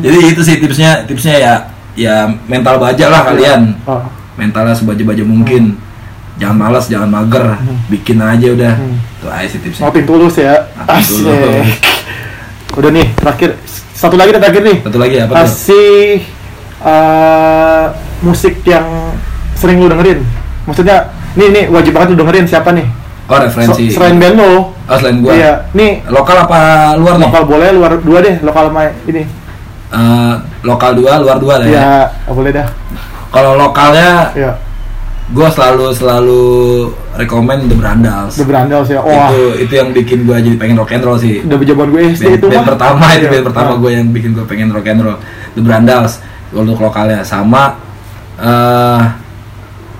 Jadi 0.00 0.18
itu 0.28 0.40
sih 0.42 0.56
tipsnya. 0.58 1.04
Tipsnya 1.04 1.34
ya 1.34 1.54
ya 1.92 2.14
mental 2.44 2.76
baja 2.76 3.08
lah 3.08 3.24
kalian. 3.26 3.76
oh. 3.84 4.00
Mentalnya 4.42 4.74
sebaja-baja 4.74 5.22
mungkin. 5.22 5.78
jangan 6.32 6.56
malas 6.58 6.88
jangan 6.88 7.06
mager 7.06 7.54
bikin 7.86 8.18
aja 8.18 8.48
udah 8.50 8.72
Hmm. 8.74 8.96
itu 8.98 9.26
aja 9.28 9.46
sih 9.46 9.60
tipsnya 9.60 9.84
Ngopi 9.84 10.00
tulus 10.02 10.34
ya. 10.34 10.66
Asik. 10.82 11.28
Udah 12.72 12.90
nih, 12.90 13.12
terakhir 13.14 13.50
satu 13.92 14.16
lagi 14.16 14.32
terakhir 14.32 14.62
nih. 14.62 14.78
satu 14.82 14.98
lagi 14.98 15.16
apa 15.18 15.30
tuh 15.30 15.38
Kasih 15.38 16.24
eh, 16.82 17.84
musik 18.20 18.64
yang 18.64 19.12
sering 19.54 19.76
lu 19.76 19.86
dengerin. 19.86 20.24
Maksudnya, 20.64 21.06
nih 21.32 21.48
nih 21.48 21.64
wajib 21.68 21.92
banget 21.92 22.08
lu 22.10 22.18
dengerin 22.18 22.46
siapa 22.48 22.72
nih? 22.72 22.86
oh 23.22 23.38
referensi 23.38 23.88
So- 23.88 23.96
selain 23.96 24.18
band 24.18 24.34
lo. 24.34 24.74
oh 24.74 24.96
selain 24.98 25.22
gua 25.22 25.32
Iya, 25.32 25.52
nih 25.72 26.04
lokal 26.06 26.42
apa 26.42 26.60
luar 26.96 27.16
nih 27.16 27.24
lokal 27.24 27.42
boleh 27.46 27.68
luar 27.70 27.92
dua 27.98 28.18
deh, 28.18 28.34
lokal 28.40 28.62
sama 28.66 28.82
ini. 29.04 29.22
Eh, 29.88 30.34
lokal 30.62 30.90
dua 30.94 31.12
luar 31.16 31.36
dua 31.38 31.54
lah 31.56 31.66
ya 31.66 31.76
Ya, 31.76 31.92
boleh 32.26 32.50
dah. 32.50 32.66
Kalau 33.32 33.56
lokalnya 33.56 34.28
Ya, 34.36 34.52
gue 35.32 35.48
selalu 35.48 35.86
selalu 35.96 36.42
rekomend 37.16 37.64
The 37.64 37.76
Brandals. 37.76 38.36
The 38.36 38.44
Brandals 38.44 38.88
ya. 38.92 39.00
Wah, 39.00 39.32
itu 39.32 39.64
itu 39.64 39.72
yang 39.80 39.88
bikin 39.96 40.28
gue 40.28 40.36
jadi 40.36 40.56
pengen 40.60 40.76
rock 40.76 40.92
and 40.92 41.04
roll 41.04 41.16
sih. 41.16 41.40
Udah 41.40 41.56
zaman 41.56 41.88
gue 41.88 42.02
SD 42.12 42.24
band, 42.28 42.36
itu 42.36 42.46
band 42.52 42.60
mah. 42.60 42.68
pertama 42.76 43.06
itu 43.16 43.24
Iya. 43.24 43.32
band 43.32 43.44
pertama 43.48 43.72
gue 43.80 43.90
yang 43.96 44.06
bikin 44.12 44.30
gue 44.36 44.44
pengen 44.44 44.68
rock 44.68 44.84
and 44.84 45.00
roll. 45.00 45.16
The 45.56 45.62
Brandals 45.64 46.20
untuk 46.52 46.76
lokalnya. 46.76 47.24
Sama 47.24 47.80
eh 48.36 49.00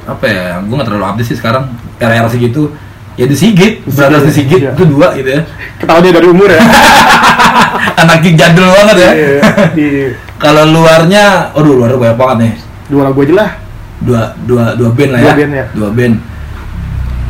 apa 0.03 0.25
ya 0.27 0.59
gue 0.61 0.75
nggak 0.77 0.89
terlalu 0.93 1.05
update 1.09 1.29
sih 1.33 1.37
sekarang. 1.41 1.65
Era-era 1.97 2.29
segitu. 2.29 2.69
Ya 3.17 3.25
di 3.25 3.37
Sigit. 3.37 3.85
The 3.89 3.93
Brandals 3.93 4.25
di 4.29 4.33
Sigit, 4.33 4.61
iya. 4.61 4.73
itu 4.77 4.85
dua 4.85 5.17
gitu 5.17 5.29
ya. 5.33 5.41
Ketahuan 5.81 6.05
dia 6.05 6.13
dari 6.13 6.29
umur 6.29 6.49
ya. 6.53 6.61
anak 8.05 8.25
jadul 8.25 8.67
banget 8.69 8.97
ya. 9.01 9.11
Iya, 9.13 9.37
di 9.73 9.87
kalau 10.43 10.65
luarnya 10.69 11.55
aduh 11.55 11.79
luar 11.79 11.95
banyak 11.97 12.19
banget 12.19 12.37
nih 12.43 12.55
dua 12.93 13.09
lagu 13.09 13.19
aja 13.19 13.35
lah. 13.35 13.51
dua 13.99 14.23
dua 14.45 14.65
dua 14.77 14.91
band 14.93 15.11
lah 15.11 15.21
Dua 15.23 15.31
ya 15.31 15.37
band 15.39 15.53
ya. 15.55 15.65
dua 15.73 15.89
band 15.91 16.15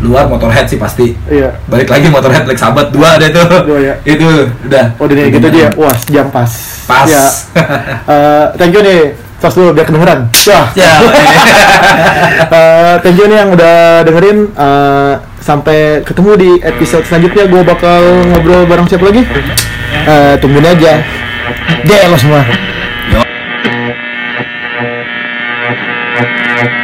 luar 0.02 0.26
Motorhead 0.26 0.66
sih 0.66 0.74
pasti 0.76 1.14
Iya. 1.30 1.54
balik 1.64 1.86
lagi 1.86 2.10
Motorhead 2.10 2.42
Black 2.42 2.58
Sabbath 2.58 2.90
dua 2.90 3.14
ada 3.14 3.22
itu 3.24 3.38
Dua 3.62 3.78
ya. 3.78 3.94
itu 4.12 4.26
udah 4.66 4.84
Oh, 4.98 5.06
udah 5.06 5.14
gitu 5.30 5.46
aja 5.46 5.60
ya. 5.60 5.70
Wah, 5.76 5.94
jam 6.04 6.26
pas. 6.28 6.50
pas 6.84 7.06
Ya. 7.06 7.22
Eh, 8.10 8.44
thank 8.56 8.72
you 8.72 8.82
nih. 8.82 9.14
Tos 9.38 9.54
dulu 9.54 9.70
biar 9.70 9.82
kedengeran. 9.84 10.26
Wah. 10.48 10.66
ya 10.74 10.90
Eh, 12.52 12.94
thank 13.00 13.14
you 13.14 13.26
nih 13.26 13.38
yang 13.38 13.50
udah 13.50 13.76
dengerin. 14.02 14.38
Eh, 14.50 15.12
sampai 15.38 15.78
ketemu 16.02 16.30
di 16.34 16.50
episode 16.60 17.04
selanjutnya. 17.04 17.46
Gue 17.46 17.62
bakal 17.62 18.02
ngobrol 18.26 18.66
bareng 18.66 18.86
siapa 18.86 19.06
lagi? 19.06 19.22
Eh, 20.02 20.34
tungguin 20.38 20.66
aja. 20.66 20.98
Deh 21.80 22.02
lo 22.06 22.16
semua. 22.16 22.42
Thank 26.22 26.72
you. 26.76 26.81